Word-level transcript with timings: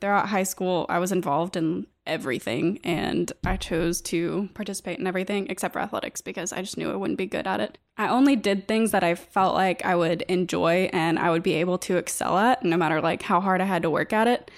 Throughout 0.00 0.28
high 0.28 0.44
school, 0.44 0.86
I 0.88 0.98
was 0.98 1.12
involved 1.12 1.56
in 1.56 1.86
everything 2.06 2.78
and 2.84 3.30
I 3.44 3.56
chose 3.56 4.00
to 4.02 4.48
participate 4.54 4.98
in 4.98 5.06
everything 5.06 5.48
except 5.50 5.74
for 5.74 5.80
athletics 5.80 6.20
because 6.20 6.52
I 6.52 6.62
just 6.62 6.78
knew 6.78 6.90
I 6.90 6.96
wouldn't 6.96 7.18
be 7.18 7.26
good 7.26 7.46
at 7.46 7.60
it. 7.60 7.78
I 7.96 8.08
only 8.08 8.34
did 8.34 8.66
things 8.66 8.92
that 8.92 9.04
I 9.04 9.14
felt 9.14 9.54
like 9.54 9.84
I 9.84 9.94
would 9.94 10.22
enjoy 10.22 10.88
and 10.92 11.18
I 11.18 11.30
would 11.30 11.42
be 11.42 11.54
able 11.54 11.78
to 11.78 11.96
excel 11.96 12.38
at 12.38 12.64
no 12.64 12.76
matter 12.76 13.00
like 13.00 13.22
how 13.22 13.40
hard 13.40 13.60
I 13.60 13.66
had 13.66 13.82
to 13.82 13.90
work 13.90 14.12
at 14.12 14.26
it. 14.26 14.50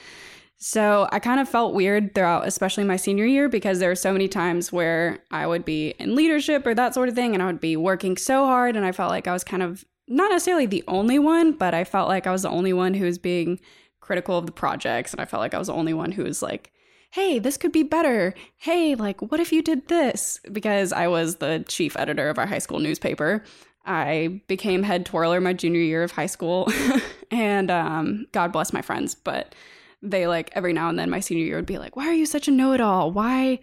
So 0.63 1.09
I 1.11 1.21
kind 1.21 1.41
of 1.41 1.49
felt 1.49 1.73
weird 1.73 2.15
throughout, 2.15 2.47
especially 2.47 2.85
my 2.85 2.97
senior 2.97 3.25
year, 3.25 3.49
because 3.49 3.79
there 3.79 3.89
were 3.89 3.95
so 3.95 4.13
many 4.13 4.29
times 4.29 4.71
where 4.71 5.21
I 5.31 5.47
would 5.47 5.65
be 5.65 5.95
in 5.99 6.15
leadership 6.15 6.67
or 6.67 6.75
that 6.75 6.93
sort 6.93 7.09
of 7.09 7.15
thing, 7.15 7.33
and 7.33 7.43
I 7.43 7.47
would 7.47 7.61
be 7.61 7.79
working 7.79 8.19
so 8.19 8.45
hard, 8.45 8.77
and 8.77 8.85
I 8.85 8.93
felt 8.93 9.09
like 9.09 9.27
I 9.27 9.33
was 9.33 9.43
kind 9.43 9.63
of 9.63 9.87
not 10.07 10.31
necessarily 10.31 10.67
the 10.67 10.85
only 10.87 11.19
one, 11.19 11.53
but 11.53 11.73
I 11.73 11.85
felt 11.85 12.09
like 12.09 12.27
I 12.27 12.31
was 12.31 12.43
the 12.43 12.51
only 12.51 12.75
one 12.75 12.93
who 12.93 13.07
was 13.07 13.17
being 13.17 13.59
critical 14.01 14.39
of 14.39 14.47
the 14.47 14.53
projects, 14.53 15.13
and 15.13 15.21
I 15.21 15.25
felt 15.25 15.41
like 15.41 15.55
I 15.55 15.59
was 15.59 15.69
the 15.69 15.75
only 15.75 15.95
one 15.95 16.13
who 16.13 16.25
was 16.25 16.43
like, 16.43 16.73
hey, 17.13 17.39
this 17.39 17.57
could 17.57 17.73
be 17.73 17.83
better. 17.83 18.35
Hey, 18.57 18.95
like, 18.95 19.21
what 19.21 19.41
if 19.41 19.53
you 19.53 19.63
did 19.63 19.89
this? 19.89 20.41
Because 20.53 20.93
I 20.93 21.09
was 21.09 21.37
the 21.37 21.65
chief 21.67 21.97
editor 21.99 22.29
of 22.29 22.39
our 22.39 22.47
high 22.47 22.59
school 22.59 22.79
newspaper. 22.79 23.43
I 23.85 24.43
became 24.47 24.83
head 24.83 25.07
twirler 25.07 25.41
my 25.41 25.53
junior 25.53 25.81
year 25.81 26.03
of 26.03 26.13
high 26.13 26.27
school, 26.27 26.71
and 27.31 27.71
um, 27.71 28.27
God 28.33 28.53
bless 28.53 28.73
my 28.73 28.83
friends, 28.83 29.15
but 29.15 29.55
they 30.03 30.27
like 30.27 30.51
every 30.55 30.73
now 30.73 30.89
and 30.89 30.99
then 30.99 31.11
my 31.11 31.21
senior 31.21 31.45
year 31.45 31.57
would 31.57 31.67
be 31.67 31.79
like, 31.79 31.97
Why 31.97 32.07
are 32.07 32.15
you 32.15 32.27
such 32.27 32.49
a 32.49 32.51
know 32.51 32.73
it 32.73 32.81
all? 32.81 33.11
Why 33.11 33.61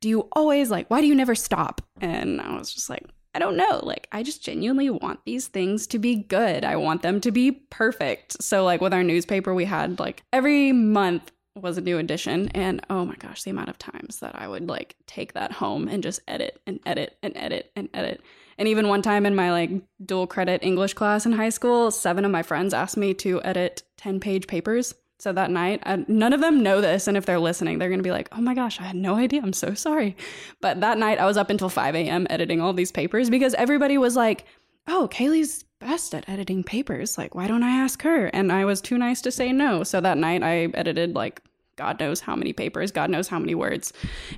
do 0.00 0.08
you 0.08 0.28
always 0.32 0.70
like, 0.70 0.88
why 0.88 1.00
do 1.00 1.06
you 1.06 1.14
never 1.14 1.34
stop? 1.34 1.80
And 2.00 2.40
I 2.40 2.56
was 2.56 2.72
just 2.72 2.90
like, 2.90 3.04
I 3.36 3.38
don't 3.38 3.58
know. 3.58 3.80
Like, 3.82 4.08
I 4.12 4.22
just 4.22 4.42
genuinely 4.42 4.88
want 4.88 5.20
these 5.26 5.46
things 5.46 5.86
to 5.88 5.98
be 5.98 6.16
good. 6.16 6.64
I 6.64 6.76
want 6.76 7.02
them 7.02 7.20
to 7.20 7.30
be 7.30 7.52
perfect. 7.52 8.42
So, 8.42 8.64
like, 8.64 8.80
with 8.80 8.94
our 8.94 9.04
newspaper, 9.04 9.52
we 9.52 9.66
had 9.66 10.00
like 10.00 10.22
every 10.32 10.72
month 10.72 11.30
was 11.54 11.76
a 11.76 11.82
new 11.82 11.98
edition. 11.98 12.48
And 12.54 12.80
oh 12.88 13.04
my 13.04 13.16
gosh, 13.16 13.42
the 13.42 13.50
amount 13.50 13.68
of 13.68 13.78
times 13.78 14.20
that 14.20 14.40
I 14.40 14.48
would 14.48 14.68
like 14.68 14.96
take 15.06 15.34
that 15.34 15.52
home 15.52 15.86
and 15.86 16.02
just 16.02 16.20
edit 16.26 16.60
and 16.66 16.80
edit 16.86 17.18
and 17.22 17.36
edit 17.36 17.72
and 17.76 17.90
edit. 17.92 18.22
And 18.56 18.68
even 18.68 18.88
one 18.88 19.02
time 19.02 19.26
in 19.26 19.34
my 19.34 19.52
like 19.52 19.70
dual 20.02 20.26
credit 20.26 20.62
English 20.62 20.94
class 20.94 21.26
in 21.26 21.32
high 21.32 21.50
school, 21.50 21.90
seven 21.90 22.24
of 22.24 22.30
my 22.30 22.42
friends 22.42 22.72
asked 22.72 22.96
me 22.96 23.12
to 23.14 23.42
edit 23.42 23.82
10 23.98 24.18
page 24.18 24.46
papers. 24.46 24.94
So 25.18 25.32
that 25.32 25.50
night, 25.50 25.82
I, 25.84 26.04
none 26.08 26.32
of 26.32 26.40
them 26.40 26.62
know 26.62 26.80
this. 26.80 27.06
And 27.06 27.16
if 27.16 27.24
they're 27.24 27.38
listening, 27.38 27.78
they're 27.78 27.88
going 27.88 28.00
to 28.00 28.04
be 28.04 28.10
like, 28.10 28.28
oh 28.32 28.40
my 28.40 28.54
gosh, 28.54 28.80
I 28.80 28.84
had 28.84 28.96
no 28.96 29.16
idea. 29.16 29.40
I'm 29.42 29.52
so 29.52 29.74
sorry. 29.74 30.16
But 30.60 30.80
that 30.82 30.98
night, 30.98 31.18
I 31.18 31.24
was 31.24 31.36
up 31.36 31.50
until 31.50 31.68
5 31.68 31.94
a.m. 31.94 32.26
editing 32.28 32.60
all 32.60 32.72
these 32.72 32.92
papers 32.92 33.30
because 33.30 33.54
everybody 33.54 33.96
was 33.96 34.14
like, 34.14 34.44
oh, 34.86 35.08
KayLee's 35.10 35.64
best 35.78 36.14
at 36.14 36.28
editing 36.28 36.62
papers. 36.62 37.16
Like, 37.16 37.34
why 37.34 37.46
don't 37.46 37.62
I 37.62 37.82
ask 37.82 38.02
her? 38.02 38.26
And 38.26 38.52
I 38.52 38.64
was 38.64 38.80
too 38.80 38.98
nice 38.98 39.22
to 39.22 39.30
say 39.30 39.52
no. 39.52 39.82
So 39.84 40.00
that 40.00 40.18
night, 40.18 40.42
I 40.42 40.68
edited 40.74 41.14
like 41.14 41.40
God 41.76 42.00
knows 42.00 42.20
how 42.20 42.34
many 42.34 42.52
papers, 42.52 42.90
God 42.90 43.10
knows 43.10 43.28
how 43.28 43.38
many 43.38 43.54
words. 43.54 43.92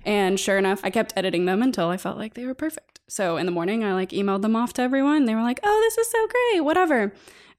And 0.05 0.39
sure 0.39 0.59
enough, 0.59 0.81
I 0.83 0.91
kept 0.91 1.13
editing 1.17 1.47
them 1.47 1.63
until 1.63 1.89
I 1.89 1.97
felt 1.97 2.19
like 2.19 2.35
they 2.35 2.45
were 2.45 2.55
perfect. 2.55 3.01
So 3.09 3.37
in 3.37 3.47
the 3.47 3.53
morning, 3.53 3.85
I 3.85 3.95
like 3.95 4.11
emailed 4.11 4.43
them 4.43 4.57
off 4.57 4.73
to 4.75 4.83
everyone. 4.83 5.25
They 5.25 5.35
were 5.35 5.43
like, 5.43 5.61
oh, 5.63 5.81
this 5.85 5.99
is 5.99 6.11
so 6.11 6.27
great, 6.27 6.65
whatever. 6.65 7.13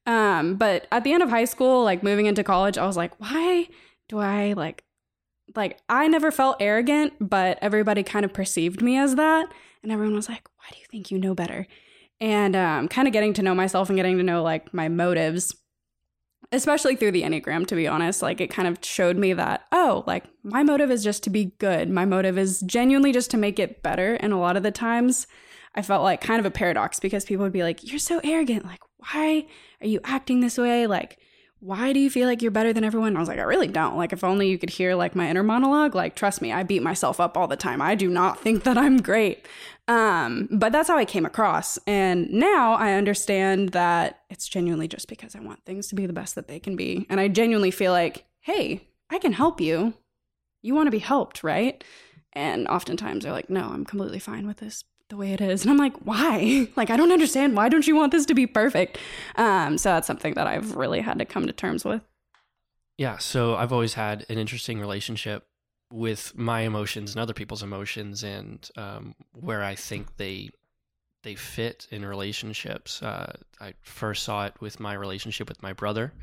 Um, 0.06 0.56
but 0.56 0.86
at 0.90 1.04
the 1.04 1.12
end 1.12 1.22
of 1.22 1.30
high 1.30 1.44
school, 1.44 1.84
like 1.84 2.02
moving 2.02 2.26
into 2.26 2.42
college, 2.42 2.78
I 2.78 2.86
was 2.86 2.96
like, 2.96 3.18
why 3.20 3.68
do 4.08 4.18
I 4.18 4.54
like 4.54 4.84
like 5.56 5.78
I 5.88 6.08
never 6.08 6.30
felt 6.30 6.56
arrogant, 6.60 7.14
but 7.20 7.58
everybody 7.60 8.02
kind 8.02 8.24
of 8.24 8.32
perceived 8.32 8.82
me 8.82 8.96
as 8.96 9.16
that. 9.16 9.52
And 9.82 9.90
everyone 9.90 10.14
was 10.14 10.28
like, 10.28 10.48
why 10.56 10.66
do 10.72 10.78
you 10.78 10.86
think 10.90 11.10
you 11.10 11.18
know 11.18 11.34
better? 11.34 11.66
And 12.20 12.54
um, 12.54 12.88
kind 12.88 13.08
of 13.08 13.12
getting 13.12 13.32
to 13.34 13.42
know 13.42 13.54
myself 13.54 13.88
and 13.88 13.96
getting 13.96 14.18
to 14.18 14.22
know 14.22 14.42
like 14.42 14.72
my 14.74 14.88
motives, 14.88 15.54
especially 16.52 16.96
through 16.96 17.12
the 17.12 17.22
Enneagram, 17.22 17.66
to 17.66 17.74
be 17.74 17.88
honest, 17.88 18.22
like 18.22 18.40
it 18.40 18.50
kind 18.50 18.68
of 18.68 18.78
showed 18.82 19.16
me 19.16 19.32
that, 19.32 19.64
oh, 19.72 20.04
like 20.06 20.24
my 20.42 20.62
motive 20.62 20.90
is 20.90 21.02
just 21.02 21.22
to 21.24 21.30
be 21.30 21.52
good. 21.58 21.88
My 21.88 22.04
motive 22.04 22.38
is 22.38 22.60
genuinely 22.60 23.12
just 23.12 23.30
to 23.30 23.36
make 23.36 23.58
it 23.58 23.82
better. 23.82 24.14
And 24.14 24.32
a 24.32 24.38
lot 24.38 24.56
of 24.56 24.62
the 24.62 24.70
times 24.70 25.26
I 25.74 25.82
felt 25.82 26.02
like 26.02 26.20
kind 26.20 26.40
of 26.40 26.46
a 26.46 26.50
paradox 26.50 27.00
because 27.00 27.24
people 27.24 27.44
would 27.44 27.52
be 27.52 27.62
like, 27.62 27.88
you're 27.88 27.98
so 27.98 28.20
arrogant. 28.22 28.66
Like, 28.66 28.80
why 29.00 29.46
are 29.80 29.86
you 29.86 30.00
acting 30.04 30.40
this 30.40 30.58
way? 30.58 30.86
Like, 30.86 31.18
why 31.60 31.92
do 31.92 32.00
you 32.00 32.08
feel 32.08 32.26
like 32.26 32.40
you're 32.40 32.50
better 32.50 32.72
than 32.72 32.84
everyone? 32.84 33.08
And 33.08 33.18
I 33.18 33.20
was 33.20 33.28
like, 33.28 33.38
I 33.38 33.42
really 33.42 33.68
don't. 33.68 33.96
Like, 33.96 34.14
if 34.14 34.24
only 34.24 34.48
you 34.48 34.58
could 34.58 34.70
hear 34.70 34.94
like 34.94 35.14
my 35.14 35.28
inner 35.28 35.42
monologue. 35.42 35.94
Like, 35.94 36.16
trust 36.16 36.40
me, 36.40 36.52
I 36.52 36.62
beat 36.62 36.82
myself 36.82 37.20
up 37.20 37.36
all 37.36 37.46
the 37.46 37.56
time. 37.56 37.82
I 37.82 37.94
do 37.94 38.08
not 38.08 38.40
think 38.42 38.64
that 38.64 38.78
I'm 38.78 38.98
great. 38.98 39.46
Um, 39.86 40.48
but 40.50 40.72
that's 40.72 40.88
how 40.88 40.96
I 40.96 41.04
came 41.04 41.26
across. 41.26 41.78
And 41.86 42.30
now 42.30 42.74
I 42.74 42.92
understand 42.92 43.70
that 43.70 44.20
it's 44.30 44.48
genuinely 44.48 44.88
just 44.88 45.08
because 45.08 45.34
I 45.34 45.40
want 45.40 45.64
things 45.64 45.88
to 45.88 45.94
be 45.94 46.06
the 46.06 46.12
best 46.12 46.34
that 46.36 46.48
they 46.48 46.60
can 46.60 46.76
be. 46.76 47.06
And 47.10 47.20
I 47.20 47.28
genuinely 47.28 47.70
feel 47.70 47.92
like, 47.92 48.24
hey, 48.40 48.88
I 49.10 49.18
can 49.18 49.32
help 49.32 49.60
you. 49.60 49.94
You 50.62 50.74
want 50.74 50.86
to 50.86 50.92
be 50.92 50.98
helped, 50.98 51.42
right? 51.42 51.82
And 52.32 52.68
oftentimes 52.68 53.24
they're 53.24 53.32
like, 53.32 53.50
no, 53.50 53.70
I'm 53.70 53.84
completely 53.84 54.20
fine 54.20 54.46
with 54.46 54.58
this 54.58 54.84
the 55.10 55.16
way 55.16 55.32
it 55.32 55.40
is. 55.40 55.62
And 55.62 55.70
I'm 55.70 55.76
like, 55.76 55.96
why? 55.98 56.68
like, 56.76 56.88
I 56.88 56.96
don't 56.96 57.12
understand. 57.12 57.56
Why 57.56 57.68
don't 57.68 57.86
you 57.86 57.94
want 57.94 58.12
this 58.12 58.24
to 58.26 58.34
be 58.34 58.46
perfect? 58.46 58.98
Um, 59.36 59.76
so 59.76 59.90
that's 59.90 60.06
something 60.06 60.34
that 60.34 60.46
I've 60.46 60.76
really 60.76 61.00
had 61.00 61.18
to 61.18 61.24
come 61.24 61.46
to 61.46 61.52
terms 61.52 61.84
with. 61.84 62.02
Yeah. 62.96 63.18
So 63.18 63.56
I've 63.56 63.72
always 63.72 63.94
had 63.94 64.24
an 64.28 64.38
interesting 64.38 64.80
relationship 64.80 65.46
with 65.92 66.36
my 66.36 66.60
emotions 66.60 67.12
and 67.12 67.20
other 67.20 67.34
people's 67.34 67.62
emotions 67.62 68.22
and 68.22 68.68
um, 68.76 69.14
where 69.32 69.62
I 69.62 69.74
think 69.74 70.16
they 70.16 70.50
they 71.22 71.34
fit 71.34 71.86
in 71.90 72.02
relationships. 72.04 73.02
Uh, 73.02 73.36
I 73.60 73.74
first 73.82 74.22
saw 74.22 74.46
it 74.46 74.54
with 74.60 74.80
my 74.80 74.94
relationship 74.94 75.50
with 75.50 75.62
my 75.62 75.74
brother. 75.74 76.14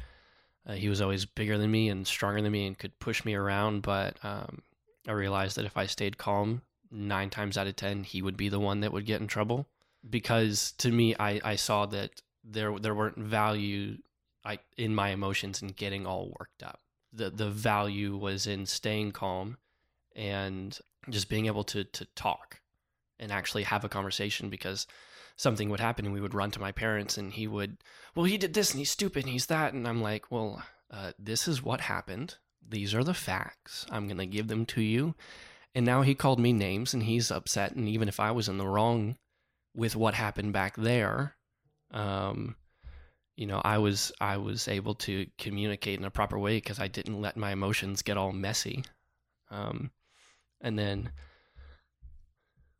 Uh, 0.65 0.73
he 0.73 0.89
was 0.89 1.01
always 1.01 1.25
bigger 1.25 1.57
than 1.57 1.69
me 1.69 1.89
and 1.89 2.07
stronger 2.07 2.41
than 2.41 2.51
me 2.51 2.65
and 2.65 2.77
could 2.77 2.97
push 2.99 3.23
me 3.23 3.35
around, 3.35 3.81
but 3.81 4.17
um, 4.23 4.63
I 5.07 5.11
realized 5.11 5.55
that 5.57 5.65
if 5.65 5.77
I 5.77 5.85
stayed 5.85 6.17
calm 6.17 6.63
nine 6.91 7.29
times 7.29 7.57
out 7.57 7.67
of 7.67 7.75
ten 7.75 8.03
he 8.03 8.21
would 8.21 8.37
be 8.37 8.49
the 8.49 8.59
one 8.59 8.81
that 8.81 8.93
would 8.93 9.05
get 9.05 9.21
in 9.21 9.27
trouble. 9.27 9.67
Because 10.09 10.73
to 10.79 10.91
me 10.91 11.15
I, 11.19 11.41
I 11.43 11.55
saw 11.55 11.85
that 11.87 12.21
there 12.43 12.77
there 12.79 12.95
weren't 12.95 13.17
value 13.17 13.97
I, 14.45 14.59
in 14.77 14.95
my 14.95 15.09
emotions 15.09 15.61
and 15.61 15.75
getting 15.75 16.05
all 16.05 16.33
worked 16.39 16.63
up. 16.63 16.79
The 17.11 17.29
the 17.29 17.49
value 17.49 18.15
was 18.15 18.47
in 18.47 18.65
staying 18.65 19.11
calm 19.11 19.57
and 20.15 20.77
just 21.09 21.29
being 21.29 21.45
able 21.45 21.63
to 21.65 21.83
to 21.83 22.05
talk 22.15 22.61
and 23.19 23.31
actually 23.31 23.63
have 23.63 23.83
a 23.83 23.89
conversation 23.89 24.49
because 24.49 24.87
something 25.35 25.69
would 25.69 25.79
happen 25.79 26.05
and 26.05 26.13
we 26.13 26.21
would 26.21 26.33
run 26.33 26.51
to 26.51 26.59
my 26.59 26.71
parents 26.71 27.17
and 27.17 27.33
he 27.33 27.47
would 27.47 27.77
well 28.15 28.25
he 28.25 28.37
did 28.37 28.53
this 28.53 28.71
and 28.71 28.79
he's 28.79 28.91
stupid 28.91 29.23
and 29.23 29.31
he's 29.33 29.47
that. 29.47 29.73
And 29.73 29.87
I'm 29.87 30.01
like 30.01 30.31
well 30.31 30.63
uh, 30.89 31.11
this 31.19 31.47
is 31.47 31.61
what 31.61 31.81
happened. 31.81 32.35
These 32.69 32.93
are 32.93 33.03
the 33.03 33.13
facts. 33.13 33.85
I'm 33.89 34.07
going 34.07 34.17
to 34.17 34.25
give 34.25 34.47
them 34.47 34.65
to 34.67 34.81
you 34.81 35.15
and 35.75 35.85
now 35.85 36.01
he 36.01 36.15
called 36.15 36.39
me 36.39 36.53
names 36.53 36.93
and 36.93 37.03
he's 37.03 37.31
upset. 37.31 37.75
And 37.75 37.87
even 37.87 38.07
if 38.07 38.19
I 38.19 38.31
was 38.31 38.49
in 38.49 38.57
the 38.57 38.67
wrong 38.67 39.17
with 39.75 39.95
what 39.95 40.13
happened 40.13 40.53
back 40.53 40.75
there, 40.75 41.35
um, 41.91 42.55
you 43.35 43.45
know, 43.45 43.61
I 43.63 43.77
was 43.77 44.11
I 44.19 44.37
was 44.37 44.67
able 44.67 44.95
to 44.95 45.27
communicate 45.37 45.99
in 45.99 46.05
a 46.05 46.11
proper 46.11 46.39
way 46.39 46.57
because 46.57 46.79
I 46.79 46.87
didn't 46.87 47.21
let 47.21 47.37
my 47.37 47.51
emotions 47.51 48.01
get 48.01 48.17
all 48.17 48.31
messy. 48.31 48.83
Um, 49.51 49.91
and 50.59 50.77
then 50.77 51.11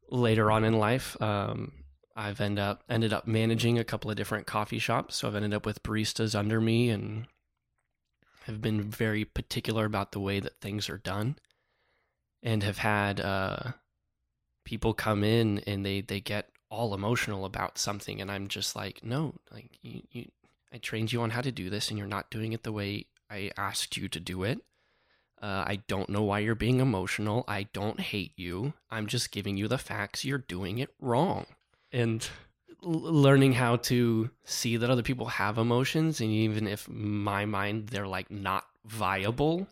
later 0.09 0.51
on 0.51 0.63
in 0.63 0.79
life, 0.79 1.21
um, 1.21 1.73
I've 2.15 2.41
ended 2.41 2.63
up 2.63 2.83
ended 2.89 3.13
up 3.13 3.27
managing 3.27 3.77
a 3.77 3.83
couple 3.83 4.09
of 4.09 4.17
different 4.17 4.47
coffee 4.47 4.79
shops. 4.79 5.17
So 5.17 5.27
I've 5.27 5.35
ended 5.35 5.53
up 5.53 5.65
with 5.67 5.83
baristas 5.83 6.33
under 6.33 6.59
me 6.59 6.89
and 6.89 7.27
have 8.45 8.61
been 8.61 8.81
very 8.81 9.23
particular 9.23 9.85
about 9.85 10.13
the 10.13 10.19
way 10.19 10.39
that 10.39 10.59
things 10.59 10.89
are 10.89 10.97
done 10.97 11.37
and 12.47 12.63
have 12.63 12.77
had 12.77 13.19
uh, 13.19 13.59
people 14.63 14.93
come 14.93 15.21
in 15.21 15.59
and 15.67 15.85
they 15.85 15.99
they 15.99 16.21
get 16.21 16.47
all 16.69 16.93
emotional 16.93 17.43
about 17.43 17.77
something 17.77 18.21
and 18.21 18.31
i'm 18.31 18.47
just 18.47 18.75
like 18.75 19.03
no 19.03 19.33
like 19.51 19.77
you, 19.81 20.01
you 20.11 20.25
i 20.73 20.77
trained 20.77 21.11
you 21.11 21.21
on 21.21 21.29
how 21.29 21.41
to 21.41 21.51
do 21.51 21.69
this 21.69 21.89
and 21.89 21.97
you're 21.97 22.07
not 22.07 22.31
doing 22.31 22.53
it 22.53 22.63
the 22.63 22.71
way 22.71 23.05
i 23.29 23.51
asked 23.57 23.97
you 23.97 24.07
to 24.07 24.19
do 24.19 24.43
it. 24.43 24.59
Uh, 25.41 25.63
i 25.67 25.79
don't 25.87 26.09
know 26.09 26.23
why 26.23 26.39
you're 26.39 26.55
being 26.55 26.79
emotional. 26.79 27.43
I 27.47 27.67
don't 27.73 27.99
hate 27.99 28.33
you. 28.37 28.73
I'm 28.89 29.07
just 29.07 29.31
giving 29.31 29.57
you 29.57 29.67
the 29.67 29.77
facts. 29.77 30.25
You're 30.25 30.39
doing 30.39 30.79
it 30.79 30.89
wrong. 30.99 31.45
And 31.91 32.27
learning 32.81 33.53
how 33.53 33.75
to 33.75 34.29
see 34.45 34.77
that 34.77 34.89
other 34.89 35.03
people 35.03 35.27
have 35.27 35.57
emotions 35.57 36.21
and 36.21 36.31
even 36.31 36.67
if 36.67 36.87
my 36.87 37.45
mind 37.45 37.87
they're 37.87 38.07
like 38.07 38.31
not 38.31 38.65
viable 38.85 39.67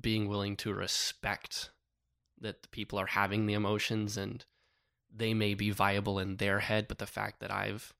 being 0.00 0.28
willing 0.28 0.56
to 0.56 0.72
respect 0.72 1.70
that 2.40 2.62
the 2.62 2.68
people 2.68 2.98
are 2.98 3.06
having 3.06 3.46
the 3.46 3.54
emotions 3.54 4.16
and 4.16 4.44
they 5.14 5.34
may 5.34 5.54
be 5.54 5.70
viable 5.70 6.18
in 6.18 6.36
their 6.36 6.60
head, 6.60 6.88
but 6.88 6.98
the 6.98 7.06
fact 7.06 7.40
that 7.40 7.52
I've 7.52 7.92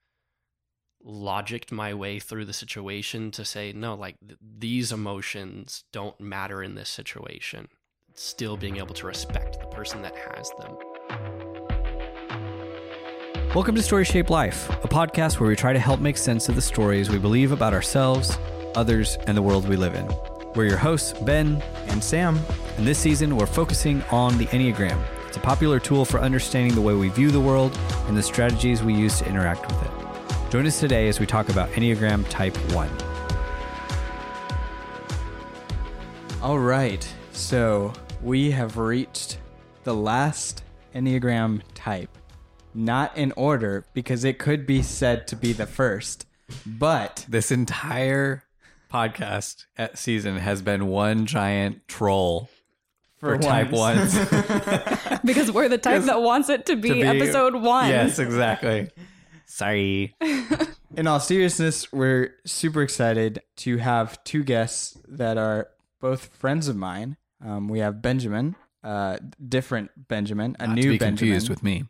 logicked 1.04 1.70
my 1.70 1.94
way 1.94 2.18
through 2.18 2.44
the 2.44 2.52
situation 2.52 3.30
to 3.30 3.44
say, 3.44 3.72
no, 3.72 3.94
like 3.94 4.16
th- 4.20 4.38
these 4.40 4.92
emotions 4.92 5.84
don't 5.92 6.18
matter 6.20 6.62
in 6.62 6.74
this 6.74 6.88
situation. 6.88 7.68
Still 8.14 8.56
being 8.56 8.78
able 8.78 8.94
to 8.94 9.06
respect 9.06 9.60
the 9.60 9.66
person 9.66 10.02
that 10.02 10.14
has 10.16 10.50
them. 10.58 10.76
Welcome 13.54 13.74
to 13.76 13.82
Story 13.82 14.04
Shape 14.04 14.28
Life, 14.28 14.68
a 14.68 14.88
podcast 14.88 15.38
where 15.40 15.48
we 15.48 15.56
try 15.56 15.72
to 15.72 15.78
help 15.78 16.00
make 16.00 16.18
sense 16.18 16.48
of 16.48 16.56
the 16.56 16.62
stories 16.62 17.08
we 17.08 17.18
believe 17.18 17.52
about 17.52 17.72
ourselves, 17.72 18.36
others, 18.74 19.16
and 19.26 19.36
the 19.36 19.42
world 19.42 19.68
we 19.68 19.76
live 19.76 19.94
in. 19.94 20.35
We're 20.56 20.64
your 20.64 20.78
hosts, 20.78 21.12
Ben, 21.12 21.62
And 21.88 22.02
Sam. 22.02 22.40
and 22.78 22.86
this 22.86 22.98
season 22.98 23.36
we're 23.36 23.46
focusing 23.46 24.02
on 24.04 24.36
the 24.38 24.46
Enneagram. 24.46 24.98
It's 25.28 25.36
a 25.36 25.40
popular 25.40 25.78
tool 25.78 26.04
for 26.06 26.18
understanding 26.18 26.74
the 26.74 26.80
way 26.80 26.94
we 26.94 27.10
view 27.10 27.30
the 27.30 27.40
world 27.40 27.78
and 28.08 28.16
the 28.16 28.22
strategies 28.22 28.82
we 28.82 28.94
use 28.94 29.18
to 29.18 29.28
interact 29.28 29.66
with 29.66 29.82
it. 29.84 30.50
Join 30.50 30.66
us 30.66 30.80
today 30.80 31.08
as 31.08 31.20
we 31.20 31.26
talk 31.26 31.50
about 31.50 31.68
Enneagram 31.72 32.26
Type 32.30 32.56
1. 32.72 32.88
All 36.42 36.58
right. 36.58 37.06
So 37.32 37.92
we 38.22 38.50
have 38.52 38.78
reached 38.78 39.38
the 39.84 39.94
last 39.94 40.62
Enneagram 40.94 41.60
type. 41.74 42.10
Not 42.74 43.16
in 43.16 43.32
order, 43.32 43.84
because 43.94 44.24
it 44.24 44.38
could 44.38 44.66
be 44.66 44.82
said 44.82 45.26
to 45.28 45.36
be 45.36 45.52
the 45.52 45.66
first, 45.66 46.26
but 46.66 47.24
This 47.28 47.50
entire 47.50 48.42
podcast 48.92 49.66
at 49.76 49.98
season 49.98 50.36
has 50.36 50.62
been 50.62 50.86
one 50.86 51.26
giant 51.26 51.86
troll 51.88 52.48
for, 53.18 53.38
type 53.38 53.70
ones. 53.70 54.14
because 55.24 55.50
we're 55.50 55.68
the 55.68 55.78
type 55.78 56.02
that 56.02 56.22
wants 56.22 56.48
it 56.48 56.66
to 56.66 56.76
be, 56.76 56.88
To 56.88 56.94
be- 56.94 57.02
episode 57.02 57.54
one. 57.54 57.88
yes, 57.88 58.18
exactly. 58.18 58.90
Sorry. 59.46 60.14
in 60.96 61.06
all 61.06 61.20
seriousness, 61.20 61.92
we're 61.92 62.34
super 62.44 62.82
excited 62.82 63.42
to 63.56 63.78
have 63.78 64.22
two 64.24 64.42
guests 64.44 64.98
that 65.08 65.38
are 65.38 65.68
both 66.00 66.26
friends 66.36 66.68
of 66.68 66.76
mine. 66.76 67.16
Um, 67.44 67.68
we 67.68 67.78
have 67.80 68.02
Benjamin, 68.02 68.56
uh, 68.82 69.18
different 69.48 70.08
Benjamin, 70.08 70.56
a 70.58 70.66
Not 70.66 70.74
new 70.76 70.82
to 70.82 70.88
be 70.90 70.98
Benjamin, 70.98 71.16
confused 71.18 71.48
with 71.48 71.62
me. 71.62 71.84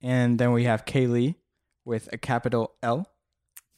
and 0.00 0.38
then 0.38 0.52
we 0.52 0.64
have 0.64 0.84
KayLee 0.84 1.36
with 1.84 2.08
a 2.12 2.18
capital 2.18 2.74
L. 2.82 3.08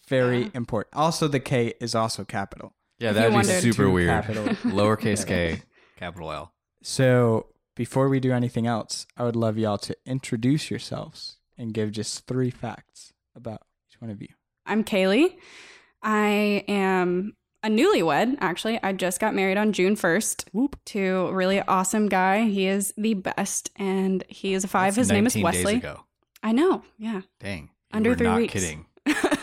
Very 0.08 0.42
Yeah. 0.44 0.48
important. 0.54 0.94
Also, 0.94 1.28
the 1.28 1.40
K 1.40 1.74
is 1.80 1.94
also 1.94 2.24
capital. 2.24 2.74
Yeah, 2.98 3.12
that'd 3.12 3.34
be 3.34 3.44
super 3.44 3.90
weird. 3.90 4.08
capital. 4.10 4.44
Lowercase 4.72 5.26
k, 5.26 5.62
capital 5.96 6.30
L. 6.32 6.52
So 6.82 7.46
before 7.74 8.08
we 8.08 8.20
do 8.20 8.32
anything 8.32 8.66
else, 8.66 9.06
I 9.16 9.24
would 9.24 9.36
love 9.36 9.58
y'all 9.58 9.78
to 9.78 9.96
introduce 10.06 10.70
yourselves 10.70 11.38
and 11.58 11.72
give 11.74 11.90
just 11.92 12.26
three 12.26 12.50
facts 12.50 13.12
about 13.34 13.62
each 13.90 14.00
one 14.00 14.10
of 14.10 14.20
you. 14.22 14.28
I'm 14.66 14.84
KayLee. 14.84 15.36
I 16.02 16.64
am 16.68 17.34
a 17.62 17.68
newlywed, 17.68 18.36
actually. 18.40 18.78
I 18.82 18.92
just 18.92 19.18
got 19.20 19.34
married 19.34 19.56
on 19.56 19.72
June 19.72 19.96
1st 19.96 20.68
to 20.86 21.00
a 21.28 21.32
really 21.34 21.60
awesome 21.62 22.08
guy. 22.08 22.42
He 22.44 22.66
is 22.66 22.92
the 22.96 23.14
best, 23.14 23.70
and 23.76 24.22
he 24.28 24.54
is 24.54 24.64
a 24.64 24.68
five. 24.68 24.94
That's 24.94 25.08
His 25.08 25.12
name 25.12 25.26
is 25.26 25.34
19 25.34 25.52
days 25.52 25.64
Wesley. 25.64 25.78
ago. 25.78 26.04
I 26.42 26.52
know. 26.52 26.82
Yeah. 26.98 27.22
Dang. 27.40 27.70
Under 27.92 28.14
three 28.14 28.26
not 28.26 28.36
weeks. 28.36 28.52
kidding. 28.52 28.86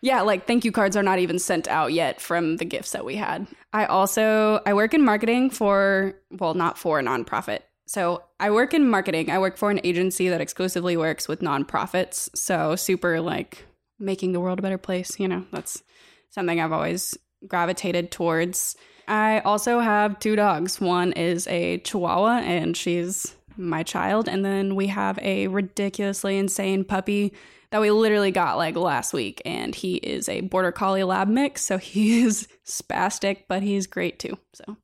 Yeah, 0.00 0.22
like 0.22 0.46
thank 0.46 0.64
you 0.64 0.72
cards 0.72 0.96
are 0.96 1.02
not 1.02 1.18
even 1.18 1.38
sent 1.38 1.68
out 1.68 1.92
yet 1.92 2.20
from 2.20 2.56
the 2.56 2.64
gifts 2.64 2.92
that 2.92 3.04
we 3.04 3.16
had. 3.16 3.46
I 3.72 3.86
also 3.86 4.60
I 4.66 4.74
work 4.74 4.94
in 4.94 5.04
marketing 5.04 5.50
for 5.50 6.14
well, 6.30 6.54
not 6.54 6.78
for 6.78 6.98
a 6.98 7.02
nonprofit. 7.02 7.60
So 7.86 8.22
I 8.40 8.50
work 8.50 8.72
in 8.72 8.88
marketing. 8.88 9.30
I 9.30 9.38
work 9.38 9.56
for 9.56 9.70
an 9.70 9.80
agency 9.84 10.28
that 10.28 10.40
exclusively 10.40 10.96
works 10.96 11.28
with 11.28 11.40
nonprofits. 11.40 12.28
So 12.34 12.76
super 12.76 13.20
like 13.20 13.66
making 13.98 14.32
the 14.32 14.40
world 14.40 14.58
a 14.58 14.62
better 14.62 14.78
place, 14.78 15.18
you 15.20 15.28
know. 15.28 15.44
That's 15.52 15.82
something 16.30 16.60
I've 16.60 16.72
always 16.72 17.16
gravitated 17.46 18.10
towards. 18.10 18.76
I 19.06 19.40
also 19.40 19.80
have 19.80 20.18
two 20.18 20.34
dogs. 20.34 20.80
One 20.80 21.12
is 21.12 21.46
a 21.48 21.78
Chihuahua 21.78 22.38
and 22.38 22.76
she's 22.76 23.36
my 23.56 23.82
child 23.82 24.28
and 24.28 24.44
then 24.44 24.74
we 24.74 24.88
have 24.88 25.18
a 25.22 25.46
ridiculously 25.48 26.38
insane 26.38 26.84
puppy 26.84 27.32
that 27.74 27.80
we 27.80 27.90
literally 27.90 28.30
got 28.30 28.56
like 28.56 28.76
last 28.76 29.12
week 29.12 29.42
and 29.44 29.74
he 29.74 29.96
is 29.96 30.28
a 30.28 30.42
border 30.42 30.70
collie 30.70 31.02
lab 31.02 31.26
mix 31.26 31.60
so 31.60 31.76
he 31.92 32.22
is 32.22 32.46
spastic 32.64 33.42
but 33.48 33.64
he's 33.64 33.88
great 33.88 34.20
too 34.20 34.38
so 34.52 34.76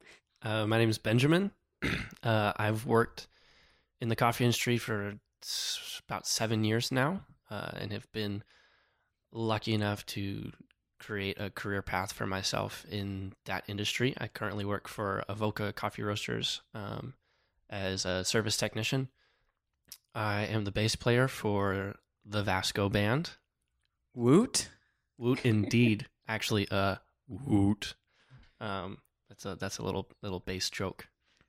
Uh, 0.43 0.67
my 0.67 0.79
name 0.79 0.89
is 0.89 0.99
Benjamin. 0.99 1.53
uh, 2.25 2.53
I've 2.57 2.87
worked 2.87 3.29
in 4.01 4.09
the 4.09 4.17
coffee 4.17 4.45
industry 4.45 4.77
for 4.79 5.15
about 6.09 6.27
seven 6.27 6.65
years 6.65 6.91
now 6.91 7.21
uh, 7.49 7.71
and 7.77 7.93
have 7.93 8.11
been 8.11 8.43
lucky 9.31 9.73
enough 9.73 10.05
to 10.07 10.51
create 10.99 11.39
a 11.39 11.51
career 11.51 11.83
path 11.83 12.13
for 12.13 12.27
myself 12.27 12.85
in 12.91 13.35
that 13.45 13.65
industry. 13.69 14.15
I 14.19 14.29
currently 14.29 14.65
work 14.65 14.89
for 14.89 15.23
Avoca 15.29 15.73
Coffee 15.73 16.03
Roasters 16.03 16.63
um, 16.75 17.15
as 17.69 18.05
a 18.05 18.25
service 18.25 18.57
technician. 18.57 19.09
I 20.15 20.47
am 20.47 20.65
the 20.65 20.73
bass 20.73 20.97
player 20.97 21.29
for 21.29 21.97
the 22.25 22.43
Vasco 22.43 22.89
Band. 22.89 23.31
Woot. 24.15 24.69
Woot 25.19 25.45
indeed. 25.45 26.07
Actually, 26.29 26.69
uh, 26.71 26.97
woot. 27.29 27.95
Um, 28.61 28.99
that's 29.29 29.45
a 29.47 29.57
that's 29.57 29.79
a 29.79 29.83
little 29.83 30.09
little 30.23 30.41
bass 30.41 30.71
joke. 30.71 31.09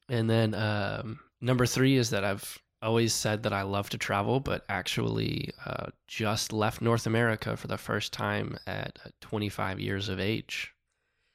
And 0.09 0.29
then 0.29 0.53
um, 0.53 1.19
number 1.39 1.65
three 1.65 1.97
is 1.97 2.09
that 2.09 2.23
I've 2.23 2.57
always 2.81 3.13
said 3.13 3.43
that 3.43 3.53
I 3.53 3.61
love 3.61 3.89
to 3.91 3.97
travel, 3.97 4.39
but 4.39 4.65
actually 4.67 5.51
uh, 5.65 5.87
just 6.07 6.51
left 6.51 6.81
North 6.81 7.05
America 7.05 7.55
for 7.55 7.67
the 7.67 7.77
first 7.77 8.11
time 8.11 8.57
at 8.65 8.97
uh, 9.05 9.09
25 9.21 9.79
years 9.79 10.09
of 10.09 10.19
age. 10.19 10.73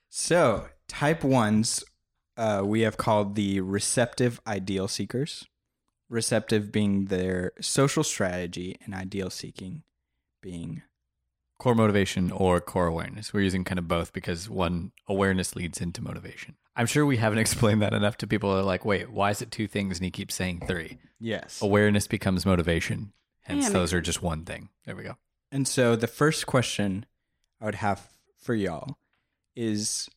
So 0.09 0.67
type 0.89 1.23
ones, 1.23 1.85
uh, 2.37 2.63
we 2.65 2.81
have 2.81 2.97
called 2.97 3.35
the 3.35 3.61
receptive 3.61 4.41
ideal 4.47 4.89
seekers. 4.89 5.47
Receptive 6.09 6.71
being 6.71 7.07
their 7.07 7.53
social 7.61 8.05
strategy, 8.05 8.77
and 8.85 8.95
ideal 8.95 9.31
seeking 9.31 9.83
being 10.41 10.83
Core 11.59 11.75
motivation 11.75 12.31
or 12.31 12.61
core 12.61 12.87
awareness. 12.87 13.33
We're 13.33 13.41
using 13.41 13.65
kind 13.65 13.79
of 13.79 13.89
both 13.89 14.13
because 14.13 14.49
one 14.51 14.93
awareness 15.09 15.57
leads 15.57 15.81
into 15.81 16.03
motivation. 16.03 16.57
I'm 16.77 16.85
sure 16.87 17.07
we 17.07 17.17
haven't 17.17 17.39
explained 17.47 17.81
that 17.81 17.95
enough 17.95 18.19
to 18.19 18.27
people 18.27 18.53
that 18.53 18.61
are 18.61 18.65
like, 18.65 18.85
wait, 18.85 19.11
why 19.11 19.31
is 19.31 19.41
it 19.41 19.51
two 19.51 19.67
things 19.67 19.97
and 19.97 20.05
he 20.05 20.11
keeps 20.11 20.35
saying 20.35 20.65
three? 20.67 20.99
yes. 21.19 21.63
Awareness 21.63 22.07
becomes 22.07 22.45
motivation. 22.45 23.13
Hence, 23.41 23.65
Yeah, 23.65 23.71
those 23.71 23.95
are 23.95 24.03
just 24.03 24.23
one 24.23 24.45
thing. 24.45 24.69
There 24.85 24.95
we 24.95 25.05
go. 25.05 25.17
And 25.51 25.67
so 25.67 25.97
the 25.97 26.07
first 26.07 26.47
question 26.47 27.07
I 27.61 27.65
would 27.65 27.77
have 27.77 28.07
for 28.37 28.55
y'all 28.55 28.99
is 29.55 30.11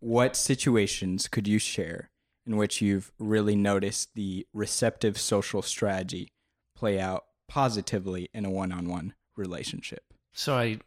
what 0.00 0.34
situations 0.34 1.28
could 1.28 1.46
you 1.46 1.60
share 1.60 2.10
in 2.46 2.56
which 2.56 2.80
you've 2.80 3.12
really 3.18 3.56
noticed 3.56 4.14
the 4.14 4.46
receptive 4.52 5.18
social 5.18 5.62
strategy 5.62 6.32
play 6.74 6.98
out 6.98 7.24
positively 7.48 8.28
in 8.34 8.44
a 8.44 8.50
one 8.50 8.72
on 8.72 8.88
one 8.88 9.14
relationship? 9.36 10.02
So 10.32 10.56
I 10.56 10.78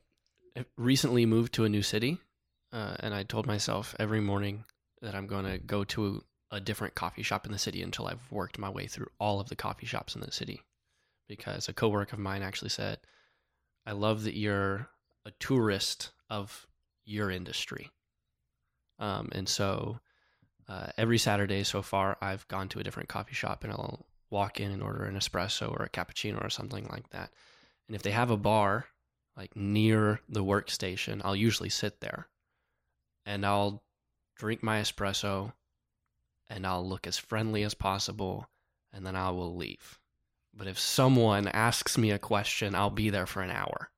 recently 0.78 1.25
moved 1.25 1.54
to 1.54 1.66
a 1.66 1.69
new 1.69 1.81
city, 1.81 2.19
uh, 2.74 2.96
and 3.00 3.13
I 3.13 3.24
told 3.24 3.46
myself 3.46 3.96
every 4.00 4.22
morning 4.22 4.66
that 5.02 5.16
I'm 5.16 5.28
going 5.28 5.46
to 5.46 5.57
go 5.57 5.84
to 5.86 6.24
a 6.52 6.60
different 6.60 6.96
coffee 6.96 7.24
shop 7.24 7.46
in 7.46 7.51
the 7.51 7.58
city 7.58 7.82
until 7.82 8.08
I've 8.08 8.32
worked 8.32 8.58
my 8.58 8.70
way 8.70 8.88
through 8.88 9.08
all 9.20 9.39
of 9.39 9.50
the 9.50 9.56
coffee 9.56 9.86
shops 9.86 10.15
in 10.15 10.22
the 10.22 10.32
city. 10.32 10.62
Because 11.27 11.68
a 11.68 11.74
coworker 11.74 12.15
of 12.15 12.20
mine 12.20 12.44
actually 12.44 12.70
said, 12.70 13.00
"I 13.86 13.94
love 13.94 14.24
that 14.24 14.38
you're 14.38 14.89
a 15.25 15.32
tourist 15.39 16.12
of 16.29 16.68
your 17.03 17.32
industry." 17.32 17.91
Um, 19.00 19.29
and 19.32 19.50
so 19.50 20.00
uh, 20.67 20.88
every 20.98 21.17
Saturday 21.17 21.63
so 21.63 21.81
far, 21.81 22.17
I've 22.22 22.48
gone 22.48 22.69
to 22.69 22.79
a 22.79 22.84
different 22.84 23.10
coffee 23.10 23.36
shop, 23.36 23.63
and 23.63 23.72
I'll 23.72 24.05
walk 24.29 24.60
in 24.60 24.72
and 24.72 24.81
order 24.81 25.05
an 25.05 25.15
espresso 25.15 25.72
or 25.72 25.84
a 25.84 25.89
cappuccino 25.89 26.43
or 26.43 26.50
something 26.50 26.88
like 26.91 27.10
that. 27.12 27.31
And 27.88 27.95
if 27.95 28.01
they 28.01 28.12
have 28.12 28.31
a 28.31 28.38
bar 28.38 28.86
like 29.38 29.55
near 29.55 30.19
the 30.27 30.43
workstation, 30.43 31.22
I'll 31.24 31.36
usually 31.36 31.69
sit 31.69 32.01
there 32.01 32.27
and 33.25 33.45
I'll 33.45 33.84
drink 34.36 34.63
my 34.63 34.81
espresso 34.81 35.53
and 36.50 36.65
I'll 36.65 36.88
look 36.88 37.07
as 37.07 37.17
friendly 37.17 37.63
as 37.63 37.74
possible 37.74 38.48
and 38.91 39.05
then 39.05 39.15
I 39.15 39.29
will 39.29 39.55
leave. 39.55 40.00
But 40.53 40.67
if 40.67 40.79
someone 40.79 41.48
asks 41.48 41.98
me 41.98 42.12
a 42.12 42.19
question, 42.19 42.75
I'll 42.75 42.89
be 42.89 43.10
there 43.10 43.25
for 43.25 43.41
an 43.41 43.51
hour. 43.51 43.91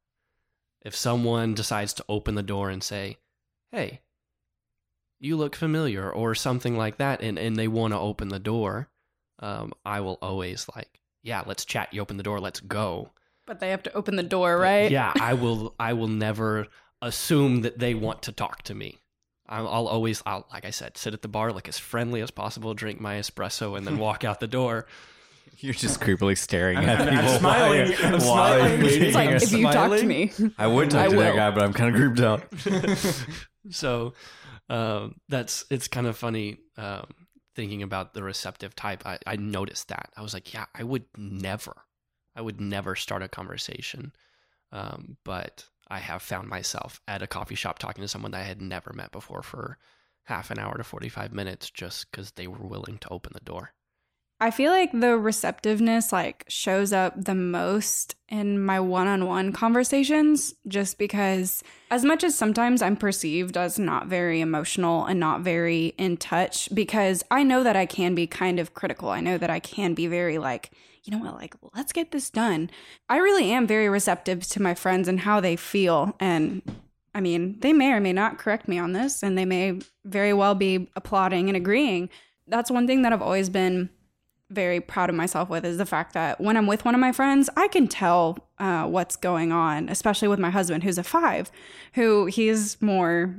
If 0.81 0.95
someone 0.95 1.53
decides 1.53 1.93
to 1.93 2.05
open 2.09 2.35
the 2.35 2.43
door 2.43 2.69
and 2.69 2.83
say, 2.83 3.17
Hey, 3.71 4.01
you 5.19 5.35
look 5.37 5.55
familiar, 5.55 6.09
or 6.11 6.35
something 6.35 6.77
like 6.77 6.97
that, 6.97 7.21
and, 7.21 7.37
and 7.39 7.55
they 7.55 7.67
want 7.67 7.93
to 7.93 7.99
open 7.99 8.29
the 8.29 8.39
door, 8.39 8.87
um, 9.39 9.73
I 9.85 9.99
will 10.01 10.17
always 10.21 10.67
like, 10.75 10.99
Yeah, 11.23 11.43
let's 11.45 11.65
chat. 11.65 11.93
You 11.93 12.01
open 12.01 12.17
the 12.17 12.23
door, 12.23 12.39
let's 12.39 12.59
go. 12.59 13.11
but 13.45 13.59
they 13.59 13.69
have 13.71 13.83
to 13.83 13.93
open 13.93 14.15
the 14.15 14.23
door 14.23 14.57
right 14.57 14.91
Yeah, 14.91 15.13
I 15.19 15.33
will. 15.41 15.73
I 15.79 15.93
will 15.93 16.07
never 16.07 16.67
assume 17.01 17.61
that 17.61 17.79
they 17.79 17.93
want 17.93 18.23
to 18.23 18.31
talk 18.31 18.63
to 18.63 18.75
me. 18.75 18.97
I'll, 19.49 19.67
I'll 19.67 19.87
always, 19.87 20.21
I'll, 20.25 20.45
like 20.51 20.65
I 20.65 20.71
said, 20.71 20.97
sit 20.97 21.13
at 21.13 21.21
the 21.21 21.27
bar, 21.29 21.53
look 21.53 21.69
as 21.69 21.77
friendly 21.79 22.19
as 22.21 22.31
possible, 22.31 22.73
drink 22.73 22.99
my 22.99 23.15
espresso, 23.15 23.77
and 23.77 23.87
then 23.87 23.97
walk 23.97 24.23
out 24.25 24.39
the 24.41 24.47
door. 24.47 24.87
You're 25.59 25.73
just 25.73 26.01
creepily 26.01 26.37
staring 26.37 26.77
I'm- 26.77 26.89
at 26.89 27.01
I'm 27.01 27.15
people. 27.23 27.39
smiling. 27.39 27.91
while- 27.93 28.13
I'm 28.13 28.19
smiling. 28.19 28.79
you're 28.81 29.03
it's 29.05 29.15
like 29.15 29.29
eating. 29.29 29.41
if 29.41 29.51
you 29.53 29.63
talk 29.71 29.97
to 29.97 30.05
me 30.05 30.31
I 30.57 30.67
would 30.67 30.91
talk 30.91 31.07
I 31.07 31.09
to 31.09 31.15
that 31.17 31.35
guy, 31.35 31.49
but 31.51 31.63
I'm 31.63 31.73
kind 31.73 31.95
of 31.95 31.99
grouped 31.99 32.19
out. 32.19 32.43
so 33.71 34.13
um, 34.69 35.15
that's 35.29 35.65
it's 35.69 35.87
kind 35.87 36.07
of 36.07 36.17
funny 36.17 36.59
um, 36.77 37.07
thinking 37.55 37.83
about 37.83 38.13
the 38.13 38.23
receptive 38.23 38.75
type. 38.75 39.05
I, 39.05 39.17
I 39.25 39.35
noticed 39.35 39.87
that 39.89 40.11
I 40.15 40.21
was 40.21 40.33
like, 40.33 40.53
yeah, 40.53 40.65
I 40.75 40.83
would 40.83 41.05
never, 41.17 41.75
I 42.35 42.41
would 42.41 42.61
never 42.61 42.95
start 42.95 43.23
a 43.23 43.27
conversation, 43.27 44.13
um, 44.71 45.17
but 45.23 45.65
I 45.87 45.99
have 45.99 46.21
found 46.21 46.49
myself 46.49 47.01
at 47.07 47.21
a 47.21 47.27
coffee 47.27 47.55
shop 47.55 47.79
talking 47.79 48.01
to 48.01 48.07
someone 48.07 48.31
that 48.31 48.41
I 48.41 48.47
had 48.47 48.61
never 48.61 48.91
met 48.93 49.11
before 49.11 49.41
for 49.41 49.77
half 50.23 50.51
an 50.51 50.59
hour 50.59 50.77
to 50.77 50.83
45 50.83 51.33
minutes 51.33 51.69
just 51.69 52.11
because 52.11 52.31
they 52.31 52.47
were 52.47 52.67
willing 52.67 52.97
to 52.99 53.09
open 53.09 53.31
the 53.33 53.39
door. 53.39 53.73
I 54.39 54.51
feel 54.51 54.71
like 54.71 54.91
the 54.91 55.17
receptiveness 55.17 56.11
like 56.11 56.45
shows 56.47 56.93
up 56.93 57.13
the 57.17 57.33
most 57.33 58.15
in 58.29 58.63
my 58.63 58.79
one-on-one 58.79 59.51
conversations 59.51 60.53
just 60.67 60.99
because 60.99 61.63
as 61.89 62.05
much 62.05 62.23
as 62.23 62.37
sometimes 62.37 62.83
I'm 62.83 62.97
perceived 62.97 63.57
as 63.57 63.79
not 63.79 64.07
very 64.07 64.41
emotional 64.41 65.05
and 65.05 65.19
not 65.19 65.41
very 65.41 65.87
in 65.97 66.17
touch 66.17 66.69
because 66.71 67.23
I 67.31 67.41
know 67.41 67.63
that 67.63 67.75
I 67.75 67.87
can 67.87 68.13
be 68.13 68.27
kind 68.27 68.59
of 68.59 68.75
critical. 68.75 69.09
I 69.09 69.21
know 69.21 69.39
that 69.39 69.49
I 69.49 69.59
can 69.59 69.95
be 69.95 70.05
very 70.05 70.37
like, 70.37 70.69
you 71.03 71.17
know 71.17 71.23
what, 71.23 71.35
like 71.35 71.55
let's 71.73 71.91
get 71.91 72.11
this 72.11 72.29
done. 72.29 72.69
I 73.09 73.17
really 73.17 73.51
am 73.51 73.65
very 73.65 73.89
receptive 73.89 74.47
to 74.49 74.61
my 74.61 74.75
friends 74.75 75.07
and 75.07 75.21
how 75.21 75.39
they 75.39 75.55
feel 75.55 76.15
and 76.19 76.61
I 77.15 77.21
mean, 77.21 77.59
they 77.61 77.73
may 77.73 77.91
or 77.93 77.99
may 77.99 78.13
not 78.13 78.37
correct 78.37 78.67
me 78.67 78.77
on 78.77 78.93
this 78.93 79.23
and 79.23 79.35
they 79.35 79.45
may 79.45 79.79
very 80.05 80.33
well 80.33 80.53
be 80.53 80.91
applauding 80.95 81.49
and 81.49 81.57
agreeing. 81.57 82.09
That's 82.45 82.69
one 82.69 82.85
thing 82.85 83.01
that 83.01 83.11
I've 83.11 83.23
always 83.23 83.49
been 83.49 83.89
very 84.49 84.79
proud 84.79 85.09
of 85.09 85.15
myself 85.15 85.49
with 85.49 85.65
is 85.65 85.77
the 85.77 85.85
fact 85.85 86.13
that 86.13 86.39
when 86.39 86.55
I'm 86.55 86.67
with 86.67 86.85
one 86.85 86.95
of 86.95 87.01
my 87.01 87.11
friends, 87.11 87.49
I 87.57 87.67
can 87.67 87.87
tell 87.87 88.37
uh, 88.59 88.85
what's 88.85 89.15
going 89.15 89.51
on, 89.51 89.89
especially 89.89 90.27
with 90.27 90.39
my 90.39 90.49
husband, 90.49 90.83
who's 90.83 90.97
a 90.97 91.03
five, 91.03 91.51
who 91.93 92.25
he's 92.27 92.81
more, 92.81 93.35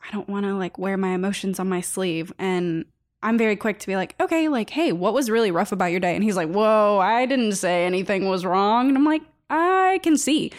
I 0.00 0.10
don't 0.12 0.28
want 0.28 0.46
to 0.46 0.54
like 0.54 0.78
wear 0.78 0.96
my 0.96 1.10
emotions 1.10 1.58
on 1.58 1.68
my 1.68 1.80
sleeve. 1.80 2.32
And 2.38 2.84
I'm 3.22 3.36
very 3.36 3.56
quick 3.56 3.78
to 3.80 3.86
be 3.86 3.96
like, 3.96 4.14
okay, 4.20 4.48
like, 4.48 4.70
hey, 4.70 4.92
what 4.92 5.14
was 5.14 5.30
really 5.30 5.50
rough 5.50 5.72
about 5.72 5.90
your 5.90 6.00
day? 6.00 6.14
And 6.14 6.24
he's 6.24 6.36
like, 6.36 6.48
whoa, 6.48 6.98
I 6.98 7.26
didn't 7.26 7.52
say 7.52 7.84
anything 7.84 8.28
was 8.28 8.44
wrong. 8.44 8.88
And 8.88 8.96
I'm 8.96 9.04
like, 9.04 9.22
I 9.50 10.00
can 10.02 10.16
see. 10.16 10.52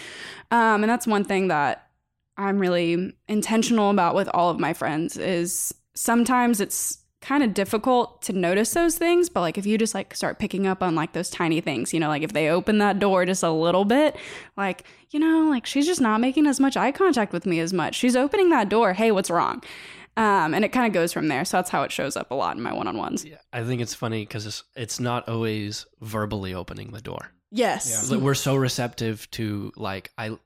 Um, 0.51 0.83
and 0.83 0.89
that's 0.89 1.07
one 1.07 1.23
thing 1.23 1.47
that 1.47 1.87
I'm 2.37 2.59
really 2.59 3.13
intentional 3.27 3.89
about 3.89 4.15
with 4.15 4.29
all 4.33 4.49
of 4.49 4.59
my 4.59 4.73
friends 4.73 5.17
is 5.17 5.73
sometimes 5.95 6.59
it's 6.59 7.00
kind 7.21 7.43
of 7.43 7.53
difficult 7.53 8.21
to 8.21 8.33
notice 8.33 8.73
those 8.73 8.97
things 8.97 9.29
but 9.29 9.41
like 9.41 9.57
if 9.57 9.65
you 9.65 9.77
just 9.77 9.93
like 9.93 10.15
start 10.15 10.39
picking 10.39 10.65
up 10.65 10.81
on 10.81 10.95
like 10.95 11.13
those 11.13 11.29
tiny 11.29 11.61
things 11.61 11.93
you 11.93 11.99
know 11.99 12.07
like 12.07 12.23
if 12.23 12.33
they 12.33 12.49
open 12.49 12.79
that 12.79 12.97
door 12.99 13.25
just 13.25 13.43
a 13.43 13.51
little 13.51 13.85
bit 13.85 14.15
like 14.57 14.83
you 15.11 15.19
know 15.19 15.47
like 15.49 15.65
she's 15.65 15.85
just 15.85 16.01
not 16.01 16.19
making 16.19 16.47
as 16.47 16.59
much 16.59 16.75
eye 16.75 16.91
contact 16.91 17.31
with 17.31 17.45
me 17.45 17.59
as 17.59 17.71
much 17.71 17.95
she's 17.95 18.15
opening 18.15 18.49
that 18.49 18.69
door 18.69 18.93
hey 18.93 19.11
what's 19.11 19.29
wrong 19.29 19.61
um, 20.17 20.53
and 20.53 20.65
it 20.65 20.69
kind 20.69 20.85
of 20.85 20.93
goes 20.93 21.13
from 21.13 21.27
there 21.29 21.45
so 21.45 21.57
that's 21.57 21.69
how 21.69 21.83
it 21.83 21.91
shows 21.91 22.17
up 22.17 22.31
a 22.31 22.35
lot 22.35 22.57
in 22.57 22.61
my 22.61 22.73
one-on-ones 22.73 23.23
Yeah, 23.23 23.37
I 23.53 23.63
think 23.63 23.81
it's 23.81 23.93
funny 23.93 24.23
because 24.25 24.45
it's, 24.45 24.63
it's 24.75 24.99
not 24.99 25.29
always 25.29 25.85
verbally 26.01 26.53
opening 26.53 26.91
the 26.91 27.01
door. 27.01 27.31
yes 27.49 28.11
Like, 28.11 28.19
We're 28.19 28.33
so 28.33 28.55
receptive 28.55 29.29
to 29.31 29.71
like 29.77 30.11
I 30.17 30.37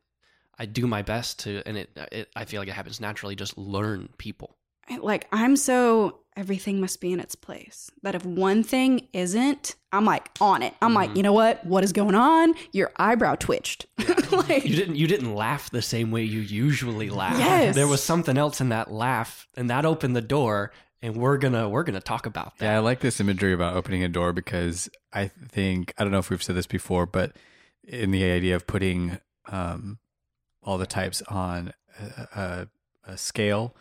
I 0.58 0.66
do 0.66 0.88
my 0.88 1.02
best 1.02 1.40
to, 1.40 1.64
and 1.66 1.78
it, 1.78 1.90
it 2.12 2.30
I 2.36 2.46
feel 2.46 2.62
like 2.62 2.70
it 2.70 2.76
happens 2.76 3.02
naturally. 3.02 3.36
Just 3.36 3.58
learn 3.58 4.10
people. 4.18 4.56
Like 5.02 5.28
i'm 5.32 5.56
so 5.56 6.20
everything 6.38 6.80
must 6.82 7.00
be 7.02 7.12
in 7.14 7.20
its 7.20 7.36
place 7.36 7.90
that 8.04 8.14
if 8.16 8.26
one 8.26 8.62
thing 8.64 9.08
isn't 9.14 9.76
i'm 9.92 10.06
like 10.06 10.30
on 10.42 10.62
it 10.62 10.74
i'm 10.82 10.94
like 10.94 11.10
Mhm. 11.12 11.18
you 11.18 11.24
know 11.24 11.34
what 11.34 11.66
what 11.66 11.84
is 11.84 11.92
going 11.94 12.16
on 12.16 12.54
your 12.72 12.92
eyebrow 12.98 13.36
twitched 13.36 13.86
like 14.32 14.66
You 14.66 14.76
didn't 14.76 14.96
you 14.96 15.08
didn't 15.08 15.34
laugh 15.36 15.70
the 15.70 15.82
same 15.82 16.12
way 16.12 16.24
you 16.24 16.40
usually 16.42 17.10
laugh. 17.10 17.38
Yes. 17.38 17.76
There 17.76 17.88
was 17.88 18.04
something 18.04 18.38
else 18.38 18.60
in 18.60 18.70
that 18.70 18.92
laugh, 18.92 19.48
and 19.56 19.70
that 19.70 19.86
opened 19.86 20.16
the 20.16 20.22
door. 20.22 20.72
And 21.02 21.16
we're 21.16 21.38
gonna 21.38 21.70
we're 21.70 21.84
gonna 21.84 22.02
talk 22.02 22.26
about 22.26 22.58
that. 22.58 22.66
Yeah, 22.66 22.76
I 22.78 22.80
like 22.80 23.00
this 23.02 23.20
imagery 23.20 23.54
about 23.54 23.76
opening 23.76 24.04
a 24.04 24.10
door 24.10 24.34
because 24.34 24.90
I 25.14 25.28
think 25.52 25.94
I 25.98 26.04
don't 26.04 26.12
know 26.12 26.18
if 26.20 26.30
we've 26.32 26.42
said 26.44 26.56
this 26.56 26.66
before, 26.68 27.06
but 27.06 27.36
in 27.84 28.10
the 28.12 28.24
idea 28.26 28.56
of 28.56 28.66
putting 28.68 29.20
um, 29.48 30.00
all 30.64 30.78
the 30.80 30.88
types 30.88 31.22
on 31.24 31.74
a, 32.00 32.40
a, 33.06 33.12
a 33.14 33.18
scale, 33.18 33.76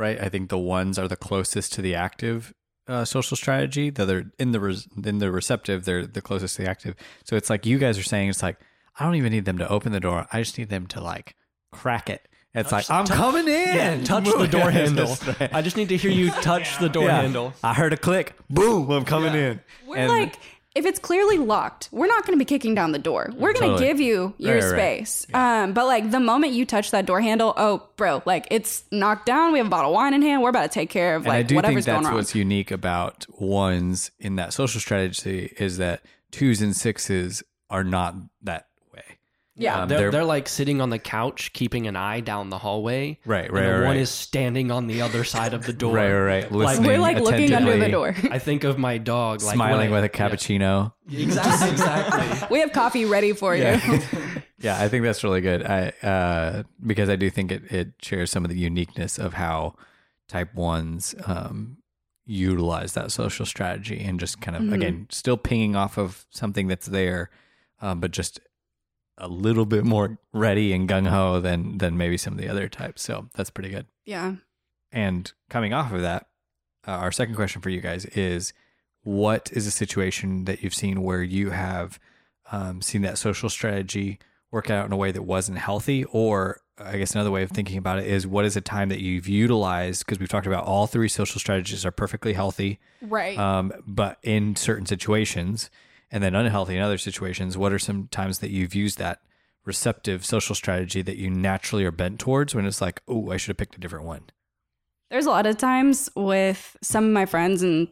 right? 0.00 0.20
I 0.20 0.28
think 0.28 0.48
the 0.50 0.58
ones 0.58 0.98
are 0.98 1.06
the 1.06 1.16
closest 1.16 1.72
to 1.74 1.82
the 1.82 1.94
active 1.94 2.52
uh, 2.88 3.04
social 3.04 3.36
strategy. 3.36 3.90
The 3.90 4.02
other 4.02 4.32
in 4.38 4.50
the 4.52 4.58
res, 4.58 4.88
in 5.04 5.18
the 5.18 5.30
receptive, 5.30 5.84
they're 5.84 6.06
the 6.06 6.22
closest 6.22 6.56
to 6.56 6.62
the 6.62 6.68
active. 6.70 6.94
So 7.24 7.36
it's 7.36 7.48
like 7.50 7.66
you 7.66 7.78
guys 7.78 7.98
are 7.98 8.02
saying, 8.02 8.30
it's 8.30 8.42
like 8.42 8.56
I 8.98 9.04
don't 9.04 9.14
even 9.14 9.30
need 9.32 9.44
them 9.44 9.58
to 9.58 9.68
open 9.68 9.92
the 9.92 10.00
door. 10.00 10.26
I 10.32 10.40
just 10.40 10.58
need 10.58 10.70
them 10.70 10.86
to 10.88 11.00
like 11.00 11.36
crack 11.70 12.10
it. 12.10 12.26
It's 12.52 12.70
Touch- 12.70 12.90
like 12.90 12.98
I'm 12.98 13.04
touch- 13.06 13.16
coming 13.16 13.46
in. 13.46 13.76
Yeah, 13.76 14.02
touch 14.02 14.24
the 14.24 14.46
door 14.50 14.72
handle. 14.72 15.14
I 15.52 15.62
just 15.62 15.76
need 15.76 15.88
to 15.90 15.96
hear 15.96 16.10
you 16.10 16.30
touch 16.42 16.78
the 16.80 16.88
door 16.88 17.04
Yeah. 17.04 17.20
handle. 17.22 17.52
I 17.62 17.74
heard 17.74 17.92
a 17.92 17.96
click. 17.96 18.34
Boom! 18.48 18.90
I'm 18.90 19.04
coming 19.04 19.34
in. 19.34 19.60
We're 19.86 19.96
And- 19.98 20.08
like, 20.08 20.34
if 20.76 20.86
it's 20.86 20.98
clearly 21.00 21.36
locked, 21.36 21.88
we're 21.90 22.06
not 22.06 22.24
going 22.24 22.38
to 22.38 22.38
be 22.38 22.44
kicking 22.44 22.74
down 22.76 22.92
the 22.92 22.98
door. 22.98 23.30
We're 23.34 23.52
going 23.52 23.62
to 23.64 23.68
Totally. 23.72 23.86
give 23.86 24.00
you 24.00 24.34
your 24.38 24.54
Right, 24.54 24.62
right, 24.64 24.72
right. 24.72 25.08
space. 25.08 25.26
Um, 25.34 25.72
but 25.72 25.86
like 25.86 26.10
the 26.12 26.20
moment 26.20 26.52
you 26.52 26.64
touch 26.64 26.92
that 26.92 27.06
door 27.06 27.20
handle, 27.20 27.52
oh, 27.56 27.88
bro, 27.96 28.22
like 28.24 28.46
it's 28.52 28.84
knocked 28.92 29.26
down. 29.26 29.52
We 29.52 29.58
have 29.58 29.66
a 29.66 29.70
bottle 29.70 29.90
of 29.90 29.94
wine 29.94 30.14
in 30.14 30.22
hand. 30.22 30.42
We're 30.42 30.50
about 30.50 30.62
to 30.62 30.68
take 30.68 30.88
care 30.90 31.16
of 31.16 31.24
And 31.24 31.32
I 31.32 31.38
like 31.38 31.46
do 31.48 31.54
think 31.54 31.64
whatever's 31.64 31.84
that's 31.86 31.96
going 31.96 32.06
on. 32.06 32.14
what's 32.14 32.34
unique 32.36 32.70
about 32.70 33.26
ones 33.40 34.10
in 34.20 34.36
that 34.36 34.52
social 34.52 34.80
strategy 34.80 35.52
is 35.58 35.78
that 35.78 36.02
twos 36.30 36.62
and 36.62 36.74
sixes 36.76 37.42
are 37.68 37.82
not 37.84 38.14
that. 38.42 38.66
Yeah. 39.60 39.82
Um, 39.82 39.88
they're, 39.88 39.98
they're- 39.98 40.10
they're 40.10 40.24
like 40.24 40.48
sitting 40.48 40.80
on 40.80 40.90
the 40.90 40.98
couch, 40.98 41.52
keeping 41.52 41.86
an 41.86 41.94
eye 41.96 42.20
down 42.20 42.50
the 42.50 42.58
hallway. 42.58 43.18
Right, 43.24 43.44
and 43.46 43.54
right, 43.54 43.62
the 43.62 43.68
right, 43.72 43.78
one 43.78 43.86
right. 43.88 43.96
is 43.98 44.10
standing 44.10 44.70
on 44.70 44.86
the 44.86 45.02
other 45.02 45.22
side 45.24 45.54
of 45.54 45.66
the 45.66 45.72
door. 45.72 45.94
Right, 45.94 46.10
right, 46.12 46.22
right. 46.42 46.52
Like- 46.52 46.68
Listening 46.78 46.90
we're 46.90 46.98
like 46.98 47.18
looking 47.18 47.52
under 47.54 47.76
the 47.76 47.88
door. 47.88 48.14
I 48.30 48.38
think 48.38 48.64
of 48.64 48.78
my 48.78 48.98
dog, 48.98 49.42
like 49.42 49.54
smiling 49.54 49.90
when 49.90 50.02
with 50.02 50.04
a 50.12 50.16
cappuccino. 50.16 50.92
Yeah, 51.08 51.22
exactly, 51.26 51.70
exactly. 51.70 52.48
we 52.50 52.60
have 52.60 52.72
coffee 52.72 53.04
ready 53.04 53.32
for 53.32 53.54
you. 53.54 53.78
Yeah, 54.62 54.78
I 54.78 54.88
think 54.88 55.04
that's 55.04 55.24
really 55.24 55.40
good. 55.40 55.64
I 55.64 55.88
uh, 56.06 56.64
because 56.86 57.08
I 57.08 57.16
do 57.16 57.30
think 57.30 57.50
it, 57.50 57.72
it 57.72 57.92
shares 58.02 58.30
some 58.30 58.44
of 58.44 58.50
the 58.50 58.58
uniqueness 58.58 59.18
of 59.18 59.32
how 59.32 59.74
type 60.28 60.54
ones 60.54 61.14
um, 61.24 61.78
utilize 62.26 62.92
that 62.92 63.10
social 63.10 63.46
strategy 63.46 64.04
and 64.04 64.20
just 64.20 64.40
kind 64.42 64.56
of 64.56 64.62
Mhm. 64.64 64.74
again 64.74 65.06
still 65.10 65.36
pinging 65.38 65.76
off 65.76 65.96
of 65.98 66.26
something 66.30 66.66
that's 66.68 66.84
there, 66.86 67.30
um, 67.80 68.00
but 68.00 68.10
just 68.10 68.38
a 69.20 69.28
little 69.28 69.66
bit 69.66 69.84
more 69.84 70.18
ready 70.32 70.72
and 70.72 70.88
gung 70.88 71.06
ho 71.08 71.40
than 71.40 71.78
than 71.78 71.96
maybe 71.96 72.16
some 72.16 72.32
of 72.34 72.38
the 72.40 72.48
other 72.48 72.68
types. 72.68 73.02
So 73.02 73.28
that's 73.34 73.50
pretty 73.50 73.70
good. 73.70 73.86
yeah. 74.04 74.34
And 74.92 75.30
coming 75.48 75.72
off 75.72 75.92
of 75.92 76.00
that, 76.02 76.26
uh, 76.88 76.92
our 76.92 77.12
second 77.12 77.36
question 77.36 77.62
for 77.62 77.70
you 77.70 77.80
guys 77.80 78.06
is 78.06 78.52
what 79.04 79.48
is 79.52 79.66
a 79.66 79.70
situation 79.70 80.46
that 80.46 80.62
you've 80.64 80.74
seen 80.74 81.02
where 81.02 81.22
you 81.22 81.50
have 81.50 82.00
um, 82.50 82.82
seen 82.82 83.02
that 83.02 83.16
social 83.18 83.48
strategy 83.48 84.18
work 84.50 84.68
out 84.68 84.86
in 84.86 84.92
a 84.92 84.96
way 84.96 85.12
that 85.12 85.22
wasn't 85.22 85.58
healthy? 85.58 86.02
Or 86.06 86.60
I 86.76 86.98
guess 86.98 87.14
another 87.14 87.30
way 87.30 87.44
of 87.44 87.50
thinking 87.52 87.78
about 87.78 88.00
it 88.00 88.06
is 88.08 88.26
what 88.26 88.44
is 88.44 88.56
a 88.56 88.60
time 88.60 88.88
that 88.88 89.00
you've 89.00 89.28
utilized? 89.28 90.04
Because 90.04 90.18
we've 90.18 90.28
talked 90.28 90.48
about 90.48 90.64
all 90.64 90.88
three 90.88 91.08
social 91.08 91.38
strategies 91.38 91.86
are 91.86 91.92
perfectly 91.92 92.32
healthy, 92.32 92.80
Right. 93.00 93.38
um, 93.38 93.72
but 93.86 94.18
in 94.24 94.56
certain 94.56 94.86
situations, 94.86 95.70
and 96.10 96.22
then 96.22 96.34
unhealthy 96.34 96.76
in 96.76 96.82
other 96.82 96.98
situations, 96.98 97.56
what 97.56 97.72
are 97.72 97.78
some 97.78 98.08
times 98.08 98.40
that 98.40 98.50
you've 98.50 98.74
used 98.74 98.98
that 98.98 99.20
receptive 99.64 100.24
social 100.24 100.54
strategy 100.54 101.02
that 101.02 101.16
you 101.16 101.30
naturally 101.30 101.84
are 101.84 101.92
bent 101.92 102.18
towards 102.18 102.54
when 102.54 102.66
it's 102.66 102.80
like, 102.80 103.02
oh, 103.06 103.30
I 103.30 103.36
should 103.36 103.48
have 103.50 103.56
picked 103.56 103.76
a 103.76 103.80
different 103.80 104.06
one? 104.06 104.22
There's 105.10 105.26
a 105.26 105.30
lot 105.30 105.46
of 105.46 105.58
times 105.58 106.08
with 106.16 106.76
some 106.82 107.04
of 107.04 107.10
my 107.10 107.26
friends 107.26 107.62
and 107.62 107.88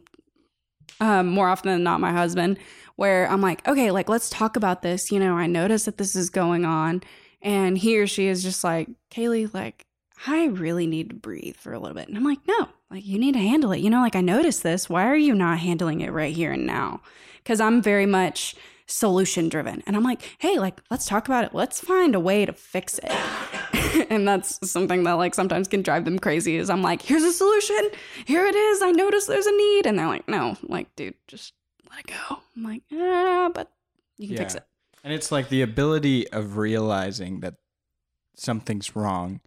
um, 0.99 1.27
more 1.27 1.47
often 1.47 1.71
than 1.71 1.83
not 1.83 1.99
my 1.99 2.11
husband 2.11 2.57
where 2.95 3.29
I'm 3.29 3.41
like, 3.41 3.65
okay, 3.67 3.91
like 3.91 4.09
let's 4.09 4.29
talk 4.29 4.55
about 4.55 4.81
this. 4.81 5.11
You 5.11 5.19
know, 5.19 5.35
I 5.35 5.47
notice 5.47 5.85
that 5.85 5.97
this 5.97 6.15
is 6.15 6.29
going 6.29 6.65
on. 6.65 7.01
And 7.41 7.77
he 7.77 7.97
or 7.97 8.07
she 8.07 8.27
is 8.27 8.43
just 8.43 8.63
like, 8.63 8.89
KayLee, 9.11 9.53
like, 9.53 9.85
I 10.27 10.47
really 10.47 10.85
need 10.85 11.09
to 11.09 11.15
breathe 11.15 11.55
for 11.55 11.71
a 11.71 11.79
little 11.79 11.95
bit. 11.95 12.09
And 12.09 12.17
I'm 12.17 12.25
like, 12.25 12.45
no, 12.45 12.67
like 12.91 13.05
you 13.05 13.17
need 13.17 13.33
to 13.33 13.39
handle 13.39 13.71
it. 13.71 13.79
You 13.79 13.89
know, 13.89 14.01
like 14.01 14.17
I 14.17 14.21
noticed 14.21 14.63
this. 14.63 14.89
Why 14.89 15.05
are 15.05 15.15
you 15.15 15.33
not 15.33 15.59
handling 15.59 16.01
it 16.01 16.11
right 16.11 16.35
here 16.35 16.51
and 16.51 16.67
now? 16.67 17.01
Because 17.43 17.59
I'm 17.59 17.81
very 17.81 18.05
much 18.05 18.55
solution 18.85 19.49
driven. 19.49 19.83
And 19.85 19.95
I'm 19.95 20.03
like, 20.03 20.21
hey, 20.39 20.57
like, 20.59 20.79
let's 20.89 21.05
talk 21.05 21.27
about 21.27 21.43
it. 21.43 21.53
Let's 21.53 21.79
find 21.79 22.15
a 22.15 22.19
way 22.19 22.45
to 22.45 22.53
fix 22.53 22.99
it. 23.03 24.07
and 24.09 24.27
that's 24.27 24.59
something 24.69 25.03
that 25.03 25.13
like 25.13 25.35
sometimes 25.35 25.67
can 25.67 25.81
drive 25.83 26.05
them 26.05 26.17
crazy 26.19 26.55
is 26.55 26.69
I'm 26.69 26.81
like, 26.81 27.01
here's 27.01 27.23
a 27.23 27.31
solution. 27.33 27.89
Here 28.25 28.45
it 28.45 28.55
is. 28.55 28.81
I 28.81 28.91
notice 28.91 29.25
there's 29.27 29.45
a 29.45 29.51
need. 29.55 29.85
And 29.85 29.97
they're 29.99 30.07
like, 30.07 30.27
no, 30.27 30.57
like, 30.63 30.95
dude, 30.95 31.13
just 31.27 31.53
let 31.89 31.99
it 31.99 32.07
go. 32.07 32.39
I'm 32.55 32.63
like, 32.63 32.81
ah, 32.93 33.51
but 33.53 33.71
you 34.17 34.27
can 34.29 34.37
fix 34.37 34.55
it. 34.55 34.63
And 35.03 35.13
it's 35.13 35.31
like 35.31 35.49
the 35.49 35.61
ability 35.61 36.27
of 36.31 36.57
realizing 36.57 37.41
that 37.41 37.55
something's 38.35 38.95
wrong 38.95 39.41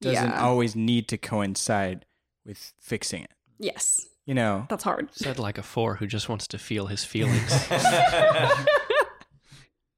doesn't 0.00 0.30
Yeah. 0.30 0.40
always 0.42 0.76
need 0.76 1.08
to 1.08 1.18
coincide 1.18 2.06
with 2.44 2.72
fixing 2.78 3.22
it. 3.24 3.30
Yes. 3.58 4.06
You 4.26 4.34
know, 4.34 4.66
That's 4.68 4.82
hard. 4.84 5.08
Said 5.14 5.38
like 5.38 5.56
a 5.56 5.62
four 5.62 5.94
who 5.94 6.06
just 6.06 6.28
wants 6.28 6.48
to 6.48 6.58
feel 6.58 6.86
his 6.86 7.04
feelings. 7.04 7.68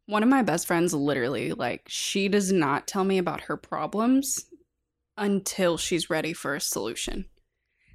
One 0.06 0.22
of 0.22 0.28
my 0.28 0.42
best 0.42 0.66
friends 0.66 0.94
literally, 0.94 1.52
like, 1.52 1.82
she 1.86 2.28
does 2.28 2.52
not 2.52 2.86
tell 2.86 3.04
me 3.04 3.18
about 3.18 3.42
her 3.42 3.56
problems 3.56 4.44
until 5.16 5.76
she's 5.76 6.08
ready 6.08 6.32
for 6.32 6.54
a 6.54 6.60
solution. 6.60 7.26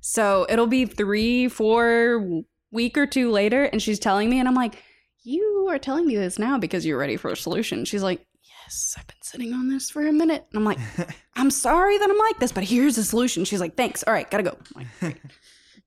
So 0.02 0.46
it'll 0.50 0.68
be 0.68 0.86
three, 0.86 1.48
four 1.48 2.44
week 2.72 2.98
or 2.98 3.08
two 3.08 3.32
later, 3.32 3.64
and 3.64 3.82
she's 3.82 4.00
telling 4.00 4.30
me, 4.30 4.40
and 4.40 4.48
I'm 4.48 4.56
like, 4.56 4.76
You 5.24 5.68
are 5.70 5.80
telling 5.80 6.06
me 6.06 6.16
this 6.16 6.38
now 6.38 6.58
because 6.58 6.86
you're 6.86 7.00
ready 7.00 7.16
for 7.16 7.32
a 7.32 7.38
solution. 7.38 7.86
She's 7.86 8.04
like, 8.04 8.26
Yes, 8.64 8.96
I've 8.98 9.08
been 9.08 9.16
sitting 9.22 9.54
on 9.54 9.70
this 9.70 9.90
for 9.90 10.06
a 10.06 10.12
minute. 10.12 10.46
And 10.52 10.60
I'm 10.60 10.66
like, 10.66 10.80
I'm 11.36 11.52
sorry 11.52 11.98
that 11.98 12.10
I'm 12.10 12.18
like 12.18 12.40
this, 12.40 12.52
but 12.52 12.64
here's 12.64 12.96
the 12.96 13.04
solution. 13.04 13.46
She's 13.46 13.60
like, 13.60 13.76
thanks. 13.76 14.04
All 14.04 14.14
right, 14.14 14.30
gotta 14.30 14.44
go. 14.44 14.58
I'm 14.76 14.82
like, 14.82 15.00
"Great." 15.00 15.18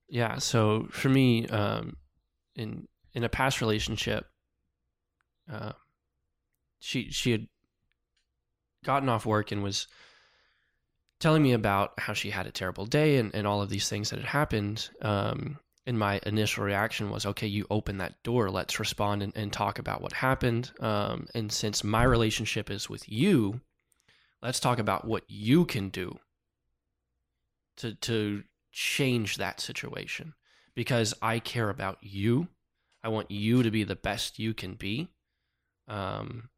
Yeah. 0.08 0.38
So 0.38 0.88
for 0.90 1.08
me, 1.08 1.46
um, 1.48 1.96
in 2.54 2.86
in 3.14 3.24
a 3.24 3.28
past 3.28 3.60
relationship, 3.60 4.26
uh, 5.52 5.72
she 6.78 7.10
she 7.10 7.32
had 7.32 7.46
gotten 8.84 9.08
off 9.08 9.26
work 9.26 9.52
and 9.52 9.62
was 9.62 9.88
telling 11.18 11.42
me 11.42 11.52
about 11.52 11.98
how 11.98 12.12
she 12.12 12.30
had 12.30 12.46
a 12.46 12.52
terrible 12.52 12.86
day 12.86 13.16
and, 13.16 13.34
and 13.34 13.46
all 13.46 13.62
of 13.62 13.68
these 13.68 13.88
things 13.88 14.10
that 14.10 14.18
had 14.18 14.28
happened. 14.28 14.90
Um, 15.02 15.58
and 15.86 15.98
my 15.98 16.20
initial 16.26 16.64
reaction 16.64 17.10
was, 17.10 17.24
okay, 17.24 17.46
you 17.46 17.64
open 17.70 17.98
that 17.98 18.22
door. 18.22 18.50
Let's 18.50 18.80
respond 18.80 19.22
and, 19.22 19.32
and 19.36 19.52
talk 19.52 19.78
about 19.78 20.02
what 20.02 20.12
happened. 20.12 20.72
Um, 20.80 21.26
and 21.34 21.50
since 21.50 21.84
my 21.84 22.02
relationship 22.02 22.70
is 22.70 22.90
with 22.90 23.08
you, 23.08 23.60
let's 24.42 24.60
talk 24.60 24.78
about 24.78 25.06
what 25.06 25.22
you 25.28 25.64
can 25.64 25.88
do 25.88 26.18
to 27.78 27.94
to 27.94 28.42
change 28.76 29.38
that 29.38 29.58
situation 29.58 30.34
because 30.74 31.14
I 31.22 31.38
care 31.38 31.70
about 31.70 31.96
you. 32.02 32.48
I 33.02 33.08
want 33.08 33.30
you 33.30 33.62
to 33.62 33.70
be 33.70 33.84
the 33.84 33.96
best 33.96 34.38
you 34.38 34.52
can 34.52 34.74
be. 34.74 35.08
Um, 35.88 36.50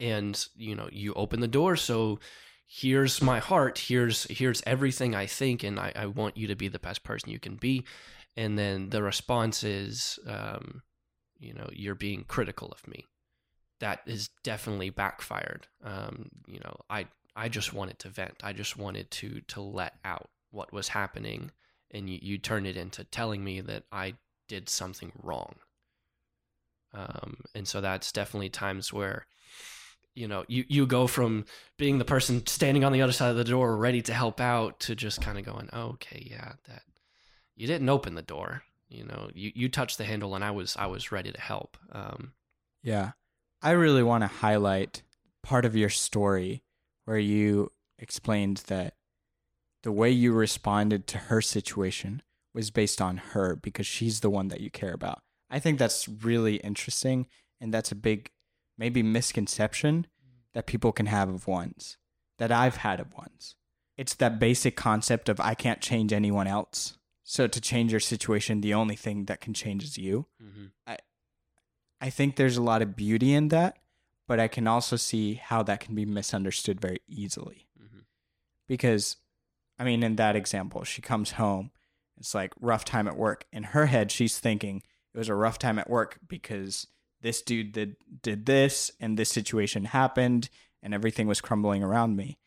and 0.00 0.46
you 0.56 0.74
know, 0.74 0.88
you 0.90 1.14
open 1.14 1.38
the 1.38 1.46
door. 1.46 1.76
So 1.76 2.18
here's 2.66 3.22
my 3.22 3.38
heart. 3.38 3.78
Here's 3.78 4.24
here's 4.24 4.62
everything 4.66 5.14
I 5.14 5.26
think, 5.26 5.62
and 5.62 5.78
I, 5.78 5.92
I 5.94 6.06
want 6.06 6.36
you 6.36 6.48
to 6.48 6.56
be 6.56 6.66
the 6.66 6.80
best 6.80 7.04
person 7.04 7.30
you 7.30 7.38
can 7.38 7.54
be. 7.54 7.84
And 8.36 8.58
then 8.58 8.90
the 8.90 9.02
response 9.02 9.62
is, 9.62 10.18
um, 10.26 10.82
you 11.38 11.54
know, 11.54 11.68
you're 11.72 11.94
being 11.94 12.24
critical 12.24 12.72
of 12.72 12.86
me. 12.88 13.04
That 13.78 14.00
is 14.06 14.30
definitely 14.42 14.90
backfired. 14.90 15.68
Um, 15.84 16.30
you 16.48 16.58
know, 16.58 16.80
I 16.90 17.06
I 17.36 17.48
just 17.48 17.72
wanted 17.72 18.00
to 18.00 18.08
vent. 18.08 18.40
I 18.42 18.52
just 18.52 18.76
wanted 18.76 19.08
to 19.12 19.40
to 19.42 19.60
let 19.60 19.94
out 20.04 20.30
what 20.56 20.72
was 20.72 20.88
happening, 20.88 21.50
and 21.90 22.08
you 22.10 22.18
you 22.22 22.38
turned 22.38 22.66
it 22.66 22.76
into 22.76 23.04
telling 23.04 23.44
me 23.44 23.60
that 23.60 23.84
I 23.92 24.14
did 24.48 24.68
something 24.68 25.12
wrong. 25.22 25.56
Um, 26.92 27.44
and 27.54 27.68
so 27.68 27.80
that's 27.80 28.10
definitely 28.12 28.48
times 28.48 28.92
where, 28.92 29.26
you 30.14 30.26
know, 30.26 30.44
you 30.48 30.64
you 30.68 30.86
go 30.86 31.06
from 31.06 31.44
being 31.76 31.98
the 31.98 32.04
person 32.04 32.46
standing 32.46 32.84
on 32.84 32.92
the 32.92 33.02
other 33.02 33.12
side 33.12 33.30
of 33.30 33.36
the 33.36 33.44
door, 33.44 33.76
ready 33.76 34.02
to 34.02 34.14
help 34.14 34.40
out, 34.40 34.80
to 34.80 34.94
just 34.94 35.20
kind 35.20 35.38
of 35.38 35.44
going, 35.44 35.68
oh, 35.72 35.88
okay, 35.94 36.26
yeah, 36.30 36.52
that 36.68 36.82
you 37.54 37.66
didn't 37.66 37.88
open 37.88 38.14
the 38.14 38.22
door. 38.22 38.62
You 38.88 39.04
know, 39.04 39.30
you 39.34 39.52
you 39.54 39.68
touched 39.68 39.98
the 39.98 40.04
handle, 40.04 40.34
and 40.34 40.44
I 40.44 40.52
was 40.52 40.76
I 40.76 40.86
was 40.86 41.12
ready 41.12 41.32
to 41.32 41.40
help. 41.40 41.76
Um, 41.92 42.32
Yeah. 42.82 43.12
I 43.62 43.72
really 43.72 44.02
want 44.02 44.22
to 44.22 44.28
highlight 44.28 45.02
part 45.42 45.64
of 45.64 45.74
your 45.74 45.88
story 45.88 46.62
where 47.04 47.18
you 47.18 47.72
explained 47.98 48.58
that 48.68 48.94
the 49.86 49.92
way 49.92 50.10
you 50.10 50.32
responded 50.32 51.06
to 51.06 51.16
her 51.16 51.40
situation 51.40 52.20
was 52.52 52.72
based 52.72 53.00
on 53.00 53.18
her 53.18 53.54
because 53.54 53.86
she's 53.86 54.18
the 54.18 54.28
one 54.28 54.48
that 54.48 54.60
you 54.60 54.68
care 54.68 54.92
about. 54.92 55.22
I 55.48 55.60
think 55.60 55.78
that's 55.78 56.08
really 56.08 56.56
interesting 56.56 57.28
and 57.60 57.72
that's 57.72 57.92
a 57.92 57.94
big 57.94 58.32
maybe 58.76 59.00
misconception 59.00 60.08
that 60.54 60.66
people 60.66 60.90
can 60.90 61.06
have 61.06 61.28
of 61.28 61.46
ones 61.46 61.98
that 62.38 62.50
I've 62.50 62.78
had 62.78 62.98
of 62.98 63.14
ones. 63.14 63.54
It's 63.96 64.14
that 64.16 64.40
basic 64.40 64.74
concept 64.74 65.28
of 65.28 65.38
I 65.38 65.54
can't 65.54 65.80
change 65.80 66.12
anyone 66.12 66.48
else. 66.48 66.98
So 67.22 67.46
to 67.46 67.60
change 67.60 67.92
your 67.92 68.00
situation, 68.00 68.62
the 68.62 68.74
only 68.74 68.96
thing 68.96 69.26
that 69.26 69.40
can 69.40 69.54
change 69.54 69.84
is 69.84 69.96
you. 69.96 70.26
I 70.84 70.98
I 72.00 72.10
think 72.10 72.34
there's 72.34 72.56
a 72.56 72.62
lot 72.62 72.82
of 72.82 72.96
beauty 72.96 73.32
in 73.34 73.48
that, 73.48 73.78
but 74.26 74.40
I 74.40 74.48
can 74.48 74.66
also 74.66 74.96
see 74.96 75.34
how 75.34 75.62
that 75.62 75.78
can 75.78 75.94
be 75.94 76.04
misunderstood 76.04 76.80
very 76.80 77.02
easily. 77.06 77.68
Mhm. 77.80 78.04
Because, 78.66 79.16
I 79.78 79.84
mean, 79.84 80.02
in 80.02 80.16
that 80.16 80.36
example, 80.36 80.84
she 80.84 81.02
comes 81.02 81.32
home, 81.32 81.70
it's 82.18 82.34
like 82.34 82.52
rough 82.60 82.84
time 82.84 83.08
at 83.08 83.16
work. 83.16 83.44
In 83.52 83.62
her 83.62 83.86
head, 83.86 84.10
she's 84.10 84.38
thinking 84.38 84.82
it 85.14 85.18
was 85.18 85.28
a 85.28 85.34
rough 85.34 85.58
time 85.58 85.78
at 85.78 85.90
work 85.90 86.18
because 86.26 86.86
this 87.20 87.42
dude 87.42 87.72
did 87.72 87.96
did 88.22 88.46
this 88.46 88.90
and 89.00 89.18
this 89.18 89.30
situation 89.30 89.86
happened 89.86 90.48
and 90.82 90.94
everything 90.94 91.26
was 91.26 91.40
crumbling 91.40 91.82
around 91.82 92.16
me. 92.16 92.38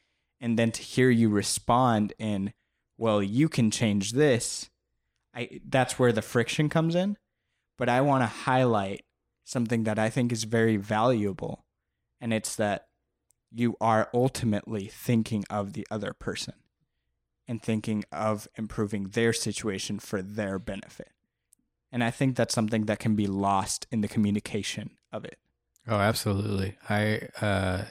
And 0.42 0.58
then 0.58 0.72
to 0.72 0.82
hear 0.82 1.10
you 1.10 1.30
respond 1.30 2.14
in, 2.18 2.54
well, 2.98 3.22
you 3.22 3.50
can 3.50 3.72
change 3.72 4.14
this, 4.14 4.70
I 5.36 5.62
that's 5.68 6.00
where 6.00 6.12
the 6.12 6.22
friction 6.22 6.70
comes 6.70 6.96
in. 6.96 7.18
But 7.78 7.90
I 7.90 8.02
want 8.02 8.24
to 8.24 8.28
highlight 8.28 9.06
something 9.46 9.84
that 9.84 10.00
I 10.00 10.10
think 10.10 10.32
is 10.32 10.44
very 10.44 10.78
valuable, 10.78 11.66
and 12.20 12.34
it's 12.34 12.56
that 12.56 12.88
you 13.52 13.76
are 13.82 14.10
ultimately 14.14 14.88
thinking 14.88 15.44
of 15.50 15.74
the 15.74 15.88
other 15.90 16.14
person 16.14 16.54
and 17.50 17.62
thinking 17.64 18.06
of 18.12 18.48
improving 18.56 19.10
their 19.10 19.34
situation 19.34 19.98
for 19.98 20.22
their 20.22 20.60
benefit. 20.60 21.10
And 21.92 22.04
I 22.04 22.12
think 22.12 22.36
that's 22.36 22.54
something 22.54 22.86
that 22.86 23.00
can 23.00 23.16
be 23.16 23.26
lost 23.26 23.88
in 23.92 24.02
the 24.02 24.08
communication 24.08 24.92
of 25.12 25.26
it. 25.26 25.40
Oh, 25.88 25.98
absolutely. 25.98 26.78
I 26.88 27.28
uh 27.42 27.86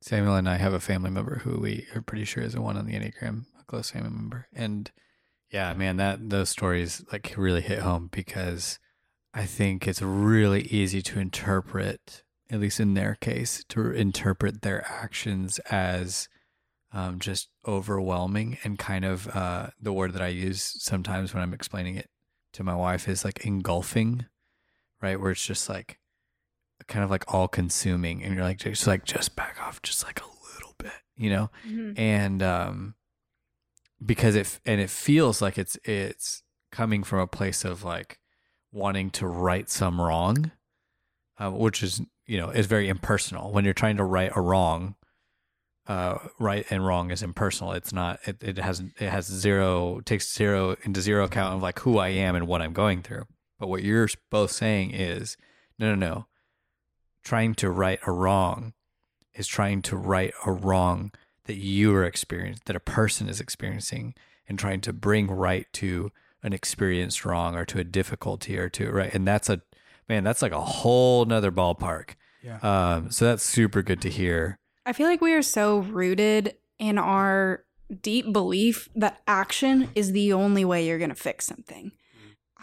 Samuel 0.00 0.36
and 0.36 0.48
I 0.48 0.56
have 0.56 0.72
a 0.72 0.80
family 0.80 1.10
member 1.10 1.40
who 1.40 1.60
we 1.60 1.86
are 1.94 2.00
pretty 2.00 2.24
sure 2.24 2.42
is 2.42 2.54
a 2.54 2.60
one 2.62 2.78
on 2.78 2.86
the 2.86 2.94
Enneagram, 2.94 3.46
a 3.60 3.64
close 3.64 3.90
family 3.90 4.10
member. 4.10 4.46
And 4.54 4.90
yeah, 5.50 5.74
man, 5.74 5.96
that 5.96 6.30
those 6.30 6.48
stories 6.48 7.04
like 7.12 7.34
really 7.36 7.60
hit 7.60 7.80
home 7.80 8.08
because 8.12 8.78
I 9.34 9.44
think 9.44 9.88
it's 9.88 10.00
really 10.00 10.62
easy 10.62 11.02
to 11.02 11.18
interpret, 11.18 12.22
at 12.48 12.60
least 12.60 12.78
in 12.78 12.94
their 12.94 13.16
case, 13.16 13.64
to 13.70 13.90
interpret 13.90 14.62
their 14.62 14.86
actions 14.88 15.58
as 15.70 16.28
um, 16.92 17.18
just 17.18 17.48
overwhelming 17.66 18.58
and 18.64 18.78
kind 18.78 19.04
of 19.04 19.28
uh, 19.28 19.68
the 19.80 19.92
word 19.92 20.12
that 20.14 20.22
I 20.22 20.28
use 20.28 20.74
sometimes 20.78 21.32
when 21.32 21.42
I'm 21.42 21.54
explaining 21.54 21.96
it 21.96 22.08
to 22.54 22.64
my 22.64 22.74
wife 22.74 23.08
is 23.08 23.24
like 23.24 23.46
engulfing, 23.46 24.26
right? 25.00 25.20
Where 25.20 25.30
it's 25.30 25.44
just 25.44 25.68
like 25.68 25.98
kind 26.88 27.04
of 27.04 27.10
like 27.10 27.32
all 27.32 27.46
consuming 27.46 28.24
and 28.24 28.34
you're 28.34 28.42
like 28.42 28.58
just 28.58 28.86
like 28.86 29.04
just 29.04 29.36
back 29.36 29.62
off 29.62 29.80
just 29.82 30.04
like 30.04 30.20
a 30.20 30.54
little 30.54 30.74
bit 30.78 30.92
you 31.16 31.30
know? 31.30 31.50
And 31.96 32.42
um 32.42 32.94
because 34.04 34.34
it 34.34 34.58
and 34.64 34.80
it 34.80 34.90
feels 34.90 35.42
like 35.42 35.58
it's 35.58 35.76
it's 35.84 36.42
coming 36.72 37.04
from 37.04 37.18
a 37.20 37.26
place 37.26 37.64
of 37.64 37.84
like 37.84 38.18
wanting 38.72 39.10
to 39.10 39.26
right 39.26 39.68
some 39.68 40.00
wrong 40.00 40.50
uh, 41.38 41.50
which 41.50 41.82
is 41.82 42.00
you 42.26 42.38
know 42.38 42.50
is 42.50 42.66
very 42.66 42.88
impersonal. 42.88 43.52
When 43.52 43.64
you're 43.64 43.74
trying 43.74 43.96
to 43.96 44.04
right 44.04 44.30
a 44.34 44.40
wrong 44.40 44.94
uh 45.90 46.18
right 46.38 46.66
and 46.70 46.86
wrong 46.86 47.10
is 47.10 47.22
impersonal 47.22 47.72
it's 47.72 47.92
not 47.92 48.18
it, 48.26 48.42
it 48.42 48.58
has 48.58 48.80
it 48.98 49.08
has 49.08 49.26
zero 49.26 50.00
takes 50.04 50.32
zero 50.34 50.76
into 50.82 51.00
zero 51.00 51.24
account 51.24 51.54
of 51.54 51.62
like 51.62 51.78
who 51.80 51.98
i 51.98 52.08
am 52.08 52.34
and 52.34 52.46
what 52.46 52.62
i'm 52.62 52.72
going 52.72 53.02
through 53.02 53.24
but 53.58 53.68
what 53.68 53.82
you're 53.82 54.08
both 54.30 54.50
saying 54.50 54.90
is 54.92 55.36
no 55.78 55.88
no 55.88 55.94
no 55.94 56.26
trying 57.24 57.54
to 57.54 57.70
right 57.70 57.98
a 58.06 58.12
wrong 58.12 58.72
is 59.34 59.46
trying 59.46 59.82
to 59.82 59.96
right 59.96 60.32
a 60.46 60.52
wrong 60.52 61.10
that 61.50 61.56
you 61.56 61.92
are 61.92 62.04
experiencing, 62.04 62.62
that 62.66 62.76
a 62.76 62.80
person 62.80 63.28
is 63.28 63.40
experiencing, 63.40 64.14
and 64.48 64.56
trying 64.56 64.80
to 64.80 64.92
bring 64.92 65.28
right 65.28 65.66
to 65.72 66.12
an 66.44 66.52
experienced 66.52 67.24
wrong 67.24 67.56
or 67.56 67.64
to 67.64 67.80
a 67.80 67.84
difficulty 67.84 68.56
or 68.56 68.68
to 68.68 68.88
right. 68.88 69.12
And 69.12 69.26
that's 69.26 69.48
a 69.48 69.60
man, 70.08 70.22
that's 70.22 70.42
like 70.42 70.52
a 70.52 70.60
whole 70.60 71.24
nother 71.24 71.50
ballpark. 71.50 72.10
Yeah. 72.40 72.58
Um, 72.62 73.10
so 73.10 73.24
that's 73.24 73.42
super 73.42 73.82
good 73.82 74.00
to 74.02 74.10
hear. 74.10 74.59
I 74.90 74.92
feel 74.92 75.06
like 75.06 75.20
we 75.20 75.34
are 75.34 75.42
so 75.42 75.78
rooted 75.78 76.56
in 76.80 76.98
our 76.98 77.62
deep 78.02 78.32
belief 78.32 78.88
that 78.96 79.20
action 79.24 79.88
is 79.94 80.10
the 80.10 80.32
only 80.32 80.64
way 80.64 80.84
you're 80.84 80.98
going 80.98 81.10
to 81.10 81.14
fix 81.14 81.46
something. 81.46 81.92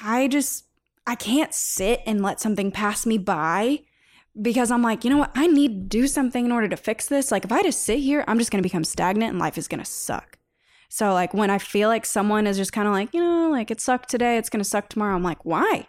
I 0.04 0.28
just, 0.28 0.66
I 1.08 1.16
can't 1.16 1.54
sit 1.54 2.02
and 2.06 2.22
let 2.22 2.42
something 2.42 2.70
pass 2.70 3.06
me 3.06 3.18
by 3.18 3.80
because 4.42 4.72
I'm 4.72 4.82
like, 4.82 5.06
you 5.06 5.10
know 5.10 5.20
what? 5.20 5.32
I 5.36 5.48
need 5.48 5.90
to 5.90 6.00
do 6.00 6.06
something 6.06 6.44
in 6.44 6.52
order 6.52 6.68
to 6.68 6.76
fix 6.76 7.08
this. 7.08 7.32
Like, 7.32 7.46
if 7.46 7.52
I 7.54 7.64
just 7.64 7.84
sit 7.84 8.00
here, 8.00 8.26
I'm 8.28 8.40
just 8.40 8.52
going 8.52 8.62
to 8.62 8.70
become 8.70 8.84
stagnant 8.84 9.30
and 9.32 9.40
life 9.40 9.58
is 9.58 9.70
going 9.70 9.80
to 9.80 9.90
suck. 9.90 10.38
So, 10.90 11.14
like, 11.14 11.34
when 11.34 11.50
I 11.50 11.60
feel 11.60 11.88
like 11.88 12.06
someone 12.06 12.46
is 12.46 12.58
just 12.58 12.74
kind 12.74 12.90
of 12.90 12.94
like, 12.94 13.14
you 13.14 13.22
know, 13.22 13.50
like 13.50 13.72
it 13.72 13.80
sucked 13.80 14.10
today, 14.10 14.38
it's 14.38 14.50
going 14.50 14.62
to 14.62 14.70
suck 14.70 14.90
tomorrow, 14.90 15.16
I'm 15.16 15.24
like, 15.24 15.46
why? 15.46 15.88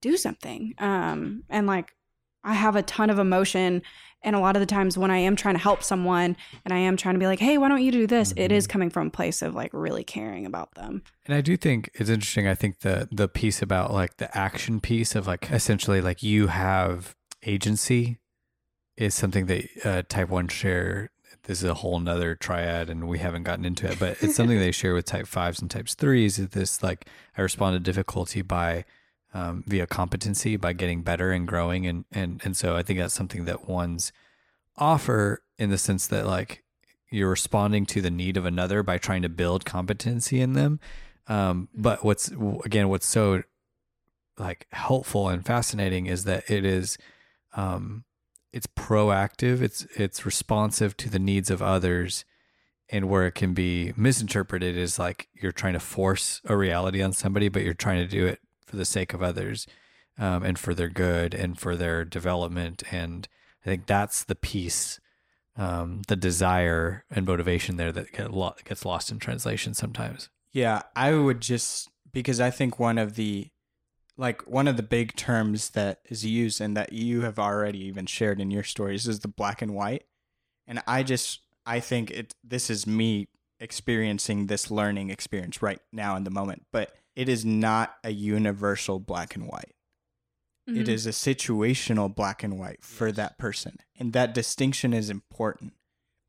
Do 0.00 0.16
something. 0.16 0.72
Um, 0.78 1.42
and 1.50 1.66
like, 1.66 1.92
I 2.46 2.54
have 2.54 2.76
a 2.76 2.82
ton 2.82 3.10
of 3.10 3.18
emotion. 3.18 3.82
And 4.22 4.34
a 4.34 4.40
lot 4.40 4.56
of 4.56 4.60
the 4.60 4.66
times 4.66 4.98
when 4.98 5.10
I 5.10 5.18
am 5.18 5.36
trying 5.36 5.54
to 5.54 5.60
help 5.60 5.82
someone 5.82 6.36
and 6.64 6.74
I 6.74 6.78
am 6.78 6.96
trying 6.96 7.14
to 7.14 7.18
be 7.18 7.26
like, 7.26 7.38
hey, 7.38 7.58
why 7.58 7.68
don't 7.68 7.82
you 7.82 7.92
do 7.92 8.06
this? 8.06 8.32
It 8.36 8.50
is 8.50 8.66
coming 8.66 8.90
from 8.90 9.08
a 9.08 9.10
place 9.10 9.40
of 9.40 9.54
like 9.54 9.70
really 9.72 10.02
caring 10.02 10.46
about 10.46 10.74
them. 10.74 11.02
And 11.26 11.34
I 11.34 11.40
do 11.40 11.56
think 11.56 11.90
it's 11.94 12.10
interesting. 12.10 12.48
I 12.48 12.54
think 12.54 12.80
the 12.80 13.08
the 13.12 13.28
piece 13.28 13.62
about 13.62 13.92
like 13.92 14.16
the 14.16 14.36
action 14.36 14.80
piece 14.80 15.14
of 15.14 15.26
like 15.26 15.50
essentially 15.50 16.00
like 16.00 16.22
you 16.22 16.48
have 16.48 17.14
agency 17.44 18.18
is 18.96 19.14
something 19.14 19.46
that 19.46 19.64
uh, 19.84 20.02
type 20.08 20.28
one 20.28 20.48
share. 20.48 21.10
This 21.44 21.58
is 21.62 21.68
a 21.68 21.74
whole 21.74 22.00
nother 22.00 22.34
triad, 22.34 22.90
and 22.90 23.06
we 23.06 23.20
haven't 23.20 23.44
gotten 23.44 23.64
into 23.64 23.88
it, 23.88 24.00
but 24.00 24.16
it's 24.20 24.34
something 24.34 24.58
they 24.58 24.72
share 24.72 24.94
with 24.94 25.04
type 25.04 25.28
fives 25.28 25.60
and 25.60 25.70
types 25.70 25.94
threes. 25.94 26.40
Is 26.40 26.48
this 26.48 26.82
like 26.82 27.06
I 27.36 27.42
respond 27.42 27.76
to 27.76 27.80
difficulty 27.80 28.42
by 28.42 28.84
um, 29.36 29.62
via 29.66 29.86
competency 29.86 30.56
by 30.56 30.72
getting 30.72 31.02
better 31.02 31.30
and 31.30 31.46
growing, 31.46 31.86
and 31.86 32.06
and 32.10 32.40
and 32.42 32.56
so 32.56 32.74
I 32.74 32.82
think 32.82 32.98
that's 32.98 33.12
something 33.12 33.44
that 33.44 33.68
ones 33.68 34.10
offer 34.78 35.42
in 35.58 35.68
the 35.68 35.76
sense 35.76 36.06
that 36.06 36.26
like 36.26 36.64
you're 37.10 37.28
responding 37.28 37.84
to 37.86 38.00
the 38.00 38.10
need 38.10 38.38
of 38.38 38.46
another 38.46 38.82
by 38.82 38.96
trying 38.96 39.20
to 39.22 39.28
build 39.28 39.66
competency 39.66 40.40
in 40.40 40.54
them. 40.54 40.80
Um, 41.28 41.68
but 41.74 42.02
what's 42.02 42.30
again, 42.64 42.88
what's 42.88 43.06
so 43.06 43.42
like 44.38 44.66
helpful 44.72 45.28
and 45.28 45.44
fascinating 45.44 46.06
is 46.06 46.24
that 46.24 46.50
it 46.50 46.64
is, 46.64 46.96
um, 47.54 48.04
it's 48.54 48.66
proactive. 48.66 49.60
It's 49.60 49.84
it's 49.96 50.24
responsive 50.24 50.96
to 50.96 51.10
the 51.10 51.18
needs 51.18 51.50
of 51.50 51.60
others, 51.60 52.24
and 52.88 53.10
where 53.10 53.26
it 53.26 53.34
can 53.34 53.52
be 53.52 53.92
misinterpreted 53.98 54.78
is 54.78 54.98
like 54.98 55.28
you're 55.34 55.52
trying 55.52 55.74
to 55.74 55.80
force 55.80 56.40
a 56.46 56.56
reality 56.56 57.02
on 57.02 57.12
somebody, 57.12 57.50
but 57.50 57.64
you're 57.64 57.74
trying 57.74 57.98
to 57.98 58.08
do 58.08 58.26
it 58.26 58.40
for 58.66 58.76
the 58.76 58.84
sake 58.84 59.14
of 59.14 59.22
others, 59.22 59.66
um, 60.18 60.42
and 60.42 60.58
for 60.58 60.74
their 60.74 60.88
good 60.88 61.34
and 61.34 61.58
for 61.58 61.76
their 61.76 62.04
development. 62.04 62.82
And 62.90 63.28
I 63.64 63.70
think 63.70 63.86
that's 63.86 64.24
the 64.24 64.34
piece 64.34 65.00
um, 65.56 66.02
the 66.08 66.16
desire 66.16 67.04
and 67.10 67.26
motivation 67.26 67.76
there 67.76 67.92
that 67.92 68.12
get 68.12 68.32
lo- 68.32 68.54
gets 68.64 68.84
lost 68.84 69.10
in 69.10 69.18
translation 69.18 69.74
sometimes. 69.74 70.28
Yeah, 70.52 70.82
I 70.94 71.14
would 71.14 71.40
just 71.40 71.88
because 72.12 72.40
I 72.40 72.50
think 72.50 72.78
one 72.78 72.98
of 72.98 73.14
the 73.14 73.48
like 74.16 74.46
one 74.46 74.68
of 74.68 74.76
the 74.76 74.82
big 74.82 75.14
terms 75.16 75.70
that 75.70 76.00
is 76.08 76.24
used 76.24 76.60
and 76.60 76.76
that 76.76 76.92
you 76.92 77.22
have 77.22 77.38
already 77.38 77.84
even 77.84 78.06
shared 78.06 78.40
in 78.40 78.50
your 78.50 78.62
stories 78.62 79.06
is 79.06 79.20
the 79.20 79.28
black 79.28 79.60
and 79.60 79.74
white. 79.74 80.04
And 80.66 80.82
I 80.86 81.02
just 81.02 81.40
I 81.64 81.80
think 81.80 82.10
it 82.10 82.34
this 82.44 82.70
is 82.70 82.86
me 82.86 83.28
experiencing 83.58 84.46
this 84.46 84.70
learning 84.70 85.10
experience 85.10 85.62
right 85.62 85.80
now 85.92 86.16
in 86.16 86.24
the 86.24 86.30
moment, 86.30 86.66
but 86.72 86.94
it 87.16 87.28
is 87.28 87.44
not 87.44 87.96
a 88.04 88.10
universal 88.10 89.00
black 89.00 89.34
and 89.34 89.48
white. 89.48 89.74
Mm-hmm. 90.68 90.80
It 90.80 90.88
is 90.88 91.06
a 91.06 91.10
situational 91.10 92.14
black 92.14 92.42
and 92.42 92.58
white 92.58 92.84
for 92.84 93.08
Yes. 93.08 93.16
that 93.16 93.38
person. 93.38 93.78
And 93.98 94.12
that 94.12 94.34
distinction 94.34 94.92
is 94.92 95.10
important 95.10 95.74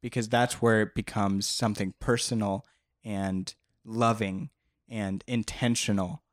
because 0.01 0.29
that's 0.29 0.61
where 0.61 0.81
it 0.81 0.95
becomes 0.95 1.45
something 1.45 1.93
personal 1.99 2.65
and 3.03 3.53
loving 3.83 4.49
and 4.87 5.23
intentional 5.27 6.23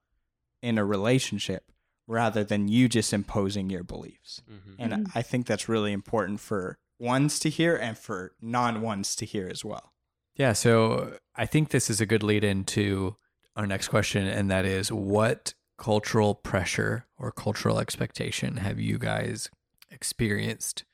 in 0.62 0.78
a 0.78 0.84
relationship 0.84 1.72
rather 2.06 2.44
than 2.44 2.68
you 2.68 2.88
just 2.88 3.12
imposing 3.12 3.70
your 3.70 3.82
beliefs. 3.82 4.42
Mhm. 4.48 4.76
And 4.78 4.92
Mhm. 4.92 5.10
I 5.14 5.22
think 5.22 5.46
that's 5.46 5.68
really 5.68 5.92
important 5.92 6.40
for 6.40 6.78
ones 6.98 7.38
to 7.40 7.48
hear 7.50 7.74
and 7.76 7.96
for 7.98 8.34
non 8.40 8.82
ones 8.82 9.16
to 9.16 9.24
hear 9.26 9.48
as 9.48 9.64
well. 9.64 9.92
Yeah, 10.36 10.52
so 10.52 11.18
I 11.34 11.46
think 11.46 11.70
this 11.70 11.88
is 11.88 12.00
a 12.00 12.06
good 12.06 12.22
lead 12.22 12.44
into 12.44 13.16
our 13.56 13.66
next 13.66 13.88
question, 13.88 14.26
and 14.26 14.50
that 14.50 14.64
is 14.64 14.90
what 14.90 15.54
cultural 15.76 16.34
pressure 16.34 17.06
or 17.18 17.32
cultural 17.32 17.78
expectation 17.78 18.58
have 18.58 18.78
you 18.78 18.98
guys 18.98 19.50
experienced 19.90 20.84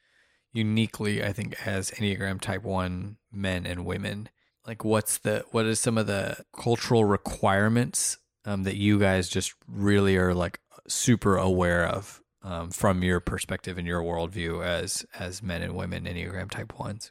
uniquely, 0.52 1.24
I 1.24 1.32
think, 1.32 1.54
as 1.66 1.90
Enneagram 1.92 2.40
type 2.40 2.62
one 2.62 3.16
men 3.32 3.66
and 3.66 3.84
women? 3.84 4.28
Like 4.66 4.84
what's 4.84 5.18
the 5.18 5.44
what 5.50 5.66
is 5.66 5.80
some 5.80 5.96
of 5.96 6.06
the 6.06 6.44
cultural 6.56 7.04
requirements 7.04 8.18
um, 8.44 8.64
that 8.64 8.76
you 8.76 8.98
guys 8.98 9.28
just 9.28 9.54
really 9.66 10.16
are 10.16 10.34
like 10.34 10.60
super 10.86 11.36
aware 11.36 11.86
of 11.86 12.22
um, 12.42 12.70
from 12.70 13.02
your 13.02 13.20
perspective 13.20 13.78
and 13.78 13.86
your 13.86 14.02
worldview 14.02 14.64
as 14.64 15.06
as 15.18 15.42
men 15.42 15.62
and 15.62 15.74
women 15.74 16.04
Enneagram 16.04 16.50
type 16.50 16.78
ones? 16.78 17.10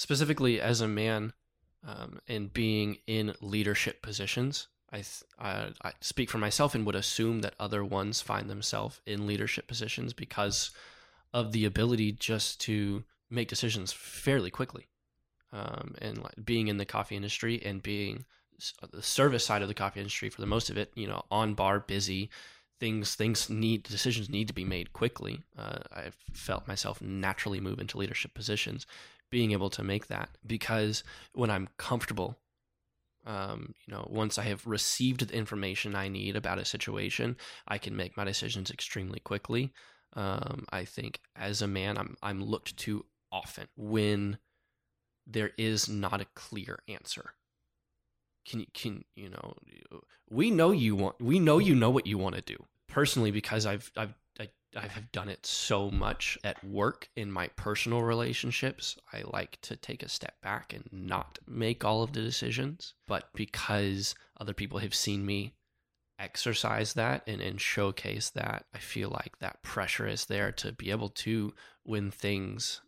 specifically 0.00 0.58
as 0.58 0.80
a 0.80 0.88
man 0.88 1.34
um, 1.86 2.20
and 2.26 2.54
being 2.54 2.96
in 3.06 3.34
leadership 3.42 4.00
positions 4.00 4.68
I, 4.92 5.02
I, 5.38 5.68
I 5.82 5.92
speak 6.00 6.30
for 6.30 6.38
myself 6.38 6.74
and 6.74 6.84
would 6.86 6.94
assume 6.94 7.40
that 7.40 7.54
other 7.58 7.84
ones 7.84 8.20
find 8.20 8.48
themselves 8.48 9.00
in 9.06 9.26
leadership 9.26 9.66
positions 9.66 10.12
because 10.12 10.70
of 11.32 11.52
the 11.52 11.64
ability 11.64 12.12
just 12.12 12.60
to 12.62 13.04
make 13.30 13.48
decisions 13.48 13.92
fairly 13.92 14.50
quickly. 14.50 14.88
Um, 15.52 15.94
and 16.00 16.18
like 16.18 16.44
being 16.44 16.68
in 16.68 16.76
the 16.76 16.84
coffee 16.84 17.16
industry 17.16 17.60
and 17.64 17.82
being 17.82 18.24
the 18.92 19.02
service 19.02 19.44
side 19.44 19.62
of 19.62 19.68
the 19.68 19.74
coffee 19.74 20.00
industry 20.00 20.28
for 20.28 20.40
the 20.40 20.46
most 20.46 20.68
of 20.68 20.76
it 20.76 20.92
you 20.94 21.08
know 21.08 21.22
on 21.30 21.54
bar 21.54 21.80
busy 21.80 22.28
things 22.78 23.14
things 23.14 23.48
need 23.48 23.82
decisions 23.84 24.28
need 24.28 24.48
to 24.48 24.54
be 24.54 24.66
made 24.66 24.92
quickly. 24.92 25.40
Uh, 25.58 25.78
i've 25.96 26.16
felt 26.34 26.68
myself 26.68 27.00
naturally 27.00 27.58
move 27.58 27.78
into 27.78 27.96
leadership 27.96 28.34
positions 28.34 28.86
being 29.30 29.52
able 29.52 29.70
to 29.70 29.82
make 29.82 30.08
that 30.08 30.28
because 30.46 31.04
when 31.32 31.50
I'm 31.50 31.68
comfortable, 31.76 32.36
um, 33.26 33.74
you 33.86 33.94
know, 33.94 34.06
once 34.10 34.38
I 34.38 34.44
have 34.44 34.66
received 34.66 35.28
the 35.28 35.34
information 35.34 35.94
I 35.94 36.08
need 36.08 36.36
about 36.36 36.58
a 36.58 36.64
situation, 36.64 37.36
I 37.68 37.78
can 37.78 37.96
make 37.96 38.16
my 38.16 38.24
decisions 38.24 38.70
extremely 38.70 39.20
quickly. 39.20 39.72
Um, 40.14 40.64
I 40.70 40.84
think 40.84 41.20
as 41.36 41.62
a 41.62 41.66
man, 41.66 41.98
I'm 41.98 42.16
I'm 42.22 42.42
looked 42.42 42.76
to 42.78 43.04
often 43.30 43.68
when 43.76 44.38
there 45.26 45.50
is 45.56 45.88
not 45.88 46.20
a 46.20 46.26
clear 46.34 46.80
answer. 46.88 47.34
Can 48.48 48.60
you 48.60 48.66
can 48.74 49.04
you 49.14 49.28
know? 49.28 49.54
We 50.30 50.50
know 50.50 50.70
you 50.70 50.96
want. 50.96 51.20
We 51.20 51.38
know 51.38 51.58
you 51.58 51.74
know 51.74 51.90
what 51.90 52.06
you 52.06 52.18
want 52.18 52.36
to 52.36 52.42
do 52.42 52.56
personally 52.88 53.30
because 53.30 53.66
I've 53.66 53.90
I've 53.96 54.14
I, 54.38 54.48
I 54.76 54.86
have 54.86 55.10
done 55.12 55.28
it 55.28 55.44
so 55.44 55.90
much 55.90 56.38
at 56.44 56.62
work 56.64 57.08
in 57.16 57.32
my 57.32 57.48
personal 57.48 58.02
relationships. 58.02 58.96
I 59.12 59.22
like 59.24 59.58
to 59.62 59.76
take 59.76 60.02
a 60.02 60.08
step 60.08 60.40
back 60.42 60.72
and 60.72 60.88
not 60.92 61.38
make 61.46 61.84
all 61.84 62.02
of 62.02 62.12
the 62.12 62.22
decisions. 62.22 62.94
But 63.08 63.30
because 63.34 64.14
other 64.38 64.54
people 64.54 64.78
have 64.78 64.94
seen 64.94 65.26
me 65.26 65.54
exercise 66.18 66.92
that 66.94 67.22
and, 67.26 67.40
and 67.40 67.60
showcase 67.60 68.30
that, 68.30 68.66
I 68.74 68.78
feel 68.78 69.10
like 69.10 69.38
that 69.40 69.62
pressure 69.62 70.06
is 70.06 70.26
there 70.26 70.52
to 70.52 70.72
be 70.72 70.90
able 70.90 71.08
to, 71.08 71.52
when 71.82 72.10
things 72.10 72.80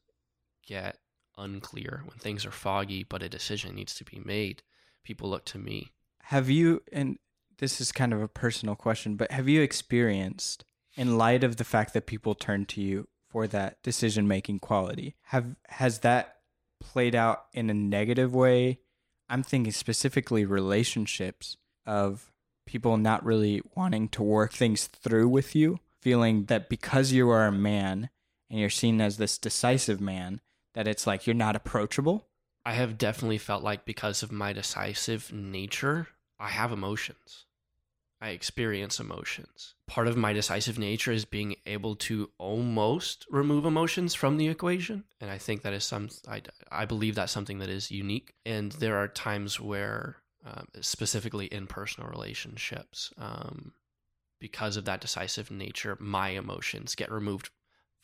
get 0.67 0.99
unclear, 1.37 2.03
when 2.05 2.19
things 2.19 2.47
are 2.47 2.53
foggy, 2.53 3.05
but 3.05 3.23
a 3.23 3.29
decision 3.29 3.75
needs 3.75 3.95
to 3.97 4.05
be 4.05 4.21
made, 4.25 4.63
people 5.03 5.31
look 5.31 5.45
to 5.47 5.59
me. 5.59 5.93
Have 6.25 6.49
you, 6.49 6.83
and 6.93 7.19
this 7.59 7.81
is 7.81 7.91
kind 7.91 8.13
of 8.13 8.23
a 8.23 8.29
personal 8.29 8.77
question, 8.77 9.17
but 9.17 9.33
have 9.33 9.49
you 9.49 9.63
experienced, 9.63 10.65
in 10.95 11.19
light 11.19 11.45
of 11.45 11.57
the 11.57 11.65
fact 11.65 11.95
that 11.95 12.07
people 12.07 12.35
turn 12.35 12.67
to 12.67 12.81
you 12.81 13.09
for 13.31 13.47
that 13.47 13.83
decision 13.83 14.29
making 14.29 14.59
quality, 14.59 15.15
have 15.25 15.57
has 15.69 16.01
that 16.01 16.37
played 16.81 17.15
out 17.15 17.47
in 17.53 17.71
a 17.71 17.75
negative 17.75 18.35
way? 18.35 18.81
I'm 19.29 19.43
thinking 19.43 19.73
specifically 19.73 20.45
relationships 20.45 21.57
of 21.87 22.31
people 22.67 22.97
not 22.97 23.25
really 23.25 23.63
wanting 23.75 24.09
to 24.11 24.23
work 24.23 24.53
things 24.53 24.87
through 24.87 25.29
with 25.29 25.55
you, 25.55 25.79
feeling 26.01 26.45
that 26.45 26.69
because 26.69 27.13
you 27.13 27.31
are 27.31 27.47
a 27.47 27.53
man 27.53 28.11
and 28.51 28.61
you're 28.61 28.71
seen 28.71 29.01
as 29.01 29.17
this 29.17 29.39
decisive 29.39 30.01
man, 30.01 30.41
that 30.75 30.87
it's 30.87 31.07
like 31.07 31.27
you're 31.27 31.35
not 31.35 31.57
approachable. 31.57 32.27
I 32.65 32.75
have 32.75 32.99
definitely 32.99 33.39
felt 33.39 33.63
like 33.63 33.85
because 33.85 34.23
of 34.23 34.31
my 34.31 34.53
decisive 34.53 35.33
nature, 35.33 36.09
I 36.39 36.49
have 36.49 36.71
emotions. 36.71 37.47
I 38.23 38.29
experience 38.29 39.01
emotions. 39.01 39.75
Part 39.89 40.07
of 40.07 40.17
my 40.17 40.33
decisive 40.33 40.79
nature 40.79 41.11
is 41.11 41.25
being 41.25 41.57
able 41.67 41.97
to 41.97 42.31
almost 42.39 43.27
remove 43.31 43.67
emotions 43.67 44.15
from 44.15 44.37
the 44.37 44.47
equation, 44.49 45.05
and 45.21 45.29
I 45.29 45.39
think 45.39 45.63
that 45.63 45.73
is 45.73 45.83
some. 45.83 46.09
I, 46.29 46.43
I 46.71 46.85
believe 46.87 47.17
that's 47.17 47.33
something 47.33 47.59
that 47.59 47.69
is 47.69 47.91
unique. 47.91 48.35
And 48.47 48.71
there 48.73 48.97
are 48.99 49.09
times 49.09 49.59
where, 49.59 50.19
um, 50.47 50.69
specifically 50.81 51.47
in 51.47 51.67
personal 51.67 52.09
relationships, 52.11 53.13
um, 53.19 53.73
because 54.41 54.77
of 54.77 54.85
that 54.85 55.01
decisive 55.01 55.51
nature, 55.51 55.97
my 56.01 56.29
emotions 56.31 56.95
get 56.95 57.11
removed 57.11 57.51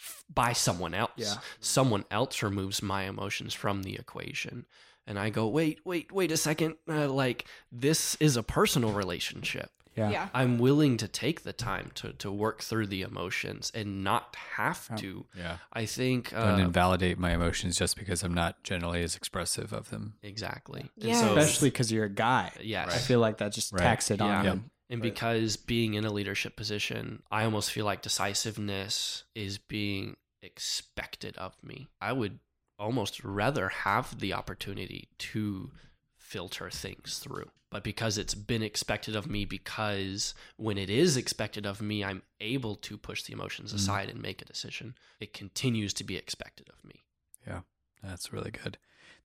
f- 0.01 0.25
by 0.29 0.53
someone 0.53 0.95
else 0.95 1.13
Yeah. 1.17 1.37
someone 1.61 2.05
else 2.11 2.43
removes 2.43 2.83
my 2.83 3.05
emotions 3.05 3.55
from 3.55 3.83
the 3.83 3.97
equation 3.97 4.67
and 5.09 5.19
i 5.19 5.29
go 5.31 5.49
wait 5.49 5.81
wait 5.85 6.13
wait 6.13 6.31
a 6.31 6.37
second 6.37 6.77
uh, 6.89 7.09
like 7.09 7.47
this 7.73 8.15
is 8.21 8.37
a 8.37 8.43
personal 8.45 8.93
relationship 8.93 9.71
Yeah. 9.99 10.11
Yeah. 10.11 10.29
i'm 10.35 10.59
willing 10.59 10.97
to 10.99 11.09
take 11.09 11.43
the 11.43 11.53
time 11.53 11.91
to 11.97 12.13
to 12.15 12.31
work 12.31 12.63
through 12.63 12.87
the 12.87 13.03
emotions 13.03 13.71
and 13.75 14.05
not 14.05 14.35
have 14.57 14.95
to 15.01 15.27
Yeah. 15.37 15.57
i 15.73 15.85
think 15.87 16.31
Don't 16.31 16.61
uh, 16.61 16.65
invalidate 16.65 17.19
my 17.19 17.33
emotions 17.33 17.77
just 17.77 17.97
because 17.97 18.23
I'm 18.23 18.35
not 18.35 18.63
generally 18.63 19.03
as 19.03 19.17
expressive 19.17 19.73
of 19.73 19.91
them. 19.91 20.15
exactly 20.23 20.81
And 20.97 21.05
Yes. 21.11 21.21
so- 21.21 21.37
Especially 21.37 21.71
because 21.71 21.91
you're 21.93 22.05
a 22.05 22.09
guy. 22.11 22.53
yes 22.61 22.95
I 22.95 22.99
feel 22.99 23.21
like 23.21 23.39
that 23.39 23.53
just 23.53 23.73
Right. 23.73 23.83
tacks 23.83 24.11
it 24.11 24.21
on 24.21 24.45
Yeah. 24.45 24.53
And 24.91 25.01
But- 25.03 25.03
because 25.03 25.57
being 25.59 25.93
in 25.95 26.05
a 26.07 26.11
leadership 26.11 26.57
position, 26.57 27.23
I 27.31 27.45
almost 27.45 27.71
feel 27.73 27.85
like 27.85 28.01
decisiveness 28.01 29.25
is 29.35 29.59
being 29.59 30.17
expected 30.41 31.37
of 31.37 31.57
me. 31.63 31.89
I 32.01 32.13
would 32.13 32.39
almost 32.79 33.23
rather 33.23 33.69
have 33.69 34.19
the 34.19 34.33
opportunity 34.33 35.09
to 35.19 35.73
filter 36.17 36.71
things 36.71 37.19
through. 37.19 37.51
But 37.71 37.85
because 37.85 38.17
it's 38.17 38.35
been 38.35 38.63
expected 38.63 39.15
of 39.15 39.27
me, 39.29 39.45
because 39.45 40.35
when 40.57 40.79
it 40.79 40.89
is 40.89 41.17
expected 41.17 41.67
of 41.67 41.83
me, 41.83 42.03
I'm 42.03 42.23
able 42.41 42.77
to 42.77 42.97
push 42.97 43.23
the 43.25 43.35
emotions 43.35 43.73
Mhm. 43.73 43.77
aside 43.77 44.09
and 44.09 44.23
make 44.23 44.41
a 44.41 44.47
decision, 44.47 44.95
it 45.21 45.33
continues 45.35 45.93
to 45.95 46.05
be 46.05 46.17
expected 46.17 46.69
of 46.71 46.83
me. 46.85 47.05
Yeah. 47.47 47.61
That's 48.03 48.33
really 48.33 48.51
good. 48.53 48.79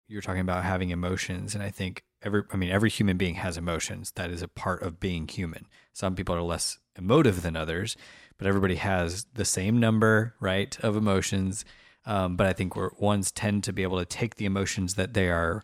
You're 0.07 0.21
talking 0.21 0.41
about 0.41 0.63
having 0.65 0.89
emotions, 0.89 1.55
and 1.55 1.63
I 1.63 1.69
think 1.69 2.03
every 2.21 2.43
I 2.51 2.57
mean 2.57 2.69
every 2.69 2.89
human 2.89 3.17
being 3.17 3.35
has 3.35 3.55
emotions. 3.57 4.11
That 4.11 4.29
is 4.31 4.41
a 4.41 4.47
part 4.47 4.81
of 4.81 4.99
being 4.99 5.27
human. 5.27 5.67
Some 5.93 6.15
people 6.15 6.35
are 6.35 6.41
less 6.41 6.79
emotive 6.97 7.41
than 7.43 7.55
others, 7.55 7.95
but 8.37 8.47
everybody 8.47 8.75
has 8.75 9.25
the 9.33 9.45
same 9.45 9.79
number, 9.79 10.35
right, 10.39 10.77
of 10.81 10.95
emotions. 10.97 11.63
Um, 12.05 12.35
but 12.35 12.47
I 12.47 12.51
think 12.53 12.75
we're, 12.75 12.89
ones 12.97 13.31
tend 13.31 13.63
to 13.63 13.71
be 13.73 13.83
able 13.83 13.97
to 13.99 14.05
take 14.05 14.35
the 14.35 14.45
emotions 14.45 14.95
that 14.95 15.13
they 15.13 15.29
are, 15.29 15.63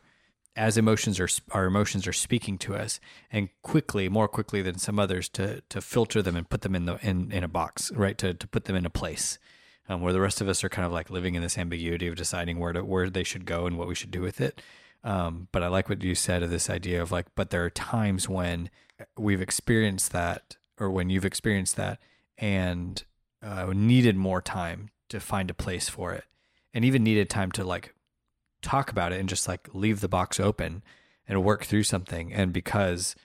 as 0.60 0.78
emotions 0.78 1.22
are 1.22 1.30
our 1.52 1.66
emotions 1.66 2.06
are 2.06 2.14
speaking 2.14 2.58
to 2.58 2.76
us, 2.76 3.00
and 3.32 3.48
quickly, 3.64 4.10
more 4.10 4.28
quickly 4.28 4.62
than 4.62 4.78
some 4.78 5.00
others, 5.00 5.30
to 5.30 5.62
to 5.70 5.80
filter 5.80 6.22
them 6.22 6.36
and 6.36 6.50
put 6.50 6.62
them 6.62 6.76
in 6.76 6.86
the 6.86 6.98
in, 7.02 7.32
in 7.32 7.46
a 7.46 7.48
box, 7.48 7.92
right? 7.94 8.18
To 8.18 8.34
to 8.34 8.48
put 8.48 8.66
them 8.66 8.76
in 8.76 8.86
a 8.86 8.90
place. 8.90 9.40
Um, 9.88 10.02
where 10.02 10.14
the 10.14 10.22
rest 10.22 10.40
of 10.40 10.48
us 10.48 10.64
are 10.64 10.70
kind 10.70 10.86
of 10.86 10.92
like 10.92 11.10
living 11.10 11.34
in 11.34 11.42
this 11.42 11.58
ambiguity 11.58 12.06
of 12.08 12.16
deciding 12.16 12.60
where 12.60 12.74
to 12.74 12.84
where 12.84 13.10
they 13.10 13.24
should 13.24 13.46
go 13.46 13.66
and 13.66 13.76
what 13.76 13.88
we 13.88 13.96
should 13.96 14.12
do 14.12 14.22
with 14.22 14.40
it. 14.40 14.62
Um, 15.04 15.48
but 15.52 15.64
I 15.64 15.68
like 15.68 15.90
what 15.90 16.04
you 16.04 16.14
said 16.14 16.44
of 16.44 16.52
this 16.52 16.70
idea 16.70 17.02
of 17.02 17.12
like, 17.12 17.28
but 17.36 17.50
there 17.50 17.64
are 17.64 17.72
times 17.72 18.28
when 18.28 18.70
we've 19.18 19.42
experienced 19.42 20.12
that, 20.12 20.58
or 20.78 20.92
when 20.92 21.10
you've 21.10 21.26
experienced 21.26 21.78
that, 21.78 22.00
and 22.38 23.04
uh, 23.42 23.72
needed 23.74 24.18
more 24.18 24.42
time 24.42 24.90
to 25.08 25.20
find 25.22 25.50
a 25.50 25.54
place 25.54 25.88
for 25.88 26.14
it, 26.14 26.26
and 26.74 26.84
even 26.84 27.02
needed 27.02 27.30
time 27.30 27.52
to 27.54 27.64
like 27.64 27.96
talk 28.62 28.92
about 28.92 29.14
it 29.14 29.20
and 29.20 29.30
just 29.30 29.48
like 29.48 29.70
leave 29.74 30.02
the 30.02 30.10
box 30.10 30.40
open 30.40 30.84
and 31.28 31.44
work 31.44 31.64
through 31.64 31.84
something. 31.84 32.34
And 32.34 32.52
because 32.52 33.16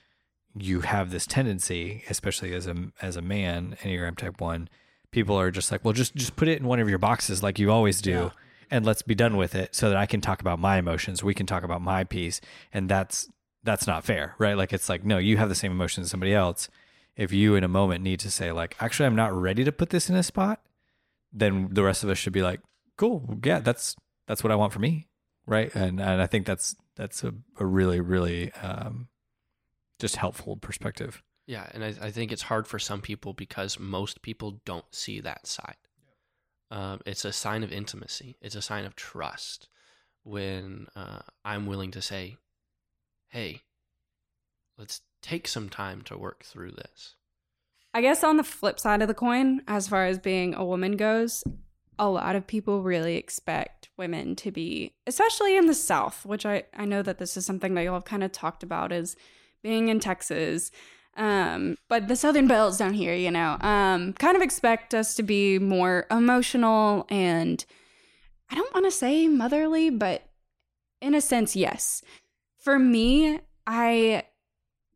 you 0.55 0.81
have 0.81 1.11
this 1.11 1.25
tendency, 1.25 2.03
especially 2.09 2.53
as 2.53 2.67
a 2.67 2.75
as 3.01 3.17
a 3.17 3.21
man, 3.21 3.77
Enneagram 3.81 4.17
Type 4.17 4.39
One, 4.39 4.69
people 5.11 5.37
are 5.39 5.51
just 5.51 5.71
like, 5.71 5.83
well, 5.83 5.93
just 5.93 6.15
just 6.15 6.35
put 6.35 6.47
it 6.47 6.59
in 6.59 6.67
one 6.67 6.79
of 6.79 6.89
your 6.89 6.97
boxes 6.97 7.43
like 7.43 7.59
you 7.59 7.71
always 7.71 8.01
do. 8.01 8.11
Yeah. 8.11 8.29
And 8.71 8.85
let's 8.85 9.03
be 9.03 9.13
done 9.13 9.37
with 9.37 9.53
it 9.53 9.75
so 9.75 9.89
that 9.89 9.97
I 9.97 10.07
can 10.07 10.21
talk 10.21 10.41
about 10.41 10.57
my 10.57 10.77
emotions. 10.77 11.23
We 11.23 11.35
can 11.35 11.45
talk 11.45 11.63
about 11.63 11.81
my 11.81 12.03
piece. 12.03 12.41
And 12.73 12.89
that's 12.89 13.29
that's 13.63 13.87
not 13.87 14.05
fair, 14.05 14.35
right? 14.37 14.57
Like 14.57 14.73
it's 14.73 14.89
like, 14.89 15.03
no, 15.03 15.17
you 15.17 15.37
have 15.37 15.49
the 15.49 15.55
same 15.55 15.71
emotions 15.71 16.05
as 16.05 16.11
somebody 16.11 16.33
else. 16.33 16.69
If 17.15 17.31
you 17.31 17.55
in 17.55 17.63
a 17.63 17.69
moment 17.69 18.03
need 18.03 18.19
to 18.21 18.31
say, 18.31 18.51
like, 18.51 18.75
actually 18.79 19.07
I'm 19.07 19.15
not 19.15 19.33
ready 19.33 19.63
to 19.63 19.71
put 19.71 19.89
this 19.89 20.09
in 20.09 20.15
a 20.15 20.23
spot, 20.23 20.61
then 21.31 21.69
the 21.71 21.83
rest 21.83 22.03
of 22.03 22.09
us 22.09 22.17
should 22.17 22.33
be 22.33 22.41
like, 22.41 22.59
cool, 22.97 23.37
yeah, 23.43 23.59
that's 23.59 23.95
that's 24.27 24.43
what 24.43 24.51
I 24.51 24.55
want 24.55 24.73
for 24.73 24.79
me. 24.79 25.07
Right. 25.47 25.73
And 25.75 25.99
and 25.99 26.21
I 26.21 26.27
think 26.27 26.45
that's 26.45 26.75
that's 26.95 27.23
a, 27.23 27.33
a 27.59 27.65
really, 27.65 27.99
really 27.99 28.51
um 28.53 29.07
just 29.99 30.17
helpful 30.17 30.57
perspective. 30.57 31.21
Yeah, 31.47 31.67
and 31.73 31.83
I, 31.83 31.93
I 32.01 32.11
think 32.11 32.31
it's 32.31 32.43
hard 32.43 32.67
for 32.67 32.79
some 32.79 33.01
people 33.01 33.33
because 33.33 33.79
most 33.79 34.21
people 34.21 34.61
don't 34.65 34.85
see 34.93 35.19
that 35.21 35.45
side. 35.45 35.75
Um, 36.71 37.01
it's 37.05 37.23
a 37.23 37.31
sign 37.31 37.63
of 37.63 37.71
intimacy. 37.71 38.35
It's 38.41 38.55
a 38.55 38.61
sign 38.61 38.85
of 38.85 38.95
trust 38.95 39.69
when 40.23 40.87
uh, 40.95 41.19
I'm 41.43 41.67
willing 41.67 41.91
to 41.91 42.01
say, 42.01 42.37
"Hey, 43.29 43.61
let's 44.77 45.01
take 45.21 45.47
some 45.47 45.69
time 45.69 46.01
to 46.03 46.17
work 46.17 46.43
through 46.43 46.71
this." 46.71 47.15
I 47.93 48.01
guess 48.01 48.23
on 48.23 48.37
the 48.37 48.43
flip 48.43 48.79
side 48.79 49.01
of 49.01 49.07
the 49.07 49.13
coin, 49.13 49.61
as 49.67 49.87
far 49.87 50.05
as 50.05 50.19
being 50.19 50.55
a 50.55 50.65
woman 50.65 50.97
goes, 50.97 51.43
a 51.97 52.07
lot 52.07 52.35
of 52.35 52.47
people 52.47 52.81
really 52.81 53.15
expect 53.15 53.89
women 53.97 54.35
to 54.37 54.51
be, 54.51 54.93
especially 55.07 55.55
in 55.57 55.67
the 55.67 55.73
South, 55.73 56.25
which 56.25 56.45
I, 56.45 56.63
I 56.75 56.85
know 56.85 57.01
that 57.01 57.17
this 57.17 57.37
is 57.37 57.45
something 57.45 57.73
that 57.73 57.83
y'all 57.83 57.93
have 57.93 58.05
kind 58.05 58.23
of 58.23 58.31
talked 58.31 58.63
about 58.63 58.91
is 58.91 59.15
being 59.63 59.87
in 59.87 59.99
Texas. 59.99 60.71
Um, 61.17 61.77
but 61.87 62.07
the 62.07 62.15
Southern 62.15 62.47
Belles 62.47 62.77
down 62.77 62.93
here, 62.93 63.15
you 63.15 63.31
know, 63.31 63.57
um, 63.61 64.13
kind 64.13 64.35
of 64.35 64.41
expect 64.41 64.93
us 64.93 65.15
to 65.15 65.23
be 65.23 65.59
more 65.59 66.05
emotional 66.11 67.05
and 67.09 67.65
I 68.49 68.55
don't 68.55 68.73
want 68.73 68.85
to 68.85 68.91
say 68.91 69.27
motherly, 69.27 69.89
but 69.89 70.23
in 71.01 71.15
a 71.15 71.21
sense, 71.21 71.55
yes. 71.55 72.03
For 72.59 72.77
me, 72.77 73.39
I 73.65 74.23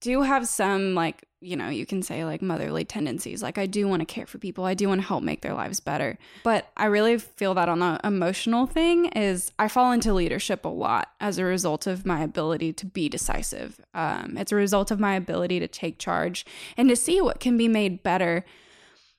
do 0.02 0.22
have 0.22 0.48
some 0.48 0.96
like 0.96 1.24
you 1.42 1.56
know 1.56 1.70
you 1.70 1.86
can 1.86 2.02
say 2.02 2.26
like 2.26 2.42
motherly 2.42 2.84
tendencies. 2.84 3.42
Like 3.42 3.58
i 3.58 3.66
do 3.66 3.88
want 3.88 4.02
to 4.02 4.06
care 4.06 4.26
for 4.26 4.38
people. 4.38 4.66
I 4.66 4.74
do 4.74 4.88
want 4.88 5.02
to 5.02 5.08
help 5.08 5.24
make 5.24 5.42
their 5.42 5.54
lives 5.54 5.80
better. 5.80 6.18
But 6.44 6.72
i 6.76 6.86
really 6.86 7.18
feel 7.18 7.54
that 7.56 7.70
on 7.70 7.80
the 7.80 8.00
emotional 8.04 8.66
thing 8.66 9.06
is 9.08 9.52
i 9.58 9.68
fall 9.68 9.92
into 9.92 10.14
leadership 10.14 10.66
a 10.66 10.70
lot 10.70 11.10
as 11.20 11.38
a 11.38 11.46
result 11.46 11.88
of 11.88 12.06
my 12.06 12.22
ability 12.22 12.74
to 12.74 12.86
be 12.86 13.10
decisive. 13.10 13.80
Um, 13.94 14.38
it's 14.38 14.52
a 14.52 14.56
result 14.56 14.92
of 14.92 15.00
my 15.00 15.16
ability 15.16 15.60
to 15.60 15.68
take 15.68 16.00
charge 16.00 16.46
and 16.78 16.90
to 16.90 16.96
see 16.96 17.22
what 17.22 17.40
can 17.40 17.58
be 17.58 17.68
made 17.68 18.04
better. 18.04 18.46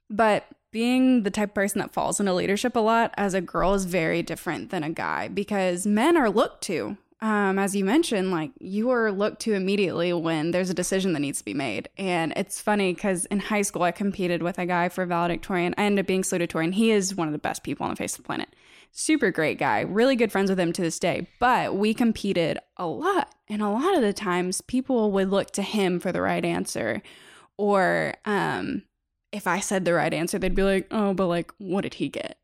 But 0.09 0.46
being 0.72 1.24
the 1.24 1.30
type 1.30 1.50
of 1.50 1.54
person 1.54 1.80
that 1.80 1.92
falls 1.92 2.20
into 2.20 2.33
leadership 2.33 2.76
a 2.76 2.80
lot 2.80 3.12
as 3.16 3.35
a 3.35 3.40
girl 3.40 3.74
is 3.74 3.85
very 3.85 4.22
different 4.22 4.70
than 4.70 4.85
a 4.85 4.90
guy 4.90 5.28
because 5.28 5.87
men 5.87 6.16
are 6.16 6.30
looked 6.30 6.62
to 6.62 6.96
um, 7.22 7.59
as 7.59 7.76
you 7.76 7.85
mentioned, 7.85 8.30
like 8.30 8.52
you 8.59 8.90
are 8.90 9.12
looked 9.12 9.42
to 9.42 9.52
immediately 9.52 10.12
when 10.12 10.52
there's 10.52 10.70
a 10.70 10.74
decision 10.74 11.12
that 11.12 11.20
needs 11.20 11.38
to 11.38 11.44
be 11.44 11.52
made. 11.52 11.88
And 11.98 12.33
it's 12.35 12.61
funny 12.61 12.94
because 12.94 13.26
in 13.26 13.40
high 13.40 13.61
school, 13.62 13.83
I 13.83 13.92
competed 13.92 14.42
with 14.42 14.59
a 14.59 14.64
guy 14.64 14.88
for 14.88 15.04
valedictorian. 15.04 15.74
I 15.76 15.85
ended 15.85 16.04
up 16.04 16.06
being 16.06 16.22
salutatorian. 16.22 16.72
He 16.72 16.90
is 16.90 17.14
one 17.14 17.28
of 17.28 17.33
the 17.33 17.38
best 17.38 17.62
people 17.62 17.85
on 17.85 17.90
the 17.90 17.96
face 17.96 18.14
of 18.14 18.18
the 18.18 18.26
planet. 18.26 18.56
Super 18.92 19.30
great 19.30 19.59
guy, 19.59 19.80
really 19.80 20.16
good 20.16 20.33
friends 20.33 20.50
with 20.50 20.59
him 20.59 20.72
to 20.72 20.83
this 20.83 20.98
day. 20.98 21.26
But 21.38 21.76
we 21.76 21.92
competed 21.92 22.59
a 22.78 22.87
lot. 22.87 23.35
And 23.48 23.61
a 23.61 23.68
lot 23.68 23.94
of 23.94 24.02
the 24.02 24.12
times, 24.14 24.62
people 24.62 25.12
would 25.12 25.30
look 25.30 25.50
to 25.52 25.62
him 25.62 26.00
for 26.00 26.12
the 26.12 26.22
right 26.22 26.44
answer. 26.44 27.02
Or 27.59 28.14
um, 28.24 28.85
if 29.30 29.46
I 29.46 29.61
said 29.61 29.85
the 29.85 29.94
right 29.94 30.14
answer, 30.14 30.38
they'd 30.38 30.54
be 30.54 30.62
like, 30.62 30.87
oh, 30.90 31.12
but 31.12 31.26
like, 31.26 31.52
what 31.59 31.83
did 31.83 31.94
he 31.94 32.09
get? 32.09 32.38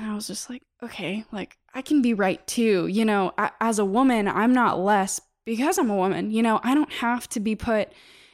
And 0.00 0.10
I 0.10 0.14
was 0.14 0.26
just 0.26 0.48
like, 0.48 0.62
okay, 0.82 1.24
like 1.30 1.58
I 1.74 1.82
can 1.82 2.00
be 2.00 2.14
right 2.14 2.44
too. 2.46 2.86
You 2.86 3.04
know, 3.04 3.32
I, 3.36 3.50
as 3.60 3.78
a 3.78 3.84
woman, 3.84 4.28
I'm 4.28 4.54
not 4.54 4.78
less 4.78 5.20
because 5.44 5.76
I'm 5.76 5.90
a 5.90 5.96
woman. 5.96 6.30
You 6.30 6.42
know, 6.42 6.58
I 6.62 6.74
don't 6.74 6.92
have 6.94 7.28
to 7.30 7.40
be 7.40 7.54
put 7.54 7.92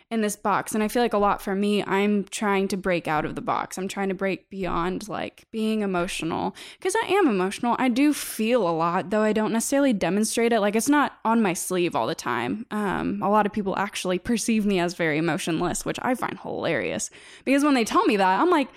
in 0.08 0.20
this 0.20 0.36
box. 0.36 0.72
And 0.72 0.84
I 0.84 0.86
feel 0.86 1.02
like 1.02 1.12
a 1.12 1.18
lot 1.18 1.42
for 1.42 1.56
me, 1.56 1.82
I'm 1.82 2.22
trying 2.22 2.68
to 2.68 2.76
break 2.76 3.08
out 3.08 3.24
of 3.24 3.34
the 3.34 3.40
box. 3.40 3.76
I'm 3.76 3.88
trying 3.88 4.10
to 4.10 4.14
break 4.14 4.48
beyond 4.48 5.08
like 5.08 5.46
being 5.50 5.80
emotional 5.80 6.54
because 6.78 6.94
I 7.02 7.08
am 7.08 7.26
emotional. 7.26 7.74
I 7.80 7.88
do 7.88 8.14
feel 8.14 8.68
a 8.68 8.70
lot, 8.70 9.10
though 9.10 9.22
I 9.22 9.32
don't 9.32 9.52
necessarily 9.52 9.92
demonstrate 9.92 10.52
it. 10.52 10.60
Like 10.60 10.76
it's 10.76 10.88
not 10.88 11.14
on 11.24 11.42
my 11.42 11.52
sleeve 11.52 11.96
all 11.96 12.06
the 12.06 12.14
time. 12.14 12.64
Um, 12.70 13.20
a 13.20 13.28
lot 13.28 13.46
of 13.46 13.52
people 13.52 13.76
actually 13.76 14.20
perceive 14.20 14.64
me 14.64 14.78
as 14.78 14.94
very 14.94 15.18
emotionless, 15.18 15.84
which 15.84 15.98
I 16.00 16.14
find 16.14 16.38
hilarious 16.38 17.10
because 17.44 17.64
when 17.64 17.74
they 17.74 17.84
tell 17.84 18.04
me 18.04 18.16
that, 18.18 18.40
I'm 18.40 18.50
like, 18.50 18.68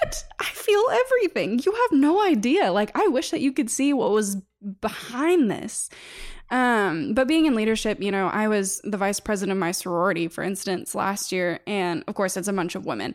what? 0.00 0.24
I 0.38 0.44
feel 0.44 0.82
everything. 0.90 1.60
You 1.64 1.72
have 1.72 1.98
no 1.98 2.22
idea. 2.22 2.72
Like, 2.72 2.90
I 2.96 3.06
wish 3.08 3.30
that 3.30 3.40
you 3.40 3.52
could 3.52 3.70
see 3.70 3.92
what 3.92 4.10
was 4.10 4.36
behind 4.80 5.50
this. 5.50 5.90
Um, 6.50 7.14
but 7.14 7.28
being 7.28 7.46
in 7.46 7.54
leadership, 7.54 8.00
you 8.00 8.10
know, 8.10 8.28
I 8.28 8.48
was 8.48 8.80
the 8.84 8.96
vice 8.96 9.20
president 9.20 9.56
of 9.56 9.60
my 9.60 9.72
sorority, 9.72 10.28
for 10.28 10.42
instance, 10.42 10.94
last 10.94 11.32
year. 11.32 11.60
And 11.66 12.04
of 12.08 12.14
course, 12.14 12.36
it's 12.36 12.48
a 12.48 12.52
bunch 12.52 12.74
of 12.74 12.86
women. 12.86 13.14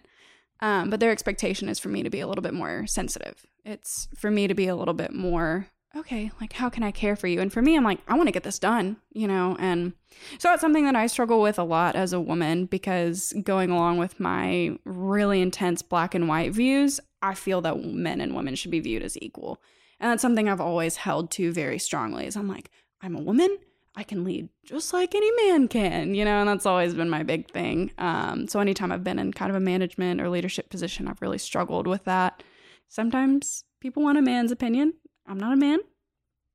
Um, 0.59 0.89
but 0.89 0.99
their 0.99 1.11
expectation 1.11 1.67
is 1.67 1.79
for 1.79 1.89
me 1.89 2.03
to 2.03 2.09
be 2.09 2.19
a 2.19 2.27
little 2.27 2.41
bit 2.41 2.53
more 2.53 2.85
sensitive. 2.87 3.45
It's 3.65 4.07
for 4.15 4.31
me 4.31 4.47
to 4.47 4.53
be 4.53 4.67
a 4.67 4.75
little 4.75 4.93
bit 4.93 5.13
more, 5.13 5.67
okay, 5.95 6.31
like, 6.41 6.53
how 6.53 6.69
can 6.69 6.83
I 6.83 6.91
care 6.91 7.15
for 7.15 7.27
you? 7.27 7.39
And 7.39 7.53
for 7.53 7.61
me, 7.61 7.75
I'm 7.75 7.83
like, 7.83 7.99
I 8.07 8.15
want 8.15 8.27
to 8.27 8.33
get 8.33 8.43
this 8.43 8.59
done, 8.59 8.97
you 9.11 9.27
know? 9.27 9.55
And 9.59 9.93
so 10.39 10.47
that's 10.47 10.61
something 10.61 10.85
that 10.85 10.95
I 10.95 11.07
struggle 11.07 11.41
with 11.41 11.59
a 11.59 11.63
lot 11.63 11.95
as 11.95 12.13
a 12.13 12.19
woman 12.19 12.65
because 12.65 13.33
going 13.43 13.69
along 13.69 13.97
with 13.97 14.19
my 14.19 14.77
really 14.85 15.41
intense 15.41 15.81
black 15.81 16.15
and 16.15 16.27
white 16.27 16.51
views, 16.51 16.99
I 17.21 17.35
feel 17.35 17.61
that 17.61 17.83
men 17.83 18.21
and 18.21 18.35
women 18.35 18.55
should 18.55 18.71
be 18.71 18.79
viewed 18.79 19.03
as 19.03 19.17
equal. 19.21 19.61
And 19.99 20.11
that's 20.11 20.21
something 20.21 20.49
I've 20.49 20.59
always 20.59 20.97
held 20.97 21.31
to 21.31 21.53
very 21.53 21.79
strongly 21.79 22.25
is 22.25 22.35
I'm 22.35 22.47
like, 22.47 22.71
I'm 23.01 23.15
a 23.15 23.21
woman. 23.21 23.57
I 23.95 24.01
can 24.03 24.23
lead 24.23 24.49
just 24.65 24.91
like 24.91 25.13
any 25.13 25.31
man 25.45 25.67
can, 25.67 26.15
you 26.15 26.25
know, 26.25 26.39
and 26.39 26.49
that's 26.49 26.65
always 26.65 26.95
been 26.95 27.11
my 27.11 27.21
big 27.21 27.51
thing. 27.51 27.91
Um, 27.99 28.47
so 28.47 28.59
anytime 28.59 28.91
I've 28.91 29.03
been 29.03 29.19
in 29.19 29.31
kind 29.31 29.51
of 29.51 29.55
a 29.55 29.59
management 29.59 30.19
or 30.19 30.29
leadership 30.29 30.71
position, 30.71 31.07
I've 31.07 31.21
really 31.21 31.37
struggled 31.37 31.85
with 31.85 32.03
that. 32.05 32.41
Sometimes 32.87 33.65
people 33.79 34.01
want 34.01 34.17
a 34.17 34.21
man's 34.23 34.51
opinion. 34.51 34.93
I'm 35.25 35.37
not 35.39 35.53
a 35.53 35.57
man, 35.57 35.79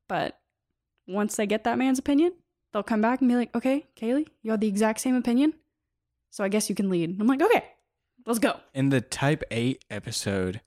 but 0.09 0.39
once 1.07 1.37
they 1.37 1.47
get 1.47 1.65
that 1.65 1.79
man's 1.79 1.99
opinion, 1.99 2.33
they'll 2.73 2.83
come 2.83 3.01
back 3.01 3.21
and 3.21 3.29
be 3.31 3.37
like, 3.37 3.55
okay, 3.55 3.87
KayLee, 3.97 4.27
you 4.43 4.51
have 4.51 4.61
the 4.61 4.69
exact 4.69 5.01
same 5.01 5.15
opinion. 5.15 5.55
So 6.31 6.45
I 6.45 6.49
guess 6.49 6.69
you 6.69 6.75
can 6.75 6.91
lead. 6.91 7.17
I'm 7.19 7.27
like, 7.27 7.41
okay, 7.43 7.65
let's 8.27 8.39
go. 8.39 8.61
In 8.75 8.91
the 8.91 9.01
Type 9.01 9.43
8 9.51 9.85
episode, 9.91 10.61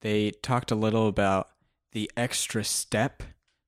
they 0.00 0.30
talked 0.30 0.70
a 0.70 0.76
little 0.76 1.08
about 1.08 1.48
the 1.92 2.10
extra 2.16 2.62
step 2.62 3.22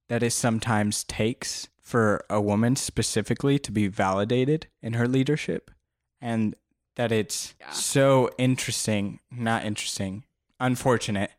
that 0.09 0.23
it 0.23 0.31
sometimes 0.31 1.03
takes 1.05 1.68
for 1.81 2.25
a 2.31 2.40
woman 2.40 2.77
specifically 2.77 3.59
to 3.59 3.73
be 3.73 3.88
validated 3.88 4.68
in 4.81 4.92
her 4.92 5.09
leadership. 5.09 5.71
And 6.21 6.55
that 6.95 7.11
it's 7.11 7.55
Yeah. 7.59 7.71
so 7.71 8.31
interesting, 8.38 9.18
not 9.31 9.64
interesting, 9.64 10.25
unfortunate 10.61 11.33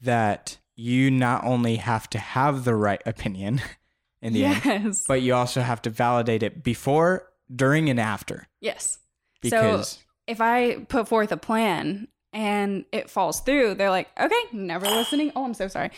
that 0.00 0.58
you 0.80 1.10
not 1.10 1.44
only 1.44 1.76
have 1.76 2.08
to 2.10 2.18
have 2.18 2.64
the 2.64 2.74
right 2.74 3.02
opinion 3.06 3.60
in 4.22 4.32
the 4.32 4.44
end, 4.44 4.96
but 5.06 5.22
you 5.22 5.34
also 5.34 5.60
have 5.60 5.82
to 5.82 5.90
validate 5.90 6.42
it 6.42 6.62
before, 6.62 7.28
during, 7.54 7.90
and 7.90 8.00
after. 8.00 8.48
yes. 8.60 8.98
Because 9.42 9.98
if 10.26 10.40
I 10.40 10.84
put 10.88 11.08
forth 11.08 11.32
a 11.32 11.36
plan 11.38 12.08
and 12.32 12.84
it 12.92 13.08
falls 13.08 13.40
through, 13.40 13.74
they're 13.74 13.88
like, 13.88 14.08
okay, 14.20 14.42
never 14.52 14.84
listening. 14.86 15.32
Oh, 15.34 15.44
I'm 15.46 15.54
so 15.54 15.66
sorry. 15.66 15.90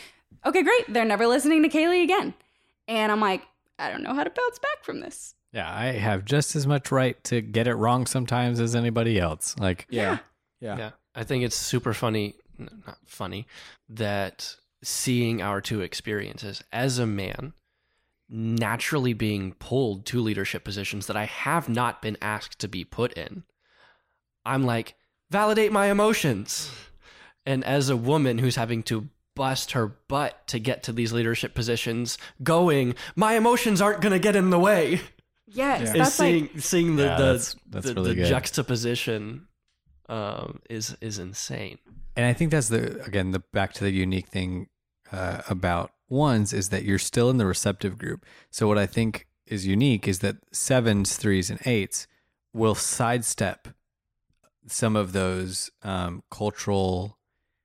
Okay, 0.47 0.63
great. 0.63 0.85
They're 0.93 1.05
never 1.05 1.27
listening 1.27 1.63
to 1.65 1.69
KayLee 1.69 2.05
again. 2.05 2.35
And 2.87 3.11
I'm 3.11 3.21
like, 3.21 3.43
I 3.81 3.91
don't 3.91 4.05
know 4.05 4.15
how 4.15 4.23
to 4.23 4.31
bounce 4.31 4.61
back 4.61 4.85
from 4.85 5.01
this. 5.01 5.35
Yeah, 5.53 5.69
I 5.69 5.87
have 5.87 6.25
just 6.25 6.55
as 6.55 6.67
much 6.69 6.93
right 6.93 7.23
to 7.25 7.41
get 7.41 7.67
it 7.67 7.75
wrong 7.75 8.07
sometimes 8.07 8.61
as 8.61 8.77
anybody 8.77 9.19
else. 9.19 9.57
Like, 9.59 9.87
yeah, 9.91 10.19
yeah, 10.61 10.77
Yeah, 10.79 10.91
I 11.17 11.25
think 11.25 11.43
it's 11.43 11.57
super 11.57 11.93
funny, 11.93 12.35
not 12.59 12.99
funny, 13.07 13.49
that 13.89 14.55
seeing 14.83 15.41
our 15.41 15.61
two 15.61 15.81
experiences 15.81 16.63
as 16.73 16.99
a 16.99 17.07
man 17.07 17.53
naturally 18.29 19.13
being 19.13 19.53
pulled 19.55 20.07
to 20.07 20.21
leadership 20.21 20.65
positions 20.65 21.07
that 21.07 21.17
I 21.17 21.25
have 21.27 21.69
not 21.69 22.01
been 22.01 22.17
asked 22.23 22.59
to 22.61 22.69
be 22.69 22.85
put 22.85 23.13
in. 23.13 23.45
I'm 24.45 24.65
like, 24.65 24.95
validate 25.31 25.71
my 25.73 25.87
emotions. 25.91 26.71
And 27.45 27.65
as 27.65 27.89
a 27.91 27.97
woman 27.97 28.39
who's 28.39 28.57
having 28.57 28.83
to 28.85 29.09
bust 29.35 29.73
her 29.73 29.87
butt 30.09 30.47
to 30.49 30.59
get 30.59 30.83
to 30.85 30.93
these 30.93 31.13
leadership 31.13 31.55
positions, 31.55 32.17
going, 32.43 32.95
my 33.17 33.35
emotions 33.35 33.81
aren't 33.83 34.01
going 34.01 34.13
to 34.13 34.19
get 34.19 34.37
in 34.37 34.51
the 34.51 34.59
way. 34.59 35.01
Yes, 35.47 35.83
Is 35.89 35.93
that's 35.93 36.15
seeing 36.15 36.43
like 36.55 36.61
seeing 36.61 36.97
the 36.97 37.05
Yeah, 37.05 37.17
the, 37.19 37.25
that's- 37.25 37.57
that's 37.69 37.87
the, 37.87 37.95
really 37.95 38.11
the 38.11 38.15
good. 38.23 38.27
juxtaposition 38.29 39.47
um, 40.09 40.61
is 40.71 40.97
is 41.03 41.19
insane. 41.19 41.79
And 42.17 42.25
I 42.25 42.33
think 42.33 42.51
that's 42.53 42.69
the 42.69 43.03
again 43.05 43.33
the 43.33 43.41
back 43.53 43.73
to 43.75 43.85
the 43.85 43.91
unique 43.91 44.29
thing 44.29 44.69
uh, 45.13 45.43
about 45.49 45.93
ones 46.09 46.53
is 46.53 46.71
that 46.71 46.85
you're 46.85 46.99
still 46.99 47.31
in 47.31 47.39
the 47.39 47.47
receptive 47.47 47.99
group. 47.99 48.25
So 48.51 48.67
what 48.67 48.79
I 48.79 48.87
think 48.87 49.27
is 49.47 49.67
unique 49.67 50.09
is 50.09 50.21
that 50.21 50.37
sevens, 50.53 51.17
threes, 51.17 51.51
and 51.51 51.61
eights 51.67 52.07
will 52.53 52.75
sidestep 52.75 53.69
some 54.67 54.97
of 54.97 55.13
those 55.13 55.71
um, 55.83 56.23
cultural 56.31 57.19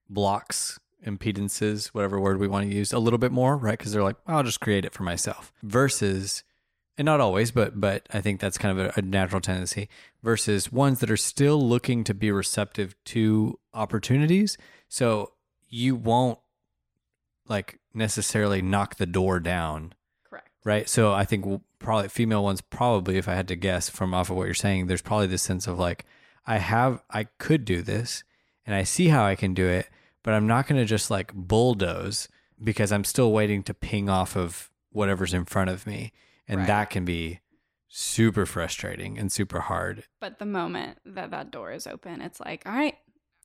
blocks, 0.09 0.79
impedances, 1.05 1.87
whatever 1.87 2.19
word 2.19 2.39
we 2.39 2.47
want 2.47 2.69
to 2.69 2.75
use, 2.75 2.91
a 2.91 2.99
little 2.99 3.19
bit 3.19 3.31
more, 3.31 3.55
right? 3.55 3.77
Because 3.77 3.91
they're 3.91 4.03
like, 4.03 4.15
I'll 4.25 4.43
just 4.43 4.59
create 4.59 4.85
it 4.85 4.93
for 4.93 5.03
myself. 5.03 5.53
Versus, 5.61 6.43
and 6.97 7.05
not 7.05 7.21
always, 7.21 7.51
but 7.51 7.79
but 7.79 8.07
I 8.11 8.21
think 8.21 8.39
that's 8.39 8.57
kind 8.57 8.79
of 8.79 8.87
a, 8.87 8.99
a 8.99 9.01
natural 9.01 9.41
tendency. 9.41 9.89
Versus 10.23 10.71
ones 10.71 10.99
that 10.99 11.11
are 11.11 11.17
still 11.17 11.61
looking 11.61 12.03
to 12.05 12.13
be 12.13 12.31
receptive 12.31 12.95
to 13.05 13.59
opportunities. 13.73 14.57
So 14.89 15.33
you 15.69 15.95
won't 15.95 16.39
like 17.49 17.79
necessarily 17.93 18.61
knock 18.61 18.95
the 18.95 19.05
door 19.05 19.39
down 19.39 19.93
correct. 20.29 20.49
right? 20.65 20.87
So 20.89 21.13
I 21.13 21.25
think 21.25 21.61
probably 21.79 22.09
female 22.09 22.43
ones 22.43 22.61
probably, 22.61 23.17
if 23.17 23.27
I 23.27 23.35
had 23.35 23.47
to 23.49 23.55
guess 23.55 23.89
from 23.89 24.13
off 24.13 24.29
of 24.29 24.35
what 24.37 24.45
you're 24.45 24.53
saying, 24.53 24.87
there's 24.87 25.01
probably 25.01 25.27
this 25.27 25.43
sense 25.43 25.67
of 25.67 25.77
like, 25.79 26.05
I 26.45 26.57
have, 26.57 27.01
I 27.09 27.25
could 27.39 27.65
do 27.65 27.81
this, 27.81 28.23
and 28.65 28.75
I 28.75 28.83
see 28.83 29.07
how 29.09 29.25
I 29.25 29.35
can 29.35 29.53
do 29.53 29.67
it, 29.67 29.89
but 30.23 30.33
I'm 30.33 30.47
not 30.47 30.67
going 30.67 30.79
to 30.81 30.85
just 30.85 31.09
like 31.11 31.33
bulldoze 31.33 32.27
because 32.63 32.91
I'm 32.91 33.03
still 33.03 33.31
waiting 33.31 33.63
to 33.63 33.73
ping 33.73 34.09
off 34.09 34.35
of 34.35 34.71
whatever's 34.91 35.33
in 35.33 35.45
front 35.45 35.69
of 35.69 35.85
me, 35.85 36.11
and 36.47 36.59
Right. 36.61 36.67
that 36.67 36.89
can 36.89 37.05
be 37.05 37.41
super 37.89 38.45
frustrating 38.45 39.17
and 39.17 39.31
super 39.31 39.61
hard. 39.61 40.03
But 40.19 40.39
the 40.39 40.45
moment 40.45 40.97
that 41.05 41.31
that 41.31 41.51
door 41.51 41.71
is 41.71 41.85
open, 41.87 42.21
it's 42.21 42.39
like, 42.39 42.63
all 42.65 42.73
right, 42.73 42.95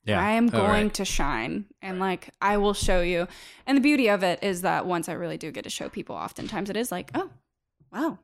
Yeah, 0.05 0.21
I 0.21 0.33
am 0.33 0.49
Oh, 0.49 0.51
going 0.51 0.87
right. 0.87 0.95
to 0.95 1.05
shine 1.05 1.67
and 1.81 2.01
like 2.01 2.31
I 2.41 2.57
will 2.57 2.75
show 2.75 3.01
you. 3.03 3.29
And 3.67 3.77
the 3.77 3.83
beauty 3.83 4.09
of 4.09 4.23
it 4.25 4.43
is 4.43 4.63
that 4.63 4.85
once 4.87 5.09
I 5.09 5.13
really 5.13 5.39
do 5.39 5.51
get 5.53 5.65
to 5.65 5.71
show 5.71 5.89
people, 5.89 6.17
oftentimes 6.17 6.71
it 6.71 6.77
is 6.77 6.91
like, 6.91 7.11
oh, 7.15 7.31
wow, 7.93 8.19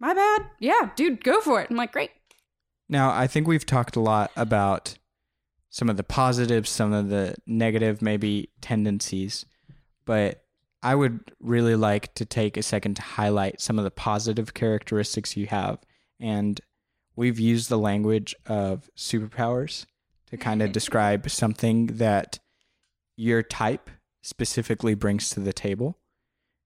my 0.00 0.14
bad. 0.14 0.46
Yeah, 0.58 0.90
dude, 0.96 1.22
go 1.22 1.40
for 1.40 1.60
it. 1.60 1.70
I'm 1.70 1.76
like, 1.76 1.92
great. 1.92 2.10
Now, 2.88 3.10
I 3.12 3.26
think 3.26 3.46
we've 3.46 3.64
talked 3.64 3.96
a 3.96 4.00
lot 4.00 4.30
about 4.36 4.98
some 5.70 5.88
of 5.88 5.96
the 5.96 6.02
positives, 6.04 6.70
some 6.70 6.92
of 6.92 7.08
the 7.08 7.34
negative, 7.46 8.02
maybe 8.02 8.50
tendencies, 8.60 9.46
but 10.04 10.42
I 10.82 10.94
would 10.94 11.32
really 11.40 11.76
like 11.76 12.14
to 12.14 12.24
take 12.26 12.56
a 12.56 12.62
second 12.62 12.94
to 12.96 13.02
highlight 13.02 13.60
some 13.60 13.78
of 13.78 13.84
the 13.84 13.90
positive 13.90 14.54
characteristics 14.54 15.36
you 15.36 15.46
have. 15.46 15.78
And 16.20 16.60
we've 17.16 17.40
used 17.40 17.68
the 17.70 17.78
language 17.78 18.34
of 18.46 18.90
superpowers 18.96 19.86
to 20.34 20.42
kind 20.44 20.62
of 20.62 20.72
describe 20.72 21.30
something 21.30 21.86
that 21.86 22.40
your 23.16 23.40
type 23.42 23.88
specifically 24.20 24.94
brings 24.94 25.30
to 25.30 25.38
the 25.38 25.52
table. 25.52 25.96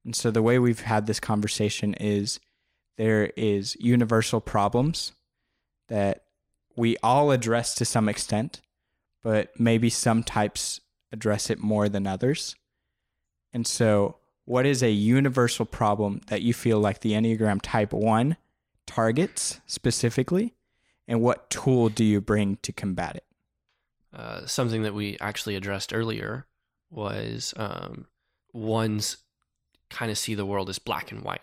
And 0.06 0.16
so 0.16 0.30
the 0.30 0.42
way 0.42 0.58
we've 0.58 0.80
had 0.80 1.06
this 1.06 1.20
conversation 1.20 1.92
is 1.94 2.40
there 2.96 3.26
is 3.36 3.76
universal 3.78 4.40
problems 4.40 5.12
that 5.88 6.24
we 6.76 6.96
all 7.02 7.30
address 7.30 7.74
to 7.74 7.84
some 7.84 8.08
extent, 8.08 8.62
but 9.22 9.50
maybe 9.60 9.90
some 9.90 10.22
types 10.22 10.80
address 11.12 11.50
it 11.50 11.58
more 11.58 11.90
than 11.90 12.06
others. 12.06 12.56
And 13.52 13.66
so, 13.66 14.16
what 14.46 14.64
is 14.64 14.82
a 14.82 14.90
universal 14.90 15.66
problem 15.66 16.22
that 16.28 16.40
you 16.40 16.54
feel 16.54 16.80
like 16.80 17.00
the 17.00 17.12
Enneagram 17.12 17.60
Type 17.62 17.92
1 17.92 18.38
targets 18.86 19.60
specifically? 19.66 20.54
And 21.06 21.20
what 21.20 21.50
tool 21.50 21.90
do 21.90 22.04
you 22.04 22.22
bring 22.22 22.56
to 22.62 22.72
combat 22.72 23.16
it? 23.16 23.27
Uh, 24.12 24.46
something 24.46 24.82
that 24.82 24.94
we 24.94 25.18
actually 25.20 25.54
addressed 25.54 25.92
earlier 25.92 26.46
was 26.90 27.52
um, 27.56 28.06
ones 28.52 29.18
kind 29.90 30.10
of 30.10 30.18
see 30.18 30.34
the 30.34 30.46
world 30.46 30.68
as 30.68 30.78
black 30.78 31.10
and 31.12 31.22
white, 31.22 31.42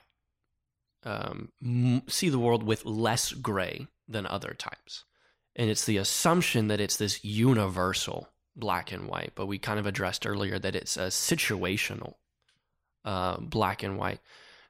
um, 1.03 1.51
m- 1.63 2.03
see 2.07 2.29
the 2.29 2.39
world 2.39 2.63
with 2.63 2.85
less 2.85 3.31
gray 3.33 3.87
than 4.07 4.25
other 4.25 4.53
types. 4.53 5.03
And 5.55 5.69
it's 5.69 5.85
the 5.85 5.97
assumption 5.97 6.67
that 6.67 6.81
it's 6.81 6.97
this 6.97 7.23
universal 7.23 8.29
black 8.55 8.91
and 8.91 9.07
white, 9.07 9.31
but 9.35 9.45
we 9.45 9.57
kind 9.57 9.79
of 9.79 9.85
addressed 9.85 10.25
earlier 10.25 10.59
that 10.59 10.75
it's 10.75 10.97
a 10.97 11.07
situational 11.07 12.15
uh, 13.03 13.37
black 13.37 13.83
and 13.83 13.97
white. 13.97 14.19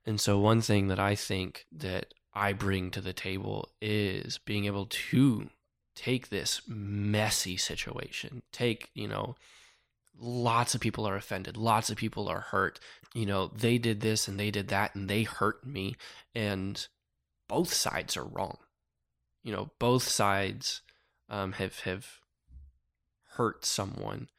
And 0.05 0.19
so, 0.19 0.37
one 0.39 0.61
thing 0.61 0.87
that 0.89 0.99
I 0.99 1.15
think 1.15 1.65
that 1.71 2.13
I 2.33 2.53
bring 2.53 2.91
to 2.91 3.01
the 3.01 3.13
table 3.13 3.69
is 3.81 4.37
being 4.37 4.65
able 4.65 4.85
to 4.85 5.49
take 5.95 6.29
this 6.29 6.61
messy 6.67 7.57
situation, 7.57 8.41
take, 8.51 8.89
you 8.93 9.07
know, 9.07 9.35
lots 10.19 10.75
of 10.75 10.81
people 10.81 11.07
are 11.07 11.15
offended, 11.15 11.57
lots 11.57 11.89
of 11.89 11.97
people 11.97 12.27
are 12.27 12.41
hurt. 12.41 12.79
You 13.13 13.25
know, 13.25 13.47
they 13.47 13.77
did 13.77 14.01
this 14.01 14.27
and 14.27 14.39
they 14.39 14.51
did 14.51 14.67
that 14.69 14.95
and 14.95 15.09
they 15.09 15.23
hurt 15.23 15.65
me. 15.65 15.95
And 16.33 16.85
both 17.47 17.73
sides 17.73 18.17
are 18.17 18.25
wrong. 18.25 18.57
You 19.43 19.51
know, 19.51 19.71
both 19.79 20.03
sides 20.03 20.81
um, 21.29 21.53
have 21.53 21.79
have 21.81 22.07
hurt 23.33 23.65
someone, 23.65 24.29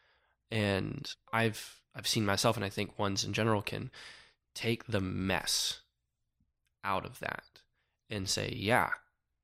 and 0.50 1.08
I've 1.32 1.80
I've 1.94 2.08
seen 2.08 2.26
myself, 2.26 2.56
and 2.56 2.64
I 2.64 2.68
think 2.68 2.98
ones 2.98 3.24
in 3.24 3.32
general 3.32 3.62
can 3.62 3.90
take 4.54 4.86
the 4.86 5.00
mess 5.00 5.80
out 6.82 7.06
of 7.06 7.20
that 7.20 7.44
and 8.10 8.28
say, 8.28 8.52
yeah, 8.56 8.90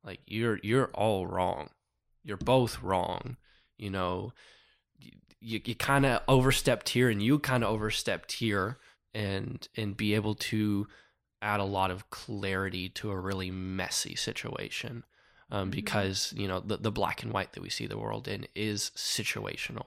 like 0.04 0.20
you're 0.26 0.58
you're 0.62 0.90
all 0.94 1.26
wrong. 1.26 1.70
You're 2.24 2.36
both 2.36 2.82
wrong. 2.82 3.36
You 3.78 3.90
know, 3.90 4.32
you 5.40 5.60
you 5.64 5.74
kind 5.74 6.06
of 6.06 6.22
overstepped 6.28 6.90
here, 6.90 7.08
and 7.08 7.22
you 7.22 7.38
kind 7.38 7.64
of 7.64 7.70
overstepped 7.70 8.32
here, 8.32 8.78
and 9.14 9.66
and 9.76 9.96
be 9.96 10.14
able 10.14 10.34
to 10.36 10.86
add 11.40 11.60
a 11.60 11.64
lot 11.64 11.90
of 11.90 12.08
clarity 12.10 12.88
to 12.88 13.10
a 13.10 13.18
really 13.18 13.50
messy 13.50 14.14
situation. 14.14 15.04
Um, 15.50 15.68
Mhm. 15.68 15.72
because 15.72 16.32
you 16.34 16.48
know 16.48 16.60
the, 16.60 16.78
the 16.78 16.92
black 16.92 17.22
and 17.22 17.32
white 17.32 17.52
that 17.52 17.62
we 17.62 17.68
see 17.68 17.86
the 17.86 17.98
world 17.98 18.26
in 18.26 18.46
is 18.54 18.90
situational. 18.96 19.86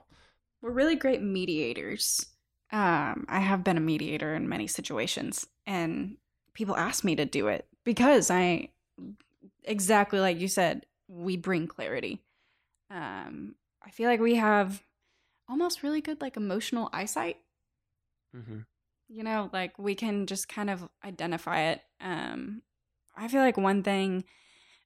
We're 0.61 0.71
really 0.71 0.95
great 0.95 1.21
mediators. 1.23 2.27
Um, 2.71 3.25
I 3.29 3.39
have 3.39 3.63
been 3.63 3.77
a 3.77 3.81
mediator 3.81 4.35
in 4.35 4.49
many 4.49 4.67
situations, 4.67 5.47
and 5.65 6.17
people 6.53 6.75
ask 6.75 7.03
me 7.03 7.15
to 7.15 7.25
do 7.25 7.47
it 7.47 7.67
because 7.83 8.29
I, 8.29 8.69
exactly 9.63 10.19
like 10.19 10.39
you 10.39 10.47
said, 10.47 10.85
we 11.07 11.37
bring 11.37 11.67
clarity. 11.67 12.21
Um, 12.89 13.55
I 13.83 13.91
feel 13.91 14.09
like 14.09 14.19
we 14.19 14.35
have 14.35 14.83
almost 15.49 15.83
really 15.83 16.01
good 16.01 16.21
like 16.21 16.37
emotional 16.37 16.89
eyesight. 16.91 17.37
Mm-hmm. 18.35 18.59
You 19.07 19.23
know, 19.23 19.49
like 19.53 19.77
we 19.77 19.95
can 19.95 20.25
just 20.25 20.49
kind 20.49 20.69
of 20.69 20.87
identify 21.03 21.71
it. 21.71 21.81
Um, 22.01 22.61
I 23.15 23.27
feel 23.27 23.41
like 23.41 23.57
one 23.57 23.83
thing, 23.83 24.23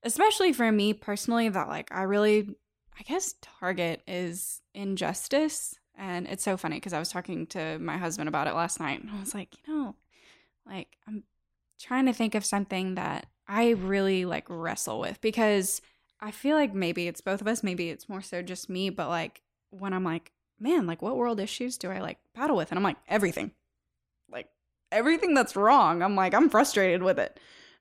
especially 0.03 0.53
for 0.53 0.71
me 0.71 0.93
personally, 0.93 1.49
that 1.49 1.67
like 1.67 1.91
I 1.91 2.03
really, 2.03 2.55
I 2.97 3.03
guess, 3.03 3.35
target 3.59 4.01
is 4.07 4.61
injustice. 4.73 5.75
And 5.97 6.27
it's 6.27 6.43
so 6.43 6.57
funny 6.57 6.77
because 6.77 6.93
I 6.93 6.99
was 6.99 7.09
talking 7.09 7.47
to 7.47 7.77
my 7.79 7.97
husband 7.97 8.29
about 8.29 8.47
it 8.47 8.53
last 8.53 8.79
night, 8.79 9.01
and 9.01 9.11
I 9.11 9.19
was 9.19 9.33
like, 9.33 9.55
you 9.57 9.73
know, 9.73 9.95
like 10.65 10.97
I'm 11.07 11.23
trying 11.79 12.05
to 12.05 12.13
think 12.13 12.35
of 12.35 12.45
something 12.45 12.95
that 12.95 13.25
I 13.47 13.71
really 13.71 14.25
like 14.25 14.45
wrestle 14.49 14.99
with 14.99 15.19
because 15.21 15.81
I 16.21 16.31
feel 16.31 16.55
like 16.55 16.73
maybe 16.73 17.07
it's 17.07 17.21
both 17.21 17.41
of 17.41 17.47
us, 17.47 17.63
maybe 17.63 17.89
it's 17.89 18.09
more 18.09 18.21
so 18.21 18.41
just 18.41 18.69
me, 18.69 18.89
but 18.89 19.09
like 19.09 19.41
when 19.69 19.93
I'm 19.93 20.03
like, 20.03 20.31
man, 20.59 20.85
like 20.85 21.01
what 21.01 21.17
world 21.17 21.39
issues 21.39 21.77
do 21.77 21.89
I 21.89 21.99
like 21.99 22.17
battle 22.35 22.57
with? 22.57 22.71
And 22.71 22.77
I'm 22.77 22.83
like, 22.83 22.97
everything. 23.07 23.51
Like 24.31 24.47
everything 24.91 25.33
that's 25.33 25.55
wrong. 25.55 26.01
I'm 26.01 26.15
like, 26.15 26.33
I'm 26.33 26.49
frustrated 26.49 27.03
with 27.03 27.19
it. 27.19 27.39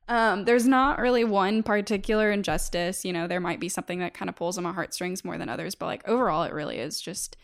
Um, 0.09 0.45
there's 0.45 0.67
not 0.67 1.01
really 1.01 1.25
one 1.25 1.63
particular 1.63 2.31
injustice. 2.31 3.05
You 3.05 3.13
know, 3.13 3.27
there 3.27 3.41
might 3.41 3.61
be 3.61 3.69
something 3.69 3.99
that 3.99 4.15
kind 4.15 4.29
of 4.29 4.37
pulls 4.37 4.57
on 4.57 4.65
my 4.65 4.73
heartstrings 4.73 5.25
more 5.25 5.37
than 5.37 5.49
others, 5.49 5.75
but 5.75 5.87
like 5.87 6.09
overall, 6.09 6.45
it 6.45 6.53
really 6.53 6.79
is 6.79 7.01
just 7.01 7.37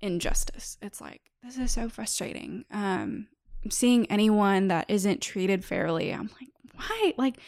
injustice. 0.00 0.76
It's 0.82 1.00
like, 1.00 1.30
this 1.42 1.56
is 1.58 1.70
so 1.70 1.88
frustrating. 1.88 2.64
Um, 2.70 3.28
seeing 3.70 4.10
anyone 4.10 4.68
that 4.68 4.86
isn't 4.88 5.22
treated 5.22 5.64
fairly, 5.64 6.12
I'm 6.12 6.30
like, 6.40 6.50
why? 6.74 7.14
Like, 7.16 7.38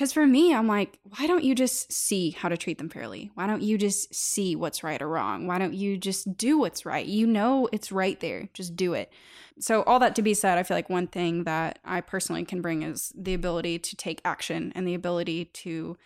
Because 0.00 0.14
for 0.14 0.26
me, 0.26 0.54
I'm 0.54 0.66
like, 0.66 0.98
why 1.02 1.26
don't 1.26 1.44
you 1.44 1.54
just 1.54 1.92
see 1.92 2.30
how 2.30 2.48
to 2.48 2.56
treat 2.56 2.78
them 2.78 2.88
fairly? 2.88 3.30
Why 3.34 3.46
don't 3.46 3.60
you 3.60 3.76
just 3.76 4.14
see 4.14 4.56
what's 4.56 4.82
right 4.82 5.02
or 5.02 5.06
wrong? 5.06 5.46
Why 5.46 5.58
don't 5.58 5.74
you 5.74 5.98
just 5.98 6.38
do 6.38 6.58
what's 6.58 6.86
right? 6.86 7.04
You 7.04 7.26
know 7.26 7.68
it's 7.70 7.92
right 7.92 8.18
there. 8.18 8.48
Just 8.54 8.74
do 8.76 8.94
it. 8.94 9.12
So, 9.58 9.82
all 9.82 9.98
that 9.98 10.16
to 10.16 10.22
be 10.22 10.32
said, 10.32 10.56
I 10.56 10.62
feel 10.62 10.74
like 10.74 10.88
one 10.88 11.06
thing 11.06 11.44
that 11.44 11.80
I 11.84 12.00
personally 12.00 12.46
can 12.46 12.62
bring 12.62 12.82
is 12.82 13.12
the 13.14 13.34
ability 13.34 13.78
to 13.78 13.94
take 13.94 14.22
action 14.24 14.72
and 14.74 14.88
the 14.88 14.94
ability 14.94 15.44
to 15.44 15.98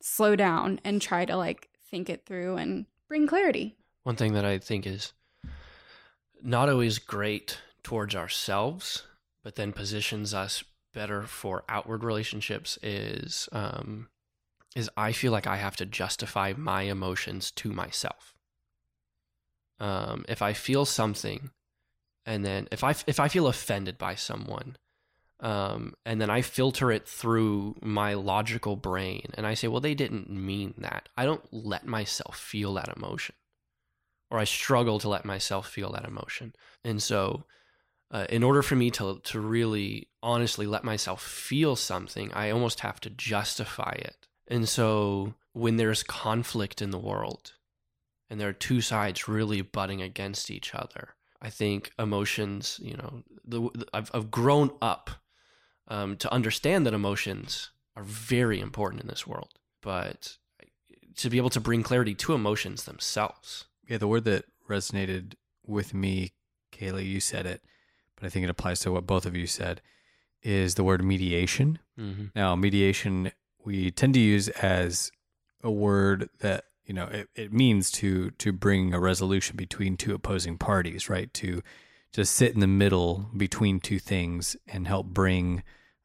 slow 0.00 0.34
down 0.34 0.80
and 0.82 1.02
try 1.02 1.26
to 1.26 1.36
like 1.36 1.68
think 1.90 2.08
it 2.08 2.24
through 2.24 2.56
and 2.56 2.86
bring 3.06 3.26
clarity. 3.26 3.76
One 4.04 4.16
thing 4.16 4.32
that 4.32 4.46
I 4.46 4.58
think 4.58 4.86
is 4.86 5.12
not 6.40 6.70
always 6.70 6.98
great 6.98 7.58
towards 7.82 8.16
ourselves, 8.16 9.02
but 9.42 9.56
then 9.56 9.74
positions 9.74 10.32
us 10.32 10.64
better 10.98 11.22
for 11.22 11.62
outward 11.68 12.02
relationships 12.02 12.76
is 12.82 13.48
um, 13.52 14.08
is 14.74 14.90
I 14.96 15.12
feel 15.12 15.30
like 15.30 15.46
I 15.46 15.56
have 15.56 15.76
to 15.76 15.86
justify 15.86 16.54
my 16.56 16.82
emotions 16.82 17.52
to 17.52 17.72
myself. 17.72 18.34
Um, 19.78 20.24
if 20.28 20.42
I 20.42 20.54
feel 20.54 20.84
something, 20.84 21.50
and 22.26 22.44
then 22.44 22.66
if 22.72 22.82
I 22.82 22.96
if 23.06 23.20
I 23.20 23.28
feel 23.28 23.46
offended 23.46 23.96
by 23.96 24.16
someone, 24.16 24.76
um, 25.38 25.94
and 26.04 26.20
then 26.20 26.30
I 26.30 26.42
filter 26.42 26.90
it 26.90 27.06
through 27.06 27.76
my 27.80 28.14
logical 28.14 28.74
brain, 28.74 29.30
and 29.34 29.46
I 29.46 29.54
say, 29.54 29.68
well, 29.68 29.80
they 29.80 29.94
didn't 29.94 30.28
mean 30.28 30.74
that. 30.78 31.08
I 31.16 31.26
don't 31.26 31.46
let 31.52 31.86
myself 31.86 32.36
feel 32.36 32.74
that 32.74 32.92
emotion, 32.96 33.36
or 34.32 34.40
I 34.40 34.44
struggle 34.44 34.98
to 34.98 35.08
let 35.08 35.24
myself 35.24 35.68
feel 35.68 35.92
that 35.92 36.08
emotion, 36.08 36.56
and 36.82 37.00
so 37.00 37.44
uh, 38.10 38.26
in 38.28 38.42
order 38.42 38.62
for 38.62 38.76
me 38.76 38.90
to 38.92 39.20
to 39.24 39.40
really 39.40 40.08
honestly 40.22 40.66
let 40.66 40.84
myself 40.84 41.22
feel 41.22 41.76
something, 41.76 42.32
I 42.32 42.50
almost 42.50 42.80
have 42.80 43.00
to 43.00 43.10
justify 43.10 43.92
it. 43.98 44.26
And 44.48 44.68
so 44.68 45.34
when 45.52 45.76
there's 45.76 46.02
conflict 46.02 46.80
in 46.80 46.90
the 46.90 46.98
world, 46.98 47.52
and 48.30 48.40
there 48.40 48.48
are 48.48 48.54
two 48.54 48.80
sides 48.80 49.28
really 49.28 49.62
butting 49.62 50.02
against 50.02 50.50
each 50.50 50.74
other, 50.74 51.14
I 51.40 51.50
think 51.50 51.92
emotions, 51.98 52.80
you 52.82 52.96
know, 52.96 53.22
the, 53.44 53.60
the 53.74 53.86
I've, 53.92 54.10
I've 54.14 54.30
grown 54.30 54.70
up 54.80 55.10
um, 55.88 56.16
to 56.16 56.32
understand 56.32 56.86
that 56.86 56.94
emotions 56.94 57.70
are 57.96 58.02
very 58.04 58.60
important 58.60 59.02
in 59.02 59.08
this 59.08 59.26
world, 59.26 59.58
but 59.82 60.36
to 61.16 61.30
be 61.30 61.36
able 61.36 61.50
to 61.50 61.60
bring 61.60 61.82
clarity 61.82 62.14
to 62.14 62.34
emotions 62.34 62.84
themselves. 62.84 63.66
Yeah, 63.88 63.98
the 63.98 64.08
word 64.08 64.24
that 64.24 64.44
resonated 64.68 65.34
with 65.66 65.94
me, 65.94 66.32
KayLee, 66.72 67.06
you 67.06 67.20
said 67.20 67.46
it, 67.46 67.62
but 68.18 68.26
I 68.26 68.30
think 68.30 68.44
it 68.44 68.50
applies 68.50 68.80
to 68.80 68.92
what 68.92 69.06
both 69.06 69.26
of 69.26 69.36
you 69.36 69.46
said, 69.46 69.80
is 70.42 70.74
the 70.74 70.84
word 70.84 71.04
mediation. 71.04 71.78
Mm-hmm. 71.98 72.26
Now, 72.34 72.54
mediation 72.54 73.32
we 73.64 73.90
tend 73.90 74.14
to 74.14 74.20
use 74.20 74.48
as 74.48 75.10
a 75.62 75.70
word 75.70 76.30
that 76.38 76.64
you 76.84 76.94
know 76.94 77.06
it, 77.06 77.28
it 77.34 77.52
means 77.52 77.90
to 77.92 78.30
to 78.32 78.52
bring 78.52 78.94
a 78.94 79.00
resolution 79.00 79.56
between 79.56 79.96
two 79.96 80.14
opposing 80.14 80.56
parties, 80.58 81.08
right? 81.08 81.32
To 81.34 81.62
just 82.12 82.34
sit 82.34 82.54
in 82.54 82.60
the 82.60 82.66
middle 82.66 83.30
between 83.36 83.80
two 83.80 83.98
things 83.98 84.56
and 84.66 84.86
help 84.86 85.06
bring 85.06 85.62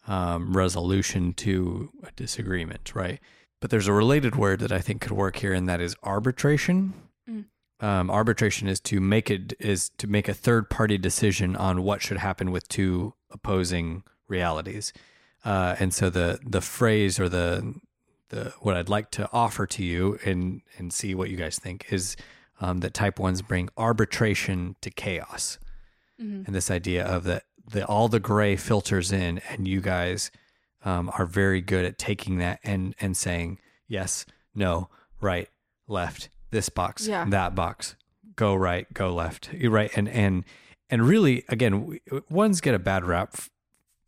um, 0.07 0.55
resolution 0.55 1.33
to 1.33 1.91
a 2.03 2.11
disagreement, 2.11 2.93
right? 2.93 3.19
But 3.61 3.69
there's 3.69 3.87
a 3.87 3.93
related 3.93 4.35
word 4.35 4.59
that 4.59 4.73
I 4.73 4.79
think 4.79 5.01
could 5.01 5.13
work 5.13 5.37
here, 5.37 5.53
and 5.53 5.69
that 5.69 5.79
is 5.79 5.95
arbitration. 6.03 6.93
Mm. 7.29 7.45
Um, 7.83 8.09
arbitration 8.09 8.67
is 8.69 8.79
to 8.81 9.01
make 9.01 9.29
it 9.29 9.53
is 9.59 9.89
to 9.97 10.07
make 10.07 10.27
a 10.29 10.33
third 10.33 10.69
party 10.69 10.97
decision 10.97 11.55
on 11.57 11.83
what 11.83 12.01
should 12.01 12.17
happen 12.17 12.51
with 12.51 12.67
two 12.69 13.13
opposing 13.29 14.03
realities. 14.27 14.93
Uh, 15.43 15.75
and 15.81 15.93
so 15.93 16.09
the 16.09 16.39
the 16.45 16.61
phrase 16.61 17.19
or 17.19 17.27
the 17.27 17.73
the 18.29 18.53
what 18.61 18.77
I'd 18.77 18.87
like 18.87 19.11
to 19.11 19.29
offer 19.33 19.65
to 19.67 19.83
you 19.83 20.17
and 20.25 20.61
and 20.77 20.93
see 20.93 21.13
what 21.13 21.29
you 21.29 21.35
guys 21.35 21.59
think 21.59 21.85
is 21.91 22.15
um, 22.61 22.79
that 22.79 22.93
type 22.93 23.19
ones 23.19 23.41
bring 23.41 23.67
arbitration 23.77 24.75
to 24.81 24.89
chaos, 24.89 25.59
Mhm. 26.21 26.45
and 26.47 26.55
this 26.55 26.71
idea 26.71 27.03
of 27.05 27.25
that 27.25 27.43
the 27.67 27.85
all 27.85 28.07
the 28.07 28.19
gray 28.21 28.55
filters 28.55 29.11
in, 29.11 29.39
and 29.49 29.67
you 29.67 29.81
guys 29.81 30.31
um, 30.85 31.11
are 31.17 31.25
very 31.25 31.59
good 31.61 31.83
at 31.85 31.97
taking 31.97 32.37
that 32.37 32.59
and 32.63 32.95
and 33.01 33.17
saying 33.17 33.59
yes, 33.89 34.25
no, 34.55 34.89
right, 35.19 35.49
left, 35.87 36.29
this 36.53 36.69
box, 36.69 37.05
Yeah. 37.07 37.25
that 37.29 37.53
box, 37.55 37.95
go 38.37 38.55
right, 38.55 38.91
go 38.93 39.13
left, 39.13 39.51
you 39.53 39.69
right, 39.69 39.91
and 39.97 40.07
and 40.07 40.45
and 40.89 41.05
really 41.07 41.43
again, 41.49 41.99
ones 42.29 42.61
get 42.61 42.73
a 42.73 42.79
bad 42.79 43.03
rap 43.05 43.35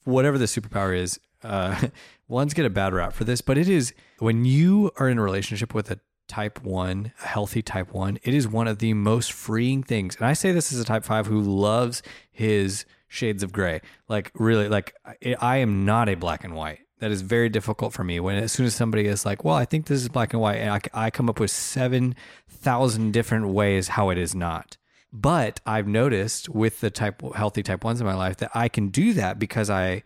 whatever 0.06 0.38
the 0.38 0.46
superpower 0.46 0.96
is, 0.96 1.20
uh, 1.44 1.88
ones 2.28 2.54
get 2.54 2.64
a 2.66 2.70
bad 2.70 2.94
rap 2.94 3.12
for 3.12 3.24
this, 3.24 3.42
but 3.42 3.58
it 3.58 3.68
is 3.68 3.92
when 4.20 4.46
you 4.46 4.92
are 4.98 5.10
in 5.10 5.18
a 5.18 5.22
relationship 5.22 5.74
with 5.74 5.90
a 5.90 6.00
type 6.28 6.64
one, 6.64 7.12
a 7.24 7.28
healthy 7.28 7.62
type 7.64 7.92
one, 7.94 8.20
it 8.24 8.34
is 8.34 8.48
one 8.48 8.68
of 8.68 8.78
the 8.78 8.94
most 8.94 9.32
freeing 9.34 9.82
things. 9.84 10.16
And 10.16 10.26
I 10.26 10.34
say 10.34 10.52
this 10.52 10.72
as 10.72 10.80
a 10.80 10.86
type 10.86 11.04
five 11.04 11.26
who 11.28 11.42
loves 11.42 12.04
his 12.32 12.86
shades 13.08 13.42
of 13.44 13.52
gray. 13.52 13.82
Like, 14.08 14.32
really, 14.36 14.68
like, 14.70 14.94
I 15.40 15.58
am 15.58 15.86
not 15.86 16.08
a 16.10 16.16
black 16.16 16.44
and 16.44 16.54
white. 16.56 16.80
That 17.00 17.12
is 17.12 17.22
very 17.22 17.50
difficult 17.50 17.94
for 17.94 18.04
me. 18.04 18.20
When 18.20 18.38
as 18.38 18.54
soon 18.54 18.66
as 18.66 18.76
somebody 18.76 19.06
is 19.06 19.26
like, 19.26 19.44
"Well, 19.44 19.56
I 19.56 19.66
think 19.66 19.88
this 19.88 20.02
is 20.02 20.10
black 20.10 20.34
and 20.34 20.42
white," 20.42 20.58
and 20.58 20.70
I, 20.72 21.06
I 21.06 21.10
come 21.10 21.30
up 21.30 21.40
with 21.40 21.52
seven 21.52 22.16
thousand 22.48 23.12
different 23.12 23.50
ways 23.50 23.90
how 23.90 24.10
it 24.10 24.18
is 24.18 24.34
not. 24.34 24.78
But 25.12 25.62
I've 25.66 25.88
noticed 25.88 26.50
with 26.50 26.82
the 26.82 26.90
type 26.90 27.22
healthy 27.36 27.64
type 27.64 27.84
ones 27.84 28.00
in 28.02 28.08
my 28.08 28.16
life 28.16 28.38
that 28.38 28.52
I 28.54 28.70
can 28.70 28.90
do 28.90 29.14
that 29.14 29.40
because 29.40 29.70
I 29.70 30.04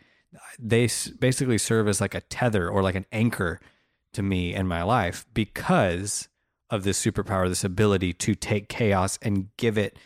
they 0.59 0.89
basically 1.19 1.57
serve 1.57 1.87
as 1.87 2.01
like 2.01 2.15
a 2.15 2.21
tether 2.21 2.69
or 2.69 2.83
like 2.83 2.95
an 2.95 3.05
anchor 3.11 3.59
to 4.13 4.21
me 4.21 4.53
in 4.53 4.67
my 4.67 4.83
life 4.83 5.25
because 5.33 6.27
of 6.69 6.83
this 6.83 7.03
superpower, 7.03 7.47
this 7.49 7.63
ability 7.63 8.13
to 8.13 8.35
take 8.35 8.69
chaos 8.69 9.17
and 9.21 9.55
give 9.57 9.77
it 9.77 9.97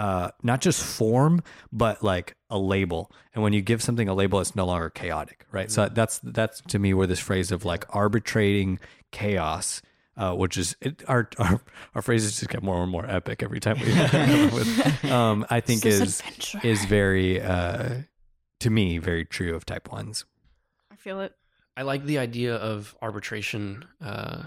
uh, 0.00 0.30
not 0.42 0.60
just 0.62 0.82
form, 0.82 1.42
but 1.72 2.02
like 2.02 2.36
a 2.48 2.58
label. 2.58 3.10
And 3.34 3.42
when 3.44 3.52
you 3.52 3.60
give 3.60 3.80
something 3.82 4.08
a 4.08 4.14
label, 4.14 4.40
it's 4.40 4.54
no 4.56 4.64
longer 4.66 4.88
chaotic, 4.90 5.46
right? 5.52 5.70
So 5.70 5.88
that's 5.88 6.20
that's 6.24 6.60
to 6.72 6.78
me 6.78 6.94
where 6.94 7.06
this 7.06 7.20
phrase 7.20 7.52
of 7.52 7.64
like 7.64 7.84
arbitrating 7.90 8.78
chaos 9.12 9.82
uh, 10.16 10.34
which 10.34 10.58
is 10.58 10.76
it, 10.82 11.02
our, 11.08 11.28
our 11.38 11.60
our 11.94 12.02
phrases 12.02 12.38
just 12.38 12.50
get 12.50 12.62
more 12.62 12.82
and 12.82 12.90
more 12.90 13.06
epic 13.08 13.42
every 13.42 13.60
time 13.60 13.78
we. 13.80 13.86
with, 14.56 15.04
um, 15.06 15.46
I 15.48 15.60
think 15.60 15.82
This 15.82 16.00
is 16.00 16.20
adventure. 16.20 16.60
is 16.62 16.84
very 16.84 17.40
uh, 17.40 18.02
to 18.60 18.68
me 18.70 18.98
very 18.98 19.24
true 19.24 19.54
of 19.56 19.64
type 19.64 19.90
ones. 19.90 20.24
I 20.92 20.96
feel 20.96 21.20
it. 21.20 21.32
I 21.76 21.82
like 21.82 22.04
the 22.04 22.18
idea 22.18 22.54
of 22.56 22.94
arbitration 23.00 23.84
uh, 24.04 24.42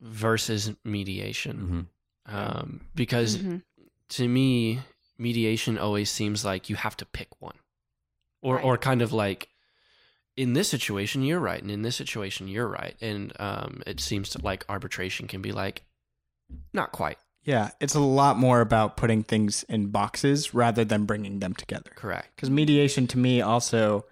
versus 0.00 0.72
mediation 0.84 1.88
um, 2.26 2.80
because 2.94 3.38
Mhm. 3.38 3.62
To 4.10 4.28
me, 4.28 4.80
mediation 5.18 5.78
always 5.78 6.10
seems 6.10 6.44
like 6.44 6.68
you 6.70 6.76
have 6.76 6.96
to 6.98 7.04
pick 7.06 7.28
one, 7.40 7.56
or 8.42 8.56
Right. 8.56 8.64
or 8.64 8.78
kind 8.78 9.02
of 9.02 9.12
like 9.12 9.48
in 10.36 10.52
this 10.54 10.68
situation 10.68 11.22
you're 11.22 11.40
right, 11.40 11.60
and 11.60 11.70
in 11.70 11.82
this 11.82 11.96
situation 11.96 12.48
you're 12.48 12.68
right, 12.68 12.96
and 13.00 13.32
um, 13.40 13.82
it 13.86 14.00
seems 14.00 14.30
to 14.30 14.40
like 14.42 14.64
arbitration 14.68 15.26
can 15.26 15.42
be 15.42 15.52
like 15.52 15.84
not 16.72 16.92
quite 16.92 17.18
Yeah, 17.44 17.70
it's 17.80 17.94
a 17.94 18.00
lot 18.00 18.36
more 18.38 18.60
about 18.60 18.96
putting 18.96 19.22
things 19.22 19.62
in 19.68 19.88
boxes 19.88 20.52
rather 20.54 20.84
than 20.84 21.04
bringing 21.06 21.38
them 21.40 21.54
together. 21.54 21.90
correct. 21.96 22.34
Because 22.36 22.50
mediation 22.50 23.06
to 23.08 23.18
me 23.18 23.40
also 23.40 24.04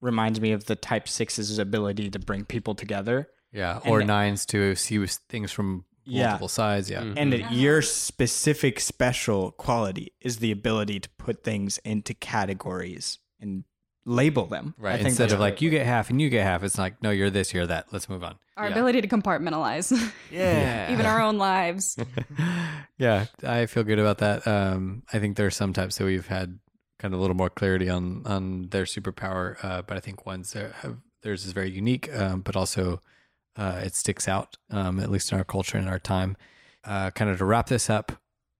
reminds 0.00 0.40
me 0.40 0.52
of 0.52 0.64
the 0.66 0.76
type 0.76 1.08
six's 1.08 1.58
ability 1.58 2.10
to 2.10 2.18
bring 2.18 2.44
people 2.44 2.74
together. 2.74 3.28
Yeah, 3.52 3.80
And- 3.82 3.90
or 3.92 4.02
nines 4.02 4.46
to 4.46 4.74
see 4.76 5.04
things 5.06 5.52
from 5.52 5.84
Yeah. 6.04 6.28
multiple 6.28 6.48
sides. 6.48 6.88
Yeah, 6.90 7.02
Mm. 7.02 7.14
And 7.16 7.32
Mhm. 7.32 7.48
your 7.60 7.82
specific 7.82 8.80
special 8.80 9.52
quality 9.52 10.12
is 10.20 10.38
the 10.38 10.50
ability 10.52 11.00
to 11.00 11.08
put 11.18 11.44
things 11.44 11.78
into 11.84 12.14
categories 12.14 13.18
and 13.40 13.64
label 14.06 14.46
them. 14.46 14.74
I 14.78 14.82
right. 14.82 14.96
think 14.96 15.08
Instead 15.10 15.24
that's 15.24 15.34
of 15.34 15.40
like 15.40 15.60
you 15.62 15.70
get 15.70 15.86
half 15.86 16.10
and 16.10 16.20
you 16.20 16.30
get 16.30 16.42
half, 16.44 16.62
it's 16.64 16.78
like 16.78 17.02
no, 17.02 17.10
you're 17.10 17.30
this, 17.30 17.52
you're 17.54 17.66
that. 17.66 17.86
Let's 17.92 18.08
move 18.08 18.24
on. 18.24 18.36
Our 18.56 18.66
Yeah. 18.66 18.72
ability 18.72 19.00
to 19.02 19.08
compartmentalize 19.08 19.92
Yeah, 20.30 20.92
even 20.92 21.06
our 21.06 21.20
own 21.20 21.38
lives. 21.50 21.96
yeah, 22.98 23.26
I 23.46 23.66
feel 23.66 23.84
good 23.84 23.98
about 23.98 24.18
that. 24.18 24.46
Um, 24.46 25.02
I 25.12 25.18
think 25.18 25.36
there 25.36 25.46
are 25.46 25.50
some 25.50 25.72
types 25.72 25.96
that 25.98 26.04
we've 26.04 26.26
had 26.26 26.58
kind 26.98 27.14
of 27.14 27.18
a 27.18 27.22
little 27.22 27.36
more 27.36 27.50
clarity 27.50 27.88
on 27.88 28.22
on 28.26 28.68
their 28.70 28.84
superpower, 28.84 29.56
uh, 29.64 29.82
but 29.82 29.96
I 29.96 30.00
think 30.00 30.26
ones 30.26 30.52
that 30.52 30.72
have 30.82 30.96
theirs 31.22 31.44
is 31.46 31.52
very 31.52 31.70
unique, 31.70 32.12
um, 32.14 32.40
but 32.40 32.56
also 32.56 33.00
uh, 33.56 33.80
it 33.84 33.94
sticks 33.94 34.28
out, 34.28 34.56
um, 34.70 35.00
at 35.00 35.10
least 35.10 35.32
in 35.32 35.38
our 35.38 35.44
culture 35.44 35.78
and 35.78 35.88
our 35.88 35.98
time. 35.98 36.36
Uh, 36.84 37.10
kind 37.10 37.30
of 37.30 37.38
to 37.38 37.44
wrap 37.44 37.66
this 37.66 37.90
up, 37.90 38.12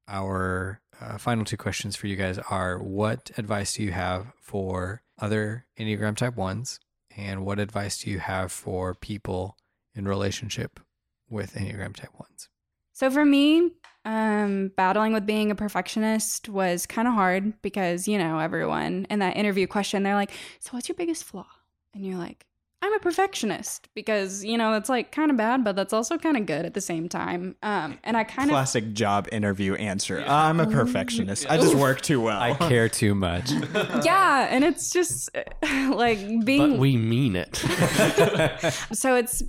our 0.09 0.81
uh, 1.01 1.17
final 1.17 1.45
two 1.45 1.57
questions 1.57 1.97
for 1.97 2.07
you 2.07 2.17
guys 2.17 2.39
are: 2.51 2.79
What 2.79 3.31
advice 3.39 3.75
do 3.75 3.83
you 3.83 3.93
have 3.93 4.33
for 4.41 5.03
other 5.19 5.67
Enneagram 5.79 6.17
Type 6.17 6.37
ones, 6.37 6.81
and 7.17 7.45
what 7.45 7.59
advice 7.59 8.03
do 8.03 8.11
you 8.11 8.19
have 8.19 8.53
for 8.53 8.95
people 8.95 9.57
in 9.95 10.07
relationship 10.07 10.81
with 11.29 11.55
Enneagram 11.55 11.97
Type 11.97 12.13
ones? 12.19 12.49
So 12.93 13.11
for 13.11 13.25
me, 13.25 13.71
um, 14.05 14.73
battling 14.77 15.15
with 15.15 15.25
being 15.25 15.51
a 15.51 15.55
perfectionist 15.55 16.51
was 16.51 16.85
kind 16.85 17.09
of 17.09 17.15
hard 17.15 17.63
because 17.63 18.07
you 18.07 18.19
know 18.19 18.39
everyone 18.39 19.07
in 19.09 19.21
that 19.21 19.37
interview 19.37 19.67
question 19.67 20.03
they're 20.03 20.15
like, 20.15 20.33
"So 20.59 20.73
what's 20.73 20.89
your 20.89 20.97
biggest 20.97 21.25
flaw?" 21.25 21.47
And 21.95 22.05
you're 22.05 22.19
like, 22.19 22.47
I'm 22.83 22.95
a 22.95 22.99
perfectionist 22.99 23.89
because, 23.95 24.43
you 24.43 24.57
know, 24.57 24.73
that's 24.73 24.89
like 24.89 25.13
kind 25.13 25.31
of 25.31 25.37
bad, 25.37 25.65
but 25.65 25.77
that's 25.77 25.93
also 25.93 26.17
kind 26.17 26.39
of 26.39 26.47
good 26.47 26.65
at 26.65 26.73
the 26.73 26.81
same 26.81 27.11
time. 27.11 27.55
Um, 27.63 27.99
and 28.05 28.17
I 28.17 28.25
kind 28.25 28.49
of, 28.49 28.55
Classic 28.55 28.95
job 28.95 29.29
interview 29.31 29.75
answer. 29.75 30.25
I'm 30.27 30.61
a 30.61 30.67
perfectionist. 30.67 31.51
I 31.51 31.59
just 31.59 31.75
work 31.75 32.01
too 32.01 32.23
well. 32.23 32.41
I 32.41 32.55
care 32.55 32.89
too 32.89 33.15
much. 33.15 33.51
yeah. 34.03 34.49
And 34.51 34.65
it's 34.65 34.93
just 34.93 35.29
like 35.63 36.19
being, 36.45 36.71
But 36.71 36.79
we 36.79 36.97
mean 36.97 37.37
it. 37.37 37.57
so 38.93 39.15
it's, 39.15 39.43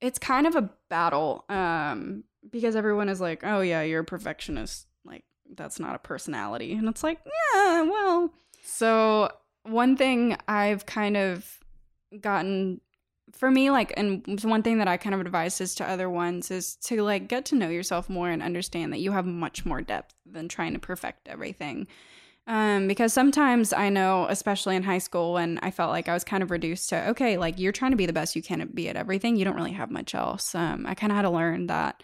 it's 0.00 0.18
kind 0.18 0.46
of 0.46 0.56
a 0.56 0.70
battle 0.88 1.44
um, 1.50 2.24
because 2.50 2.74
everyone 2.74 3.10
is 3.10 3.20
like, 3.20 3.44
oh, 3.44 3.60
yeah, 3.60 3.82
you're 3.82 4.00
a 4.00 4.04
perfectionist. 4.04 4.86
Like, 5.04 5.24
that's 5.54 5.78
not 5.78 5.94
a 5.94 5.98
personality. 5.98 6.72
And 6.72 6.88
it's 6.88 7.02
like, 7.02 7.18
yeah, 7.26 7.82
well. 7.82 8.32
So, 8.62 9.30
one 9.64 9.96
thing 9.96 10.36
I've 10.48 10.86
kind 10.86 11.16
of 11.18 11.58
gotten 12.20 12.80
for 13.32 13.50
me, 13.50 13.70
like, 13.70 13.92
and 13.96 14.22
one 14.44 14.62
thing 14.62 14.78
that 14.78 14.88
I 14.88 14.96
kind 14.96 15.14
of 15.14 15.20
advise 15.20 15.60
is 15.60 15.74
to 15.76 15.88
other 15.88 16.08
ones 16.08 16.50
is 16.50 16.76
to 16.76 17.02
like 17.02 17.28
get 17.28 17.46
to 17.46 17.56
know 17.56 17.68
yourself 17.68 18.08
more 18.08 18.30
and 18.30 18.42
understand 18.42 18.92
that 18.92 19.00
you 19.00 19.12
have 19.12 19.26
much 19.26 19.64
more 19.64 19.80
depth 19.80 20.14
than 20.26 20.48
trying 20.48 20.74
to 20.74 20.78
perfect 20.78 21.28
everything. 21.28 21.86
Um, 22.46 22.86
because 22.86 23.14
sometimes 23.14 23.72
I 23.72 23.88
know, 23.88 24.26
especially 24.28 24.76
in 24.76 24.82
high 24.82 24.98
school, 24.98 25.32
when 25.32 25.58
I 25.62 25.70
felt 25.70 25.90
like 25.90 26.08
I 26.08 26.14
was 26.14 26.24
kind 26.24 26.42
of 26.42 26.50
reduced 26.50 26.90
to, 26.90 27.08
okay, 27.10 27.38
like 27.38 27.58
you're 27.58 27.72
trying 27.72 27.92
to 27.92 27.96
be 27.96 28.06
the 28.06 28.12
best 28.12 28.36
you 28.36 28.42
can 28.42 28.68
be 28.74 28.88
at 28.88 28.96
everything, 28.96 29.36
you 29.36 29.44
don't 29.46 29.56
really 29.56 29.72
have 29.72 29.90
much 29.90 30.14
else. 30.14 30.54
Um, 30.54 30.84
I 30.86 30.94
kind 30.94 31.10
of 31.10 31.16
had 31.16 31.22
to 31.22 31.30
learn 31.30 31.68
that 31.68 32.02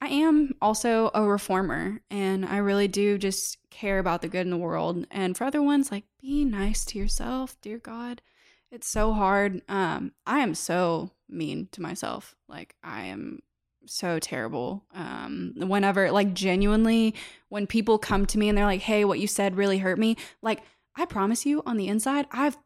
I 0.00 0.08
am 0.08 0.54
also 0.62 1.10
a 1.12 1.24
reformer 1.24 2.00
and 2.10 2.46
I 2.46 2.58
really 2.58 2.88
do 2.88 3.18
just 3.18 3.58
care 3.70 3.98
about 3.98 4.22
the 4.22 4.28
good 4.28 4.46
in 4.46 4.50
the 4.50 4.56
world. 4.56 5.06
And 5.10 5.36
for 5.36 5.44
other 5.44 5.60
ones, 5.60 5.90
like 5.90 6.04
be 6.22 6.44
nice 6.44 6.84
to 6.86 6.98
yourself, 6.98 7.60
dear 7.60 7.78
God. 7.78 8.22
It's 8.70 8.88
so 8.88 9.12
hard. 9.12 9.62
Um, 9.68 10.12
I 10.26 10.40
am 10.40 10.54
so 10.54 11.10
mean 11.28 11.68
to 11.72 11.82
myself. 11.82 12.34
Like 12.48 12.74
I 12.82 13.04
am 13.04 13.40
so 13.86 14.18
terrible. 14.18 14.84
Um, 14.94 15.54
whenever, 15.56 16.10
like, 16.12 16.34
genuinely, 16.34 17.14
when 17.48 17.66
people 17.66 17.98
come 17.98 18.26
to 18.26 18.38
me 18.38 18.48
and 18.48 18.56
they're 18.56 18.66
like, 18.66 18.82
"Hey, 18.82 19.04
what 19.04 19.18
you 19.18 19.26
said 19.26 19.56
really 19.56 19.78
hurt 19.78 19.98
me," 19.98 20.16
like, 20.42 20.62
I 20.96 21.06
promise 21.06 21.46
you, 21.46 21.62
on 21.66 21.76
the 21.76 21.88
inside, 21.88 22.26
I've 22.30 22.58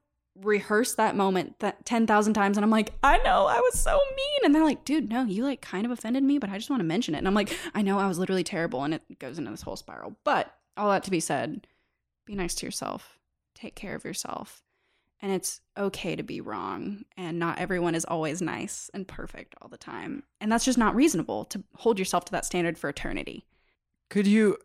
rehearsed 0.42 0.96
that 0.96 1.14
moment 1.14 1.60
that 1.60 1.84
10,000 1.84 2.34
times 2.34 2.56
and 2.56 2.64
I'm 2.64 2.70
like, 2.70 2.92
I 3.04 3.18
know 3.18 3.46
I 3.46 3.60
was 3.60 3.78
so 3.78 3.92
mean. 4.16 4.40
And 4.44 4.54
they're 4.54 4.64
like, 4.64 4.84
dude, 4.84 5.08
no, 5.08 5.22
you 5.24 5.44
like 5.44 5.60
kind 5.60 5.86
of 5.86 5.92
offended 5.92 6.24
me, 6.24 6.38
but 6.38 6.50
I 6.50 6.56
just 6.56 6.70
want 6.70 6.80
to 6.80 6.84
mention 6.84 7.14
it. 7.14 7.18
And 7.18 7.28
I'm 7.28 7.34
like, 7.34 7.56
I 7.72 7.82
know 7.82 8.00
I 8.00 8.08
was 8.08 8.18
literally 8.18 8.42
terrible. 8.42 8.82
And 8.82 8.94
it 8.94 9.18
goes 9.20 9.38
into 9.38 9.52
this 9.52 9.62
whole 9.62 9.76
spiral. 9.76 10.16
But 10.24 10.52
all 10.76 10.90
that 10.90 11.04
to 11.04 11.10
be 11.12 11.20
said, 11.20 11.68
be 12.26 12.34
nice 12.34 12.54
to 12.56 12.66
yourself, 12.66 13.18
take 13.54 13.76
care 13.76 13.94
of 13.94 14.04
yourself. 14.04 14.63
And 15.24 15.32
it's 15.32 15.62
okay 15.78 16.16
to 16.16 16.22
be 16.22 16.42
wrong. 16.42 17.06
And 17.16 17.38
not 17.38 17.58
everyone 17.58 17.94
is 17.94 18.04
always 18.04 18.42
nice 18.42 18.90
and 18.92 19.08
perfect 19.08 19.54
all 19.62 19.68
the 19.68 19.78
time. 19.78 20.22
And 20.38 20.52
that's 20.52 20.66
just 20.66 20.76
not 20.76 20.94
reasonable 20.94 21.46
to 21.46 21.64
hold 21.76 21.98
yourself 21.98 22.26
to 22.26 22.32
that 22.32 22.44
standard 22.44 22.76
for 22.76 22.90
eternity. 22.90 23.46
Could 24.10 24.26
you 24.26 24.58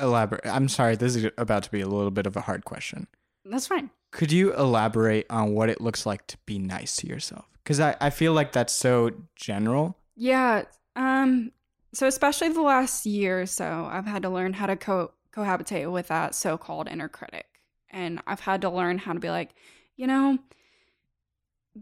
elaborate? 0.00 0.46
I'm 0.46 0.70
sorry, 0.70 0.96
this 0.96 1.16
is 1.16 1.30
about 1.36 1.64
to 1.64 1.70
be 1.70 1.82
a 1.82 1.86
little 1.86 2.10
bit 2.10 2.26
of 2.26 2.34
a 2.34 2.40
hard 2.40 2.64
question. 2.64 3.08
That's 3.44 3.66
fine. 3.66 3.90
Could 4.10 4.32
you 4.32 4.54
elaborate 4.54 5.26
on 5.28 5.52
what 5.52 5.68
it 5.68 5.82
looks 5.82 6.06
like 6.06 6.26
to 6.28 6.38
be 6.46 6.58
nice 6.58 6.96
to 6.96 7.06
yourself? 7.06 7.44
Because 7.62 7.78
I, 7.78 7.94
I 8.00 8.08
feel 8.08 8.32
like 8.32 8.52
that's 8.52 8.72
so 8.72 9.10
general. 9.34 9.98
Yeah. 10.16 10.62
Um. 10.96 11.52
So 11.92 12.06
especially 12.06 12.48
the 12.48 12.62
last 12.62 13.04
year 13.04 13.42
or 13.42 13.46
so, 13.46 13.86
I've 13.92 14.06
had 14.06 14.22
to 14.22 14.30
learn 14.30 14.54
how 14.54 14.64
to 14.64 14.76
co- 14.76 15.12
cohabitate 15.30 15.92
with 15.92 16.08
that 16.08 16.34
so-called 16.34 16.88
inner 16.88 17.08
critic, 17.08 17.46
and 17.90 18.22
I've 18.26 18.40
had 18.40 18.62
to 18.62 18.70
learn 18.70 18.96
how 18.96 19.12
to 19.12 19.20
be 19.20 19.28
like, 19.28 19.54
you 19.96 20.06
know, 20.06 20.38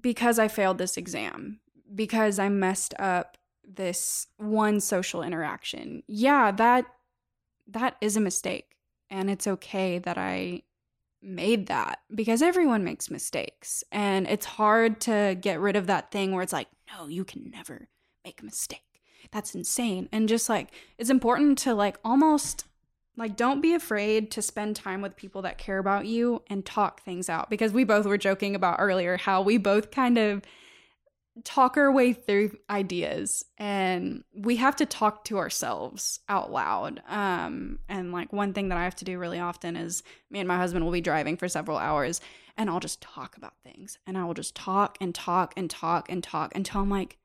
because 0.01 0.39
I 0.39 0.49
failed 0.49 0.79
this 0.79 0.97
exam, 0.97 1.61
because 1.95 2.39
I 2.39 2.49
messed 2.49 2.95
up 2.99 3.39
this 3.67 4.27
one 4.37 4.81
social 4.81 5.23
interaction. 5.23 6.03
Yeah, 6.07 6.51
that 6.53 6.87
that 7.67 7.97
is 8.01 8.17
a 8.17 8.21
mistake, 8.21 8.77
and 9.11 9.31
it's 9.31 9.47
okay 9.47 9.99
that 9.99 10.19
I 10.19 10.63
made 11.23 11.67
that 11.69 12.01
because 12.15 12.43
everyone 12.43 12.85
makes 12.85 13.11
mistakes. 13.11 13.83
And 13.91 14.27
it's 14.27 14.45
hard 14.45 15.01
to 15.03 15.37
get 15.41 15.59
rid 15.59 15.77
of 15.77 15.87
that 15.87 16.11
thing 16.11 16.33
where 16.33 16.43
it's 16.43 16.53
like 16.53 16.69
no 16.93 17.09
you 17.09 17.25
can 17.25 17.51
never 17.51 17.89
make 18.25 18.43
a 18.43 18.45
mistake. 18.45 18.81
That's 19.33 19.55
insane. 19.55 20.09
And 20.13 20.29
just 20.29 20.49
like 20.49 20.71
it's 20.99 21.11
important 21.11 21.59
to 21.59 21.75
like 21.75 21.97
almost 22.05 22.67
like 23.17 23.37
don't 23.37 23.61
be 23.61 23.75
afraid 23.75 24.31
to 24.33 24.43
spend 24.43 24.77
time 24.77 25.01
with 25.01 25.17
people 25.17 25.43
that 25.43 25.59
care 25.59 25.79
about 25.79 26.07
you 26.07 26.43
and 26.49 26.65
talk 26.65 27.03
things 27.03 27.29
out. 27.29 27.49
Because 27.51 27.73
we 27.73 27.85
both 27.85 28.07
were 28.07 28.19
joking 28.19 28.55
about 28.55 28.77
earlier 28.81 29.17
how 29.17 29.43
we 29.43 29.57
both 29.57 29.91
kind 29.91 30.19
of 30.19 30.43
talk 31.43 31.77
our 31.77 31.91
way 31.91 32.13
through 32.13 32.57
ideas 32.71 33.45
and 33.59 34.23
we 34.33 34.55
have 34.55 34.77
to 34.77 34.87
talk 34.87 35.25
to 35.25 35.37
ourselves 35.37 36.21
out 36.29 36.53
loud. 36.53 37.03
Um 37.09 37.81
and 37.89 38.13
like 38.13 38.33
one 38.33 38.53
thing 38.53 38.69
that 38.69 38.79
i 38.79 38.85
have 38.85 38.95
to 38.97 39.05
do 39.05 39.19
really 39.19 39.41
often 39.41 39.77
is 39.77 40.05
me 40.31 40.39
and 40.39 40.47
my 40.47 40.57
husband 40.57 40.85
will 40.85 40.93
be 40.93 41.01
driving 41.01 41.37
for 41.37 41.49
several 41.49 41.77
hours 41.77 42.21
and 42.57 42.71
i'll 42.71 42.81
just 42.81 43.01
talk 43.01 43.37
about 43.37 43.55
things 43.65 43.99
and 44.07 44.17
i 44.17 44.25
will 44.25 44.35
just 44.35 44.55
talk 44.55 44.97
and 45.01 45.15
talk 45.15 45.53
and 45.57 45.71
talk 45.71 46.09
and 46.09 46.23
talk 46.23 46.55
until 46.55 46.81
i'm 46.81 46.91
like 46.91 47.19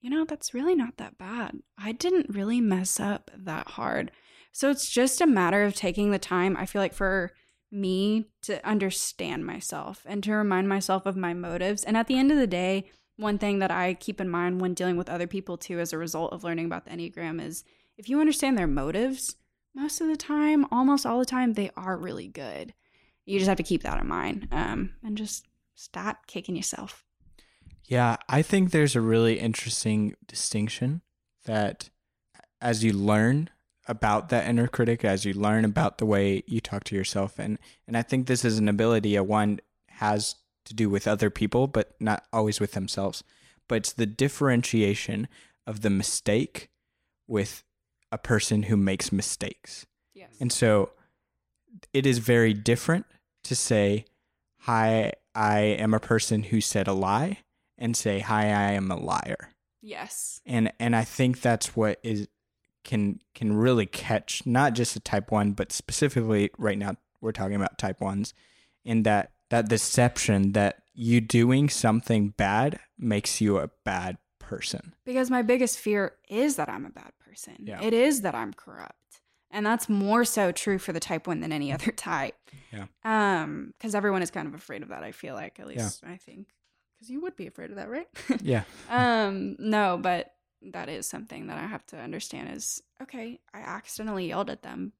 you 0.00 0.10
know 0.10 0.24
that's 0.24 0.54
really 0.54 0.74
not 0.74 0.96
that 0.96 1.18
bad 1.18 1.58
i 1.78 1.92
didn't 1.92 2.34
really 2.34 2.60
mess 2.60 3.00
up 3.00 3.30
that 3.36 3.68
hard 3.68 4.10
so 4.52 4.70
it's 4.70 4.88
just 4.88 5.20
a 5.20 5.26
matter 5.26 5.64
of 5.64 5.74
taking 5.74 6.10
the 6.10 6.18
time 6.18 6.56
i 6.56 6.66
feel 6.66 6.80
like 6.80 6.94
for 6.94 7.32
me 7.70 8.26
to 8.40 8.66
understand 8.66 9.44
myself 9.44 10.02
and 10.06 10.24
to 10.24 10.32
remind 10.32 10.68
myself 10.68 11.04
of 11.04 11.16
my 11.16 11.34
motives 11.34 11.84
and 11.84 11.96
at 11.96 12.06
the 12.06 12.18
end 12.18 12.32
of 12.32 12.38
the 12.38 12.46
day 12.46 12.90
one 13.18 13.36
thing 13.36 13.58
that 13.58 13.70
I 13.70 13.94
keep 13.94 14.20
in 14.20 14.28
mind 14.28 14.60
when 14.60 14.74
dealing 14.74 14.96
with 14.96 15.10
other 15.10 15.26
people 15.26 15.58
too, 15.58 15.80
as 15.80 15.92
a 15.92 15.98
result 15.98 16.32
of 16.32 16.44
learning 16.44 16.66
about 16.66 16.84
the 16.84 16.92
Enneagram, 16.92 17.44
is 17.44 17.64
if 17.98 18.08
you 18.08 18.20
understand 18.20 18.56
their 18.56 18.68
motives, 18.68 19.36
most 19.74 20.00
of 20.00 20.06
the 20.06 20.16
time, 20.16 20.64
almost 20.70 21.04
all 21.04 21.18
the 21.18 21.24
time, 21.24 21.52
they 21.52 21.70
are 21.76 21.98
really 21.98 22.28
good. 22.28 22.72
You 23.26 23.38
just 23.38 23.48
have 23.48 23.58
to 23.58 23.62
keep 23.62 23.82
that 23.82 24.00
in 24.00 24.06
mind 24.06 24.48
um, 24.52 24.94
and 25.04 25.18
just 25.18 25.46
stop 25.74 26.26
kicking 26.26 26.56
yourself. 26.56 27.04
Yeah, 27.88 28.16
I 28.28 28.42
think 28.42 28.70
there's 28.70 28.94
a 28.94 29.00
really 29.00 29.40
interesting 29.40 30.14
distinction 30.26 31.00
that 31.46 31.88
as 32.60 32.84
you 32.84 32.92
learn 32.92 33.48
about 33.86 34.28
that 34.28 34.46
inner 34.46 34.68
critic, 34.68 35.06
as 35.06 35.24
you 35.24 35.32
learn 35.32 35.64
about 35.64 35.96
the 35.96 36.04
way 36.04 36.42
you 36.46 36.60
talk 36.60 36.84
to 36.84 36.94
yourself, 36.94 37.38
and 37.38 37.58
and 37.86 37.96
I 37.96 38.02
think 38.02 38.26
this 38.26 38.44
is 38.44 38.58
an 38.58 38.68
ability 38.68 39.16
a 39.16 39.24
one 39.24 39.60
has 39.88 40.36
to 40.66 40.74
do 40.74 40.90
with 40.90 41.08
other 41.08 41.30
people, 41.30 41.66
but 41.66 41.94
not 41.98 42.24
always 42.30 42.60
with 42.60 42.72
themselves. 42.72 43.24
But 43.68 43.76
it's 43.76 43.92
the 43.94 44.06
differentiation 44.06 45.26
of 45.66 45.80
the 45.80 45.90
mistake 45.90 46.68
with 47.26 47.64
a 48.12 48.18
person 48.18 48.64
who 48.64 48.76
makes 48.76 49.10
mistakes. 49.12 49.86
Yes. 50.14 50.30
And 50.40 50.52
so 50.52 50.90
it 51.94 52.06
is 52.06 52.18
very 52.18 52.52
different 52.52 53.06
to 53.44 53.56
say, 53.56 54.04
Hi, 54.62 55.12
I 55.34 55.60
am 55.60 55.94
a 55.94 56.00
person 56.00 56.44
who 56.44 56.60
said 56.60 56.86
a 56.86 56.92
lie, 56.92 57.38
and 57.78 57.96
say, 57.96 58.18
Hi, 58.20 58.44
I 58.46 58.72
am 58.72 58.90
a 58.90 58.96
liar. 58.96 59.50
yes. 59.80 60.40
And 60.44 60.72
and 60.78 60.94
I 60.96 61.04
think 61.04 61.40
that's 61.40 61.76
what 61.76 61.98
is 62.02 62.28
can 62.84 63.20
can 63.34 63.54
really 63.54 63.86
catch 63.86 64.46
not 64.46 64.72
just 64.74 64.96
a 64.96 65.00
type 65.00 65.30
one, 65.30 65.52
but 65.52 65.72
specifically 65.72 66.50
right 66.58 66.78
now 66.78 66.96
we're 67.20 67.32
talking 67.32 67.56
about 67.56 67.78
type 67.78 68.00
ones, 68.00 68.34
in 68.84 69.02
that 69.04 69.32
that 69.50 69.68
deception 69.68 70.52
that 70.52 70.82
you 70.94 71.20
doing 71.20 71.68
something 71.68 72.30
bad 72.30 72.78
makes 72.98 73.40
you 73.40 73.58
a 73.58 73.70
bad 73.84 74.18
person. 74.38 74.94
Because 75.04 75.30
my 75.30 75.42
biggest 75.42 75.78
fear 75.78 76.14
is 76.28 76.56
that 76.56 76.68
I'm 76.68 76.84
a 76.86 76.90
bad 76.90 77.12
person. 77.20 77.56
Yeah. 77.60 77.80
It 77.82 77.92
is 77.92 78.22
that 78.22 78.34
I'm 78.34 78.52
corrupt. 78.52 78.94
And 79.50 79.64
that's 79.64 79.88
more 79.88 80.24
so 80.24 80.52
true 80.52 80.78
for 80.78 80.92
the 80.92 81.00
type 81.00 81.26
one 81.26 81.40
than 81.40 81.52
any 81.52 81.72
other 81.72 81.92
type. 81.92 82.34
Yeah. 82.72 82.86
Um, 83.04 83.72
because 83.78 83.94
everyone 83.94 84.22
is 84.22 84.30
kind 84.30 84.46
of 84.48 84.54
afraid 84.54 84.82
of 84.82 84.88
that, 84.88 85.02
I 85.02 85.12
feel 85.12 85.34
like, 85.34 85.58
at 85.60 85.66
least 85.66 86.02
I 86.04 86.16
think. 86.16 86.48
Because 86.98 87.10
you 87.10 87.20
would 87.20 87.36
be 87.36 87.46
afraid 87.46 87.70
of 87.70 87.76
that, 87.76 87.88
right? 87.88 88.08
Yeah. 88.42 88.64
um, 88.90 89.54
no, 89.58 89.98
but 90.02 90.32
that 90.72 90.88
is 90.88 91.06
something 91.06 91.46
that 91.46 91.56
I 91.58 91.66
have 91.66 91.86
to 91.86 91.96
understand 91.96 92.50
is 92.56 92.82
okay, 93.00 93.38
I 93.54 93.58
accidentally 93.60 94.26
yelled 94.26 94.50
at 94.50 94.62
them, 94.62 94.92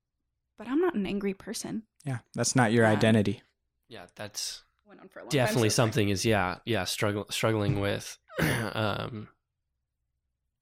but 0.56 0.68
I'm 0.68 0.80
not 0.80 0.94
an 0.94 1.06
angry 1.06 1.34
person. 1.34 1.82
Yeah. 2.04 2.18
That's 2.34 2.54
not 2.54 2.70
your 2.72 2.84
Yeah. 2.84 2.92
identity. 2.92 3.42
yeah, 3.88 4.06
that's 4.14 4.62
Went 4.86 5.00
on 5.00 5.08
for 5.08 5.18
a 5.18 5.22
long 5.24 5.30
definitely 5.30 5.68
time, 5.68 5.72
so 5.72 5.82
something 5.82 6.08
is 6.08 6.24
yeah 6.24 6.56
yeah 6.64 6.84
struggle 6.84 7.26
struggling 7.30 7.78
with 7.80 8.16
um 8.72 9.28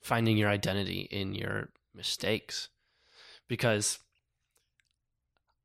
finding 0.03 0.37
your 0.37 0.49
identity 0.49 1.01
in 1.11 1.35
your 1.35 1.69
mistakes 1.95 2.69
because 3.49 3.99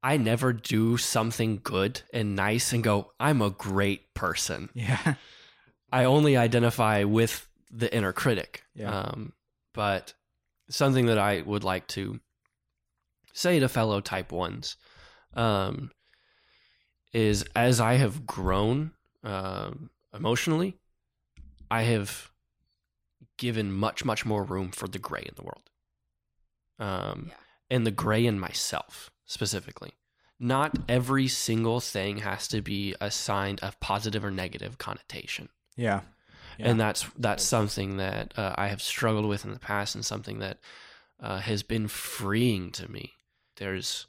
i 0.04 0.18
never 0.18 0.54
do 0.54 0.98
something 0.98 1.60
good 1.64 2.02
and 2.14 2.36
nice 2.36 2.72
and 2.74 2.84
go 2.84 3.12
i'm 3.20 3.42
a 3.42 3.50
great 3.50 4.14
person 4.14 4.70
Yeah. 4.74 5.16
i 5.92 6.04
only 6.04 6.38
identify 6.38 7.04
with 7.04 7.48
the 7.70 7.94
inner 7.96 8.14
critic 8.14 8.64
Yeah. 8.76 8.92
um 9.00 9.34
but 9.74 10.14
something 10.70 11.06
that 11.08 11.18
i 11.18 11.42
would 11.42 11.64
like 11.64 11.88
to 11.88 12.20
say 13.34 13.60
to 13.60 13.70
fellow 13.70 14.02
type 14.02 14.32
ones 14.32 14.76
um 15.36 15.92
is 17.14 17.44
as 17.56 17.82
I 17.82 17.96
have 17.96 18.26
grown 18.26 18.92
um, 19.24 19.90
emotionally 20.14 20.78
I 21.70 21.84
have 21.84 22.32
given 23.38 23.72
much, 23.74 24.06
much 24.06 24.26
more 24.26 24.44
room 24.46 24.72
for 24.72 24.88
the 24.88 24.98
gray 25.00 25.24
in 25.28 25.34
the 25.36 25.44
world. 25.44 25.70
Um, 26.80 27.28
Yeah. 27.30 27.36
and 27.70 27.86
the 27.88 27.92
gray 27.92 28.26
in 28.26 28.40
myself 28.40 29.12
specifically. 29.26 29.92
Not 30.40 30.78
every 30.90 31.28
single 31.28 31.80
thing 31.82 32.20
has 32.20 32.48
to 32.50 32.62
be 32.62 32.96
assigned 33.02 33.60
a 33.62 33.74
positive 33.82 34.24
or 34.24 34.32
negative 34.32 34.78
connotation 34.78 35.50
Yeah. 35.76 36.02
Yeah. 36.58 36.70
and 36.70 36.80
that's 36.80 37.06
that's 37.18 37.44
something 37.44 37.98
that 37.98 38.34
uh, 38.38 38.54
I 38.58 38.68
have 38.68 38.82
struggled 38.82 39.26
with 39.26 39.46
in 39.46 39.52
the 39.52 39.60
past, 39.60 39.96
and 39.96 40.06
something 40.06 40.40
that 40.40 40.60
uh, 41.20 41.40
has 41.40 41.64
been 41.64 41.88
freeing 41.88 42.72
to 42.72 42.92
me. 42.92 43.14
There's 43.56 44.08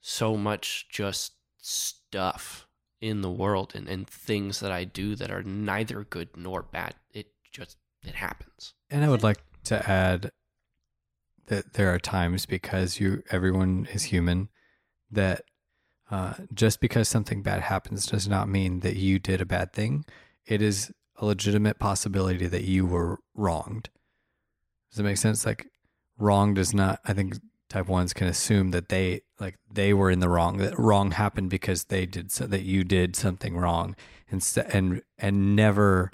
so 0.00 0.36
much 0.36 0.86
just 0.90 1.32
stuff 1.58 2.66
in 3.00 3.20
the 3.20 3.30
world 3.30 3.72
and, 3.74 3.88
and 3.88 4.08
things 4.08 4.60
that 4.60 4.70
I 4.70 4.84
do 4.84 5.16
that 5.16 5.30
are 5.30 5.42
neither 5.42 6.04
good 6.04 6.36
nor 6.36 6.62
bad. 6.62 6.94
It 7.12 7.28
just 7.50 7.76
it 8.04 8.14
happens. 8.14 8.74
And 8.90 9.04
I 9.04 9.08
would 9.08 9.22
like 9.22 9.42
to 9.64 9.88
add 9.88 10.30
that 11.46 11.74
there 11.74 11.92
are 11.92 11.98
times 11.98 12.46
because 12.46 13.00
you 13.00 13.22
everyone 13.30 13.88
is 13.92 14.04
human 14.04 14.48
that 15.10 15.44
uh, 16.10 16.34
just 16.52 16.80
because 16.80 17.08
something 17.08 17.42
bad 17.42 17.62
happens 17.62 18.06
does 18.06 18.28
not 18.28 18.48
mean 18.48 18.80
that 18.80 18.96
you 18.96 19.18
did 19.18 19.40
a 19.40 19.46
bad 19.46 19.72
thing. 19.72 20.04
It 20.46 20.62
is 20.62 20.92
a 21.16 21.24
legitimate 21.26 21.78
possibility 21.78 22.46
that 22.46 22.64
you 22.64 22.86
were 22.86 23.18
wronged. 23.34 23.88
Does 24.90 24.98
that 24.98 25.04
make 25.04 25.16
sense? 25.16 25.46
Like 25.46 25.66
wrong 26.18 26.54
does 26.54 26.74
not. 26.74 27.00
I 27.04 27.12
think 27.12 27.36
type 27.68 27.88
ones 27.88 28.12
can 28.12 28.26
assume 28.26 28.70
that 28.72 28.88
they 28.88 29.22
like 29.40 29.56
they 29.72 29.94
were 29.94 30.10
in 30.10 30.20
the 30.20 30.28
wrong. 30.28 30.58
That 30.58 30.78
wrong 30.78 31.12
happened 31.12 31.50
because 31.50 31.84
they 31.84 32.06
did 32.06 32.30
so 32.30 32.46
that 32.46 32.62
you 32.62 32.84
did 32.84 33.16
something 33.16 33.56
wrong, 33.56 33.96
and 34.30 34.46
and 34.72 35.02
and 35.18 35.56
never 35.56 36.10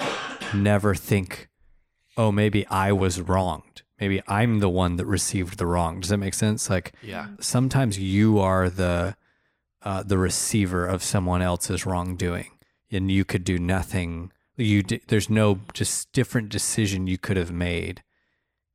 never 0.55 0.95
think 0.95 1.49
oh, 2.17 2.33
maybe 2.33 2.67
I 2.67 2.93
was 2.93 3.21
wronged. 3.21 3.83
Maybe 4.01 4.21
I'm 4.27 4.59
the 4.59 4.69
one 4.69 4.97
that 4.97 5.07
received 5.07 5.59
the 5.59 5.67
wrong. 5.67 6.01
Does 6.01 6.11
that 6.11 6.19
make 6.19 6.35
sense? 6.35 6.69
Like 6.69 6.93
Yeah. 7.03 7.29
sometimes 7.41 7.99
you 7.99 8.39
are 8.39 8.69
the 8.69 9.17
uh, 9.83 10.03
the 10.03 10.19
receiver 10.19 10.87
of 10.87 11.03
someone 11.03 11.43
else's 11.43 11.87
wrongdoing, 11.87 12.51
and 12.91 13.11
you 13.11 13.25
could 13.25 13.45
do 13.45 13.59
nothing. 13.59 14.33
You 14.57 14.83
d- 14.83 15.01
there's 15.09 15.31
no 15.31 15.61
just 15.73 16.13
different 16.13 16.49
decision 16.49 17.07
you 17.07 17.19
could 17.19 17.37
have 17.37 17.53
made 17.53 18.03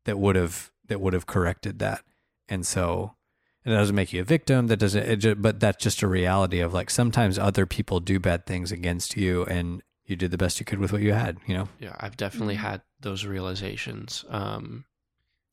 that 0.05 0.17
would 0.19 0.35
have 0.35 0.71
that 0.87 0.99
would 1.01 1.13
have 1.13 1.25
corrected 1.25 1.79
that. 1.79 2.03
And 2.49 2.65
so 2.67 3.15
it 3.65 3.69
doesn't 3.69 3.95
make 3.95 4.11
you 4.13 4.21
a 4.21 4.25
victim. 4.25 4.67
That 4.67 4.77
doesn't. 4.77 5.03
It 5.03 5.15
just, 5.17 5.41
but 5.41 5.59
that's 5.59 5.81
just 5.83 6.01
a 6.01 6.07
reality 6.07 6.59
of 6.59 6.73
like 6.73 6.89
sometimes 6.89 7.39
other 7.39 7.65
people 7.65 7.99
do 7.99 8.19
bad 8.19 8.45
things 8.45 8.71
against 8.71 9.15
you, 9.17 9.45
and 9.45 9.81
you 10.05 10.15
did 10.17 10.31
the 10.31 10.37
best 10.37 10.59
you 10.59 10.65
could 10.65 10.79
with 10.79 10.91
what 10.91 11.01
you 11.01 11.13
had. 11.13 11.37
You 11.47 11.55
know. 11.55 11.69
Yeah, 11.79 11.95
I've 11.99 12.17
definitely 12.17 12.55
Mhm. 12.55 12.59
had 12.59 12.81
those 12.99 13.25
realizations. 13.25 14.25
Um, 14.29 14.85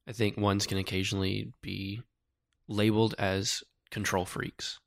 I 0.07 0.13
think 0.13 0.37
ones 0.37 0.67
can 0.67 0.79
occasionally 0.79 1.53
be 1.63 2.03
labeled 2.67 3.15
as 3.19 3.63
control 3.91 4.25
freaks, 4.25 4.81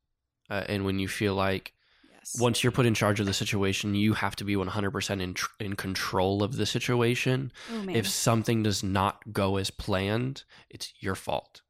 uh, 0.49 0.63
and 0.67 0.83
when 0.85 0.99
you 0.99 1.07
feel 1.07 1.35
like 1.35 1.73
Yes. 2.23 2.39
once 2.39 2.63
you're 2.63 2.71
put 2.71 2.85
in 2.85 2.93
charge 2.93 3.19
of 3.19 3.25
the 3.25 3.33
situation, 3.33 3.95
you 3.95 4.13
have 4.13 4.35
to 4.37 4.45
be 4.45 4.55
100% 4.55 5.21
in, 5.21 5.33
tr- 5.33 5.51
in 5.59 5.75
control 5.75 6.41
of 6.41 6.55
the 6.55 6.65
situation. 6.65 7.51
Oh. 7.71 7.85
If 7.89 8.07
something 8.07 8.63
does 8.63 8.81
not 8.81 9.33
go 9.33 9.57
as 9.57 9.69
planned, 9.69 10.43
it's 10.69 10.93
your 10.99 11.15
fault. 11.15 11.61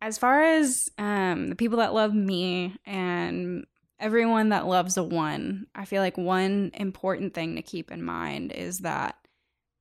as 0.00 0.16
far 0.18 0.42
as 0.42 0.90
um, 0.98 1.48
the 1.48 1.56
people 1.56 1.78
that 1.78 1.94
love 1.94 2.14
me 2.14 2.74
and 2.86 3.66
everyone 3.98 4.48
that 4.48 4.66
loves 4.66 4.96
a 4.96 5.02
one, 5.02 5.66
I 5.74 5.84
feel 5.84 6.02
like 6.02 6.16
one 6.16 6.70
important 6.74 7.34
thing 7.34 7.56
to 7.56 7.62
keep 7.62 7.90
in 7.90 8.02
mind 8.02 8.52
is 8.52 8.78
that 8.78 9.16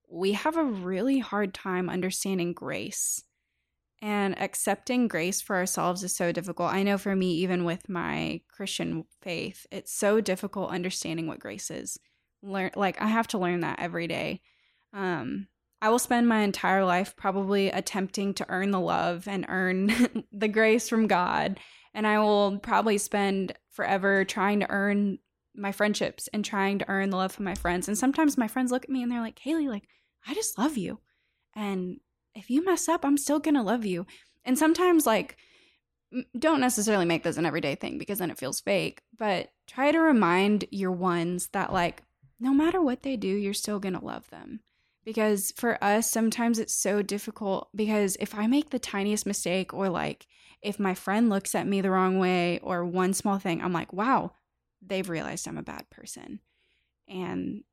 we 0.09 0.33
have 0.33 0.57
a 0.57 0.63
really 0.63 1.19
hard 1.19 1.53
time 1.53 1.89
understanding 1.89 2.53
grace. 2.53 3.23
And 4.01 4.39
accepting 4.39 5.09
grace 5.09 5.41
for 5.41 5.57
ourselves 5.57 6.03
is 6.03 6.15
so 6.15 6.31
difficult. 6.31 6.71
I 6.71 6.83
know 6.83 6.97
for 6.97 7.15
me, 7.15 7.33
even 7.33 7.65
with 7.65 7.89
my 7.89 8.41
Christian 8.49 9.03
faith, 9.21 9.67
it's 9.71 9.93
so 9.93 10.21
difficult 10.21 10.71
understanding 10.71 11.27
what 11.27 11.39
grace 11.39 11.69
is. 11.69 11.99
Learn 12.41 12.71
like 12.77 13.01
I 13.01 13.07
have 13.07 13.27
to 13.29 13.37
learn 13.37 13.59
that 13.61 13.79
every 13.79 14.07
day. 14.07 14.41
Um, 14.93 15.47
I 15.81 15.89
will 15.89 15.99
spend 15.99 16.27
my 16.27 16.39
entire 16.41 16.85
life 16.85 17.15
probably 17.15 17.69
attempting 17.69 18.33
to 18.35 18.45
earn 18.49 18.71
the 18.71 18.79
love 18.79 19.27
and 19.27 19.45
earn 19.49 20.25
the 20.31 20.47
grace 20.47 20.87
from 20.87 21.07
God. 21.07 21.59
And 21.93 22.05
I 22.05 22.19
will 22.19 22.59
probably 22.59 22.97
spend 22.97 23.53
forever 23.71 24.23
trying 24.25 24.59
to 24.61 24.69
earn 24.69 25.19
my 25.55 25.71
friendships 25.71 26.29
and 26.33 26.43
trying 26.43 26.79
to 26.79 26.89
earn 26.89 27.09
the 27.09 27.17
love 27.17 27.33
of 27.33 27.39
my 27.39 27.55
friends. 27.55 27.87
And 27.87 27.97
sometimes 27.97 28.37
my 28.37 28.47
friends 28.47 28.71
look 28.71 28.83
at 28.83 28.89
me 28.89 29.03
and 29.03 29.11
they're 29.11 29.21
like, 29.21 29.39
Haley, 29.39 29.67
like, 29.67 29.87
I 30.27 30.33
just 30.33 30.57
love 30.57 30.77
you. 30.77 30.99
And 31.55 31.99
if 32.39 32.49
you 32.49 32.63
mess 32.63 32.87
up, 32.87 33.05
I'm 33.05 33.17
still 33.17 33.39
going 33.39 33.55
to 33.55 33.61
love 33.61 33.85
you. 33.85 34.05
And 34.45 34.57
sometimes, 34.57 35.05
like, 35.05 35.37
don't 36.37 36.61
necessarily 36.61 37.05
make 37.05 37.23
this 37.23 37.37
an 37.37 37.45
everyday 37.45 37.75
thing 37.75 37.97
because 37.97 38.19
then 38.19 38.31
it 38.31 38.39
feels 38.39 38.59
fake, 38.59 39.01
but 39.17 39.51
try 39.67 39.91
to 39.91 39.99
remind 39.99 40.65
your 40.71 40.91
ones 40.91 41.49
that, 41.49 41.71
like, 41.71 42.01
no 42.39 42.53
matter 42.53 42.81
what 42.81 43.03
they 43.03 43.15
do, 43.15 43.27
you're 43.27 43.53
still 43.53 43.79
going 43.79 43.93
to 43.93 44.03
love 44.03 44.29
them 44.29 44.61
because 45.05 45.51
for 45.55 45.83
us 45.83 46.09
sometimes 46.09 46.59
it's 46.59 46.75
so 46.75 47.01
difficult 47.01 47.69
because 47.75 48.15
if 48.19 48.35
i 48.35 48.45
make 48.45 48.69
the 48.69 48.77
tiniest 48.77 49.25
mistake 49.25 49.73
or 49.73 49.89
like 49.89 50.27
if 50.61 50.79
my 50.79 50.93
friend 50.93 51.29
looks 51.29 51.55
at 51.55 51.65
me 51.65 51.81
the 51.81 51.89
wrong 51.89 52.19
way 52.19 52.59
or 52.59 52.85
one 52.85 53.13
small 53.13 53.39
thing 53.39 53.61
i'm 53.61 53.73
like 53.73 53.91
wow 53.93 54.31
they've 54.85 55.09
realized 55.09 55.47
i'm 55.47 55.57
a 55.57 55.63
bad 55.63 55.89
person 55.89 56.39
and 57.07 57.63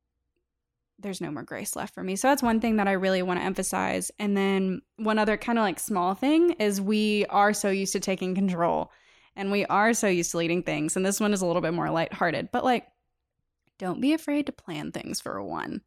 there's 0.98 1.20
no 1.20 1.30
more 1.30 1.42
grace 1.42 1.76
left 1.76 1.94
for 1.94 2.02
me. 2.02 2.16
So 2.16 2.28
that's 2.28 2.42
one 2.42 2.60
thing 2.60 2.76
that 2.76 2.88
i 2.88 2.92
really 2.92 3.22
want 3.22 3.40
to 3.40 3.44
emphasize. 3.44 4.10
And 4.18 4.36
then 4.36 4.82
one 4.96 5.18
other 5.18 5.36
kind 5.36 5.58
of 5.58 5.62
like 5.62 5.78
small 5.78 6.14
thing 6.14 6.52
is 6.52 6.80
we 6.80 7.26
are 7.26 7.52
so 7.52 7.70
used 7.70 7.92
to 7.92 8.00
taking 8.00 8.34
control 8.34 8.90
and 9.34 9.50
we 9.50 9.66
are 9.66 9.92
so 9.92 10.08
used 10.08 10.30
to 10.30 10.38
leading 10.38 10.62
things. 10.62 10.96
And 10.96 11.04
this 11.04 11.20
one 11.20 11.32
is 11.32 11.42
a 11.42 11.46
little 11.46 11.62
bit 11.62 11.74
more 11.74 11.90
lighthearted 11.90 12.50
but 12.52 12.64
like 12.64 12.86
don't 13.78 14.00
be 14.00 14.14
afraid 14.14 14.46
to 14.46 14.52
plan 14.52 14.90
things 14.92 15.20
for 15.20 15.42
one. 15.42 15.82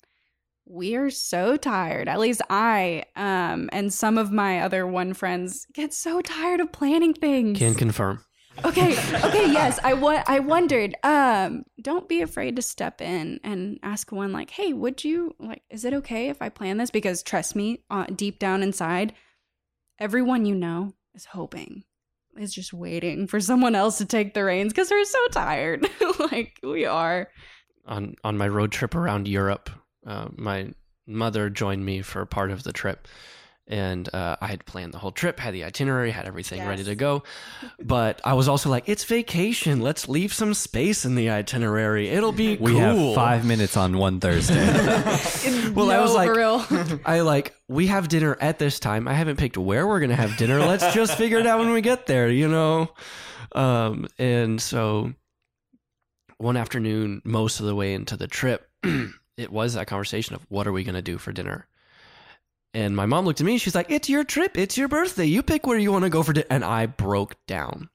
We're 0.68 1.10
so 1.10 1.58
tired. 1.58 2.08
At 2.08 2.20
least 2.20 2.42
i 2.50 3.06
um 3.16 3.70
and 3.74 3.92
some 3.92 4.18
of 4.18 4.32
my 4.32 4.62
other 4.62 4.86
one 4.86 5.14
friends 5.14 5.66
get 5.74 5.94
so 5.94 6.22
tired 6.22 6.60
of 6.60 6.72
planning 6.72 7.14
things. 7.16 7.58
Can 7.58 7.74
confirm. 7.74 8.24
Okay 8.66 8.92
okay 9.24 9.52
yes 9.52 9.80
i 9.84 9.94
wa- 9.94 10.24
i 10.28 10.40
wondered 10.40 10.96
um 11.04 11.64
don't 11.82 12.10
be 12.10 12.22
afraid 12.22 12.56
to 12.56 12.62
step 12.62 13.02
in 13.02 13.40
and 13.44 13.80
ask 13.84 14.12
one 14.12 14.32
like 14.32 14.50
hey 14.50 14.74
would 14.74 15.04
you 15.04 15.36
like 15.40 15.62
is 15.70 15.86
it 15.86 15.94
okay 15.94 16.30
if 16.30 16.42
i 16.42 16.50
plan 16.50 16.78
this? 16.78 16.92
Because 16.92 17.24
trust 17.24 17.56
me 17.56 17.84
uh, 17.90 18.06
deep 18.16 18.40
down 18.40 18.64
inside 18.64 19.14
everyone 20.00 20.46
you 20.46 20.56
know 20.56 20.94
is 21.14 21.26
hoping 21.26 21.84
is 22.38 22.54
just 22.54 22.74
waiting 22.74 23.28
for 23.28 23.40
someone 23.40 23.76
else 23.76 23.98
to 23.98 24.06
take 24.06 24.34
the 24.34 24.44
reins 24.44 24.72
because 24.72 24.90
they're 24.90 25.04
so 25.06 25.28
tired. 25.32 25.88
Like 26.32 26.60
we 26.62 26.86
are. 26.86 27.30
On 27.88 28.14
on 28.24 28.38
my 28.38 28.48
road 28.48 28.72
trip 28.72 28.94
around 28.94 29.28
Europe. 29.28 29.70
Uh, 30.06 30.28
my 30.36 30.72
mother 31.08 31.50
joined 31.50 31.84
me 31.86 32.02
for 32.02 32.26
part 32.26 32.52
of 32.52 32.64
the 32.64 32.74
trip, 32.74 33.08
and 33.70 34.14
uh, 34.14 34.36
I 34.42 34.48
had 34.48 34.66
planned 34.66 34.94
the 34.94 34.98
whole 34.98 35.12
trip, 35.12 35.40
had 35.40 35.54
the 35.54 35.64
itinerary, 35.64 36.10
had 36.12 36.26
everything 36.26 36.66
ready 36.68 36.84
to 36.84 36.96
go. 36.96 37.24
But 37.80 38.20
I 38.26 38.34
was 38.34 38.48
also 38.48 38.70
like, 38.70 38.90
"It's 38.90 39.04
vacation. 39.06 39.80
Let's 39.82 40.10
leave 40.10 40.34
some 40.34 40.54
space 40.54 41.06
in 41.06 41.16
the 41.16 41.30
itinerary. 41.30 42.10
It'll 42.10 42.32
be 42.32 42.58
We 42.58 42.72
cool." 42.72 42.80
have 42.80 43.16
five 43.16 43.46
minutes 43.46 43.78
on 43.78 43.98
one 43.98 44.20
Thursday. 44.20 44.56
Well, 45.74 45.92
I 45.92 46.00
was 46.02 46.14
like- 46.14 46.30
real. 46.32 46.66
I 47.06 47.22
like 47.22 47.54
we 47.68 47.88
have 47.88 48.08
dinner 48.08 48.36
at 48.42 48.58
this 48.60 48.80
time. 48.80 49.08
I 49.08 49.14
haven't 49.14 49.38
picked 49.38 49.58
where 49.58 49.88
we're 49.88 50.00
gonna 50.00 50.16
have 50.16 50.36
dinner. 50.38 50.60
Let's 50.60 50.94
just 50.94 51.16
figure 51.18 51.38
it 51.38 51.46
out 51.48 51.60
when 51.60 51.70
we 51.72 51.82
get 51.82 52.08
there, 52.08 52.30
you 52.30 52.48
know. 52.48 52.90
Um, 53.54 54.08
and 54.18 54.60
so 54.62 55.14
one 56.38 56.58
afternoon, 56.58 57.22
most 57.24 57.60
of 57.60 57.66
the 57.66 57.76
way 57.76 57.94
into 57.94 58.18
the 58.18 58.28
trip, 58.28 58.68
it 59.38 59.52
was 59.52 59.74
that 59.76 59.88
conversation 59.88 60.36
of 60.36 60.46
what 60.50 60.68
are 60.68 60.72
we 60.72 60.84
gonna 60.84 61.02
do 61.02 61.18
for 61.18 61.32
dinner. 61.32 61.68
And 62.74 62.96
my 62.96 63.06
mom 63.08 63.26
looked 63.26 63.42
at 63.42 63.46
me. 63.46 63.58
She's 63.58 63.74
like, 63.76 63.90
"It's 63.90 64.10
your 64.10 64.24
trip. 64.24 64.58
It's 64.58 64.78
your 64.78 64.88
birthday. 64.88 65.26
You 65.26 65.42
pick 65.42 65.66
where 65.66 65.78
you 65.80 65.92
want 65.92 66.04
to 66.04 66.10
go 66.10 66.22
for 66.24 66.34
dinner." 66.34 66.48
And 66.50 66.64
I 66.64 66.86
broke 66.86 67.36
down. 67.48 67.90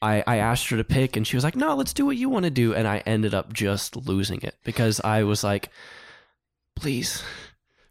I, 0.00 0.22
I 0.26 0.36
asked 0.38 0.68
her 0.70 0.76
to 0.76 0.84
pick, 0.84 1.16
and 1.16 1.26
she 1.26 1.36
was 1.36 1.44
like, 1.44 1.56
"No, 1.56 1.74
let's 1.74 1.92
do 1.92 2.06
what 2.06 2.16
you 2.16 2.28
want 2.28 2.44
to 2.44 2.50
do." 2.50 2.74
And 2.74 2.86
I 2.88 2.98
ended 2.98 3.34
up 3.34 3.52
just 3.52 3.96
losing 3.96 4.42
it 4.42 4.56
because 4.64 5.00
I 5.00 5.22
was 5.24 5.42
like, 5.44 5.70
"Please, 6.76 7.22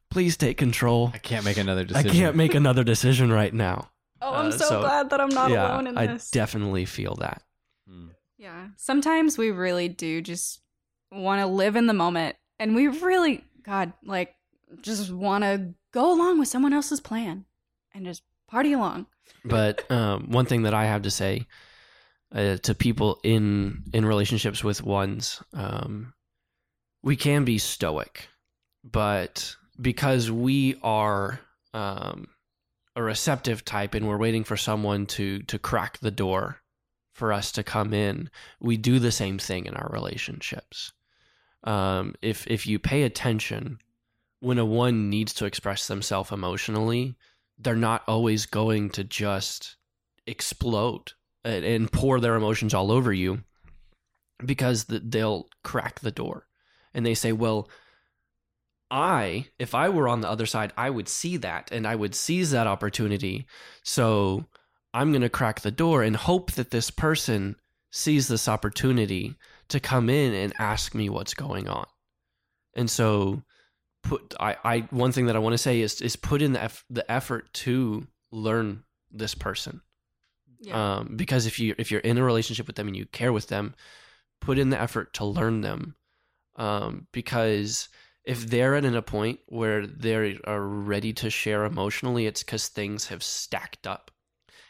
please 0.10 0.38
take 0.38 0.58
control. 0.58 1.12
I 1.14 1.18
can't 1.20 1.46
make 1.46 1.58
another 1.58 1.84
decision. 1.86 2.10
I 2.10 2.14
can't 2.14 2.36
make 2.36 2.54
another 2.56 2.84
decision 2.84 3.32
right 3.32 3.54
now." 3.54 3.90
Oh, 4.22 4.34
I'm 4.34 4.48
Uh, 4.48 4.52
so, 4.52 4.66
so- 4.70 4.82
glad 4.82 5.10
that 5.10 5.20
I'm 5.20 5.30
not 5.30 5.52
yeah, 5.52 5.68
alone 5.74 5.88
in 5.88 5.98
I 5.98 6.08
this. 6.08 6.30
definitely 6.32 6.86
feel 6.86 7.16
that. 7.16 7.42
Hmm. 7.90 8.10
yeah. 8.38 8.68
Sometimes 8.78 9.38
we 9.38 9.52
really 9.52 9.88
do 9.90 10.22
just 10.22 10.62
want 11.12 11.40
to 11.42 11.46
live 11.48 11.76
in 11.76 11.88
the 11.88 11.94
moment 11.94 12.36
and 12.60 12.76
we 12.76 12.88
really, 12.88 13.44
God, 13.64 13.94
like, 14.04 14.36
just 14.82 15.12
want 15.12 15.44
to 15.44 15.74
go 15.92 16.14
along 16.14 16.40
with 16.40 16.48
someone 16.48 16.74
else's 16.74 17.00
plan 17.00 17.46
and 17.94 18.06
just 18.06 18.24
party 18.48 18.74
along. 18.74 19.08
But 19.44 19.90
um, 19.92 20.32
one 20.32 20.46
thing 20.46 20.64
that 20.64 20.74
I 20.74 20.86
have 20.86 21.04
to 21.04 21.12
say 21.12 21.48
uh, 22.34 22.58
to 22.58 22.76
people 22.76 23.20
in 23.24 23.84
in 23.94 24.06
relationships 24.06 24.64
with 24.64 24.84
ones, 24.84 25.42
um, 25.54 26.14
we 27.04 27.16
can 27.16 27.46
be 27.46 27.58
stoic, 27.58 28.30
but 28.84 29.56
because 29.80 30.30
we 30.30 30.78
are 30.84 31.40
um, 31.74 32.28
a 32.96 33.02
receptive 33.02 33.66
type 33.66 33.94
and 33.94 34.08
we're 34.08 34.18
waiting 34.18 34.44
for 34.44 34.58
someone 34.58 35.06
to 35.08 35.40
to 35.44 35.58
crack 35.58 36.00
the 36.00 36.12
door 36.12 36.58
for 37.14 37.34
us 37.34 37.52
to 37.54 37.64
come 37.64 37.94
in, 37.94 38.30
we 38.60 38.78
do 38.78 39.00
the 39.00 39.12
same 39.12 39.38
thing 39.38 39.66
in 39.66 39.76
our 39.76 39.90
relationships. 39.92 40.94
Um, 41.64 42.16
if 42.22 42.48
if 42.48 42.66
you 42.66 42.80
pay 42.80 43.04
attention, 43.04 43.80
when 44.42 44.58
a 44.58 44.66
one 44.66 45.10
needs 45.10 45.34
to 45.36 45.46
express 45.46 45.88
themselves 45.88 46.32
emotionally, 46.32 47.16
they're 47.58 47.76
not 47.76 48.04
always 48.08 48.46
going 48.48 48.90
to 48.90 49.04
just 49.04 49.78
explode 50.28 51.14
and, 51.46 51.64
and 51.64 51.92
pour 51.92 52.20
their 52.20 52.36
emotions 52.36 52.74
all 52.74 52.92
over 52.92 53.14
you 53.14 53.44
because 54.44 54.86
the, 54.86 55.00
they'll 55.00 55.48
crack 55.64 56.00
the 56.00 56.12
door 56.12 56.48
and 56.94 57.06
they 57.06 57.14
say, 57.14 57.32
well, 57.32 57.70
I, 58.90 59.46
if 59.60 59.76
I 59.76 59.90
were 59.90 60.10
on 60.10 60.22
the 60.22 60.30
other 60.30 60.48
side, 60.48 60.74
I 60.76 60.90
would 60.90 61.08
see 61.08 61.38
that 61.38 61.72
and 61.72 61.88
I 61.88 61.96
would 61.96 62.16
seize 62.16 62.52
that 62.52 62.68
opportunity. 62.68 63.46
So 63.84 64.46
I'm 64.94 65.12
going 65.12 65.22
to 65.22 65.30
crack 65.30 65.62
the 65.62 65.72
door 65.72 66.02
and 66.02 66.16
hope 66.16 66.54
that 66.54 66.72
this 66.72 66.90
person 66.90 67.56
sees 67.92 68.28
this 68.28 68.48
opportunity 68.48 69.36
to 69.70 69.80
come 69.80 70.10
in 70.10 70.34
and 70.34 70.54
ask 70.58 70.96
me 70.96 71.10
what's 71.10 71.36
going 71.36 71.70
on. 71.70 71.86
And 72.74 72.90
so 72.90 73.44
put 74.04 74.34
I, 74.40 74.58
I 74.64 74.80
one 74.90 75.12
thing 75.12 75.28
that 75.28 75.36
I 75.36 75.40
want 75.40 75.54
to 75.54 75.58
say 75.58 75.82
is 75.82 76.02
is 76.02 76.16
put 76.16 76.42
in 76.42 76.54
the 76.54 76.64
eff- 76.64 76.86
the 76.90 77.10
effort 77.12 77.54
to 77.54 78.08
learn 78.32 78.84
this 79.12 79.36
person. 79.36 79.82
Yeah. 80.60 80.98
Um, 80.98 81.14
because 81.16 81.46
if 81.46 81.60
you 81.60 81.76
if 81.78 81.92
you're 81.92 82.02
in 82.02 82.18
a 82.18 82.24
relationship 82.24 82.68
with 82.68 82.76
them 82.76 82.88
and 82.88 82.96
you 82.96 83.06
care 83.06 83.34
with 83.34 83.48
them, 83.48 83.76
put 84.40 84.58
in 84.58 84.70
the 84.70 84.82
effort 84.82 85.14
to 85.16 85.26
learn 85.26 85.62
them. 85.62 85.96
Um, 86.56 87.08
because 87.12 87.90
if 88.24 88.46
they're 88.48 88.76
at 88.76 88.86
a 88.86 89.02
point 89.02 89.40
where 89.48 89.88
they 89.88 90.38
are 90.44 90.62
ready 90.62 91.14
to 91.14 91.30
share 91.30 91.66
emotionally, 91.66 92.28
it's 92.28 92.44
because 92.44 92.68
things 92.68 93.08
have 93.08 93.24
stacked 93.24 93.88
up, 93.88 94.12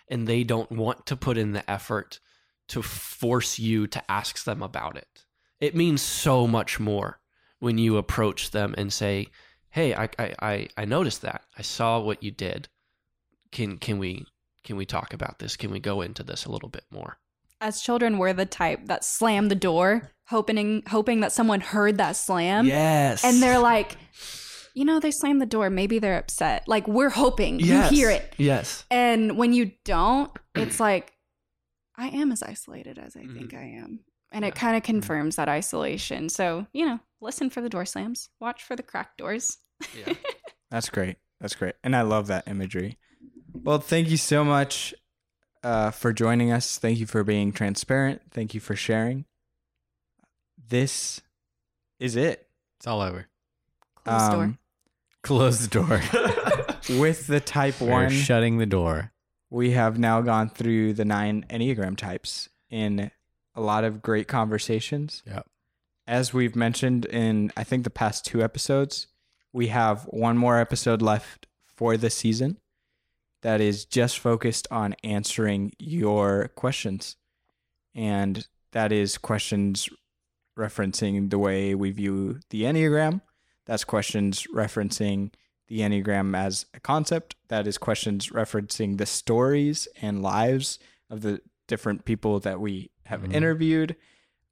and 0.08 0.28
they 0.28 0.44
don't 0.44 0.72
want 0.72 1.06
to 1.08 1.18
put 1.18 1.38
in 1.38 1.52
the 1.52 1.70
effort 1.70 2.20
to 2.70 2.82
force 2.82 3.60
you 3.60 3.88
to 3.88 4.12
ask 4.12 4.44
them 4.46 4.62
about 4.64 4.96
it. 4.96 5.26
It 5.60 5.76
means 5.76 6.02
so 6.02 6.48
much 6.48 6.80
more 6.80 7.21
when 7.62 7.78
you 7.78 7.96
approach 7.98 8.52
them 8.52 8.76
and 8.78 8.92
say, 8.92 9.28
"Hey, 9.70 9.94
I 9.94 10.10
I 10.20 10.68
I, 10.76 10.86
noticed 10.86 11.22
that. 11.22 11.44
I 11.58 11.62
saw 11.62 12.00
what 12.00 12.22
you 12.22 12.32
did. 12.32 12.68
Can 13.52 13.78
can 13.78 13.98
we 14.00 14.26
can 14.64 14.76
we 14.76 14.86
talk 14.86 15.14
about 15.14 15.40
this? 15.40 15.56
Can 15.56 15.72
we 15.72 15.80
go 15.80 16.02
into 16.02 16.24
this 16.24 16.46
a 16.46 16.52
little 16.52 16.70
bit 16.70 16.84
more?" 16.92 17.18
As 17.62 17.82
children, 17.82 18.18
we're 18.18 18.34
the 18.34 18.48
type 18.48 18.88
that 18.88 19.06
slam 19.06 19.48
the 19.48 19.56
door, 19.56 20.12
hoping 20.28 20.84
hoping 20.90 21.22
that 21.22 21.32
someone 21.32 21.62
heard 21.62 22.00
that 22.00 22.16
slam, 22.16 22.66
yes. 22.66 23.24
and 23.24 23.42
they're 23.42 23.60
like, 23.60 23.96
you 24.74 24.84
know, 24.84 25.00
they 25.00 25.12
slammed 25.12 25.40
the 25.40 25.46
door. 25.46 25.70
Maybe 25.70 26.00
they're 26.00 26.18
upset. 26.18 26.68
Like 26.68 26.88
we're 26.88 27.10
hoping 27.12 27.60
yes. 27.60 27.92
you 27.92 27.98
hear 27.98 28.10
it, 28.10 28.34
Yes. 28.38 28.86
and 28.90 29.38
when 29.38 29.54
you 29.54 29.74
don't, 29.86 30.32
it's 30.56 30.80
like, 30.80 31.14
I 31.96 32.08
am 32.08 32.32
as 32.32 32.42
isolated 32.42 32.98
as 32.98 33.16
I 33.16 33.22
think 33.22 33.52
mm-hmm. 33.52 33.58
I 33.58 33.84
am, 33.84 34.00
and 34.32 34.44
Yeah. 34.44 34.50
it 34.50 34.56
kind 34.56 34.76
of 34.76 34.82
mm-hmm. 34.82 34.94
confirms 34.94 35.36
that 35.36 35.48
isolation. 35.48 36.28
So 36.30 36.66
you 36.74 36.88
know, 36.88 37.00
listen 37.22 37.50
for 37.50 37.62
the 37.62 37.70
door 37.70 37.86
slams, 37.86 38.30
watch 38.40 38.64
for 38.64 38.76
the 38.76 38.84
cracked 38.84 39.18
doors. 39.18 39.58
Yeah. 39.98 40.14
That's 40.72 40.90
great. 40.90 41.18
That's 41.40 41.56
great. 41.56 41.76
And 41.84 41.96
I 41.96 42.02
love 42.02 42.28
that 42.28 42.48
imagery. 42.48 42.98
Well, 43.54 43.80
thank 43.80 44.10
you 44.10 44.18
so 44.18 44.44
much 44.44 44.94
uh, 45.64 45.92
for 45.92 46.14
joining 46.14 46.52
us. 46.52 46.78
Thank 46.78 47.00
you 47.00 47.06
for 47.06 47.24
being 47.24 47.52
transparent. 47.52 48.22
Thank 48.32 48.54
you 48.54 48.60
for 48.60 48.76
sharing. 48.76 49.26
This 50.70 51.22
is 52.00 52.16
it. 52.16 52.48
It's 52.78 52.88
all 52.88 53.02
over. 53.02 53.28
Close 54.06 54.22
the 54.30 54.36
door. 54.36 54.44
Um, 54.44 54.58
Close 55.24 55.68
the 55.68 55.68
door. 55.68 56.02
With 57.00 57.28
the 57.28 57.40
type 57.40 57.80
We're 57.80 57.90
one, 57.92 58.10
shutting 58.10 58.58
the 58.58 58.66
door. 58.66 59.12
we 59.50 59.72
have 59.72 60.00
now 60.00 60.22
gone 60.22 60.50
through 60.50 60.94
the 60.94 61.06
nine 61.06 61.46
Enneagram 61.50 61.96
types 61.98 62.50
in 62.70 63.12
a 63.54 63.62
lot 63.62 63.84
of 63.84 64.02
great 64.02 64.28
conversations. 64.28 65.22
Yep. 65.28 65.46
As 66.12 66.34
we've 66.34 66.58
mentioned 66.58 67.06
in, 67.06 67.54
I 67.56 67.64
think, 67.64 67.86
the 67.86 67.90
past 67.90 68.26
two 68.26 68.44
episodes, 68.44 69.08
we 69.54 69.68
have 69.68 70.04
one 70.10 70.38
more 70.38 70.60
episode 70.60 71.02
left 71.02 71.48
for 71.66 71.96
the 71.96 72.10
season 72.10 72.58
that 73.44 73.62
is 73.62 73.86
just 73.86 74.20
focused 74.20 74.68
on 74.70 74.94
answering 75.06 75.72
your 75.80 76.50
questions. 76.50 77.16
And 77.96 78.46
that 78.74 78.92
is 78.92 79.18
questions 79.18 79.88
referencing 80.60 81.30
the 81.30 81.40
way 81.40 81.74
we 81.76 81.92
view 81.92 82.42
the 82.50 82.64
Enneagram. 82.64 83.22
That's 83.66 83.86
questions 83.86 84.46
referencing 84.54 85.32
the 85.70 85.80
Enneagram 85.80 86.36
as 86.36 86.66
a 86.74 86.82
concept. 86.82 87.38
That 87.48 87.68
is 87.68 87.78
questions 87.78 88.32
referencing 88.32 88.98
the 88.98 89.06
stories 89.06 89.88
and 90.02 90.22
lives 90.22 90.78
of 91.10 91.22
the 91.22 91.40
different 91.70 92.04
people 92.04 92.42
that 92.42 92.60
we 92.60 92.92
have 93.06 93.22
Mhm. 93.22 93.34
interviewed. 93.34 93.96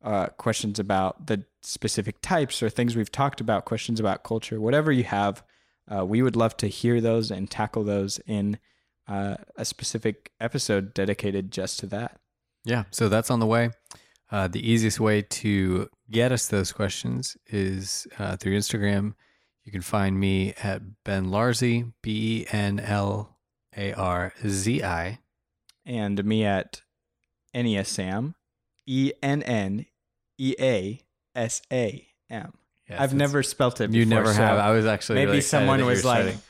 Uh, 0.01 0.27
questions 0.37 0.79
about 0.79 1.27
the 1.27 1.43
specific 1.61 2.21
types 2.21 2.63
or 2.63 2.69
things 2.69 2.95
we've 2.95 3.11
talked 3.11 3.41
about, 3.41 3.65
questions 3.65 3.99
about 3.99 4.23
culture, 4.23 4.59
whatever 4.59 4.91
you 4.91 5.03
have. 5.03 5.43
Uh, 5.89 6.05
we 6.05 6.21
would 6.21 6.35
love 6.35 6.55
to 6.55 6.67
hear 6.67 7.01
those 7.01 7.31
and 7.31 7.49
tackle 7.49 7.83
those 7.83 8.19
in 8.25 8.57
uh, 9.09 9.35
a 9.57 9.65
specific 9.65 10.31
episode 10.39 10.93
dedicated 10.93 11.51
just 11.51 11.79
to 11.79 11.87
that. 11.87 12.19
Yeah, 12.63 12.83
so 12.91 13.09
that's 13.09 13.31
on 13.31 13.39
the 13.39 13.45
way. 13.45 13.71
Uh, 14.31 14.47
the 14.47 14.71
easiest 14.71 14.99
way 14.99 15.23
to 15.23 15.89
get 16.11 16.31
us 16.31 16.47
those 16.47 16.71
questions 16.71 17.35
is 17.47 18.07
uh, 18.19 18.37
through 18.37 18.57
Instagram. 18.57 19.15
You 19.63 19.71
can 19.71 19.81
find 19.81 20.19
me 20.19 20.53
at 20.61 20.81
Ben 21.03 21.27
Larzi, 21.27 21.91
B 22.01 22.41
E 22.41 22.45
N 22.51 22.79
L 22.79 23.37
A 23.75 23.93
R 23.93 24.33
Z 24.45 24.83
I. 24.83 25.19
And 25.85 26.23
me 26.23 26.45
at 26.45 26.81
Enneasam, 27.55 28.35
E 28.85 29.11
N 29.23 29.41
N 29.43 29.85
E 30.39 30.55
A 30.59 31.01
S 31.35 31.61
A 31.71 32.07
M. 32.29 32.53
I've 32.89 33.13
never 33.13 33.43
spelt 33.43 33.81
it. 33.81 33.91
You 33.91 34.05
never 34.05 34.33
so 34.33 34.41
have. 34.41 34.57
I 34.57 34.71
was 34.71 34.85
actually 34.85 35.15
maybe 35.15 35.31
really 35.31 35.41
someone 35.41 35.85
was 35.85 36.03
were 36.03 36.09
like 36.09 36.21
starting. 36.21 36.41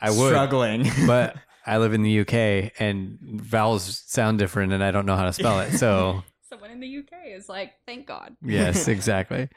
I 0.00 0.10
would, 0.10 0.28
struggling, 0.28 0.88
but 1.06 1.36
I 1.66 1.78
live 1.78 1.94
in 1.94 2.02
the 2.02 2.20
UK 2.20 2.72
and 2.78 3.18
vowels 3.20 4.02
sound 4.06 4.38
different, 4.38 4.72
and 4.72 4.84
I 4.84 4.90
don't 4.90 5.06
know 5.06 5.16
how 5.16 5.24
to 5.24 5.32
spell 5.32 5.60
it. 5.60 5.72
So 5.72 6.22
Someone 6.48 6.70
in 6.70 6.78
the 6.78 6.98
UK 6.98 7.34
is 7.34 7.48
like, 7.48 7.72
thank 7.86 8.06
God. 8.06 8.36
yes, 8.42 8.86
exactly. 8.88 9.48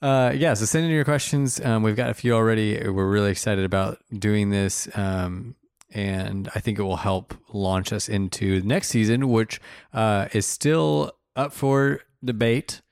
Uh, 0.00 0.32
yeah, 0.36 0.54
so 0.54 0.64
send 0.64 0.84
in 0.84 0.92
your 0.92 1.04
questions. 1.04 1.60
Um, 1.60 1.82
we've 1.82 1.96
got 1.96 2.10
a 2.10 2.14
few 2.14 2.34
already. 2.34 2.88
We're 2.88 3.08
really 3.08 3.32
excited 3.32 3.64
about 3.64 3.98
doing 4.16 4.50
this. 4.50 4.88
Um, 4.96 5.56
and 5.90 6.48
I 6.54 6.60
think 6.60 6.78
it 6.78 6.82
will 6.82 6.96
help 6.96 7.34
launch 7.52 7.92
us 7.92 8.08
into 8.08 8.60
the 8.60 8.66
next 8.66 8.88
season, 8.88 9.28
which 9.30 9.60
uh, 9.92 10.28
is 10.32 10.46
still 10.46 11.12
up 11.34 11.52
for 11.52 12.00
debate. 12.22 12.82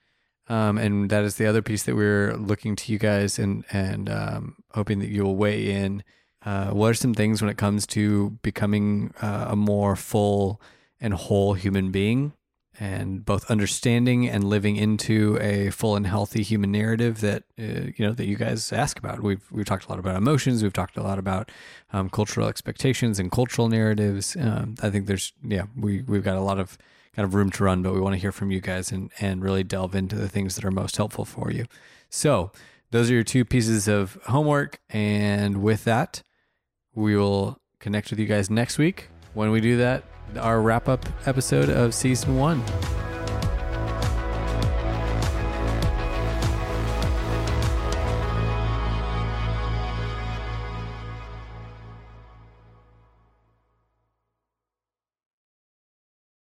Um, 0.49 0.79
and 0.79 1.11
that 1.11 1.25
is 1.25 1.37
the 1.37 1.47
other 1.47 1.63
piece 1.63 1.83
that 1.85 1.97
we're 1.97 2.35
looking 2.37 2.77
to 2.77 2.93
you 2.93 2.99
guys 2.99 3.39
and 3.39 3.65
and 3.73 4.09
um, 4.09 4.57
hoping 4.73 5.01
that 5.01 5.09
you'll 5.09 5.37
weigh 5.37 5.71
in. 5.71 6.05
Uh, 6.45 6.71
what 6.71 6.89
are 6.89 6.95
some 6.95 7.15
things 7.15 7.43
when 7.43 7.51
it 7.51 7.57
comes 7.57 7.87
to 7.89 8.31
becoming 8.43 9.13
uh, 9.21 9.47
a 9.51 9.57
more 9.57 9.97
full 9.97 10.61
and 11.01 11.15
whole 11.15 11.55
human 11.55 11.91
being? 11.91 12.33
and 12.79 13.25
both 13.25 13.51
understanding 13.51 14.29
and 14.29 14.45
living 14.45 14.77
into 14.77 15.39
a 15.41 15.71
full 15.71 15.97
and 15.97 16.07
healthy 16.07 16.43
human 16.43 16.71
narrative 16.73 17.21
that 17.21 17.45
uh, 17.59 17.91
you 17.97 18.07
know 18.07 18.13
that 18.13 18.27
you 18.27 18.37
guys 18.37 18.73
ask 18.73 18.99
about. 18.99 19.23
We've 19.23 19.45
we've 19.51 19.65
talked 19.65 19.87
a 19.87 19.89
lot 19.89 19.99
about 19.99 20.17
emotions. 20.17 20.63
We've 20.63 20.73
talked 20.73 20.97
a 20.97 21.03
lot 21.03 21.19
about 21.19 21.51
um, 21.93 22.11
cultural 22.11 22.49
expectations 22.49 23.19
and 23.19 23.31
cultural 23.31 23.69
narratives. 23.69 24.37
Um, 24.39 24.75
I 24.83 24.91
think 24.91 25.07
there's 25.07 25.33
yeah 25.43 25.65
we 25.75 26.03
we've 26.03 26.25
got 26.25 26.37
a 26.37 26.41
lot 26.41 26.59
of 26.59 26.77
kind 27.17 27.25
of 27.25 27.35
room 27.35 27.51
to 27.51 27.65
run, 27.65 27.83
but 27.83 27.95
we 27.95 28.01
want 28.01 28.15
to 28.15 28.21
hear 28.21 28.31
from 28.31 28.51
you 28.51 28.61
guys 28.61 28.93
and 28.93 29.11
and 29.19 29.43
really 29.43 29.65
delve 29.65 29.95
into 29.95 30.15
the 30.15 30.29
things 30.29 30.55
that 30.55 30.65
are 30.65 30.71
most 30.71 30.97
helpful 30.97 31.25
for 31.25 31.51
you. 31.51 31.65
So 32.11 32.53
those 32.91 33.11
are 33.11 33.15
your 33.15 33.25
two 33.25 33.45
pieces 33.45 33.89
of 33.89 34.19
homework, 34.27 34.79
and 34.91 35.63
with 35.63 35.85
that, 35.85 36.23
we 36.95 37.17
will 37.17 37.59
connect 37.81 38.11
with 38.11 38.19
you 38.19 38.27
guys 38.27 38.51
next 38.51 38.79
week 38.79 39.09
when 39.35 39.51
we 39.51 39.61
do 39.61 39.77
that 39.79 40.05
our 40.39 40.61
wrap 40.61 40.89
up 40.89 41.07
episode 41.27 41.71
of 41.71 41.95
season 41.95 42.37
one. 42.37 42.63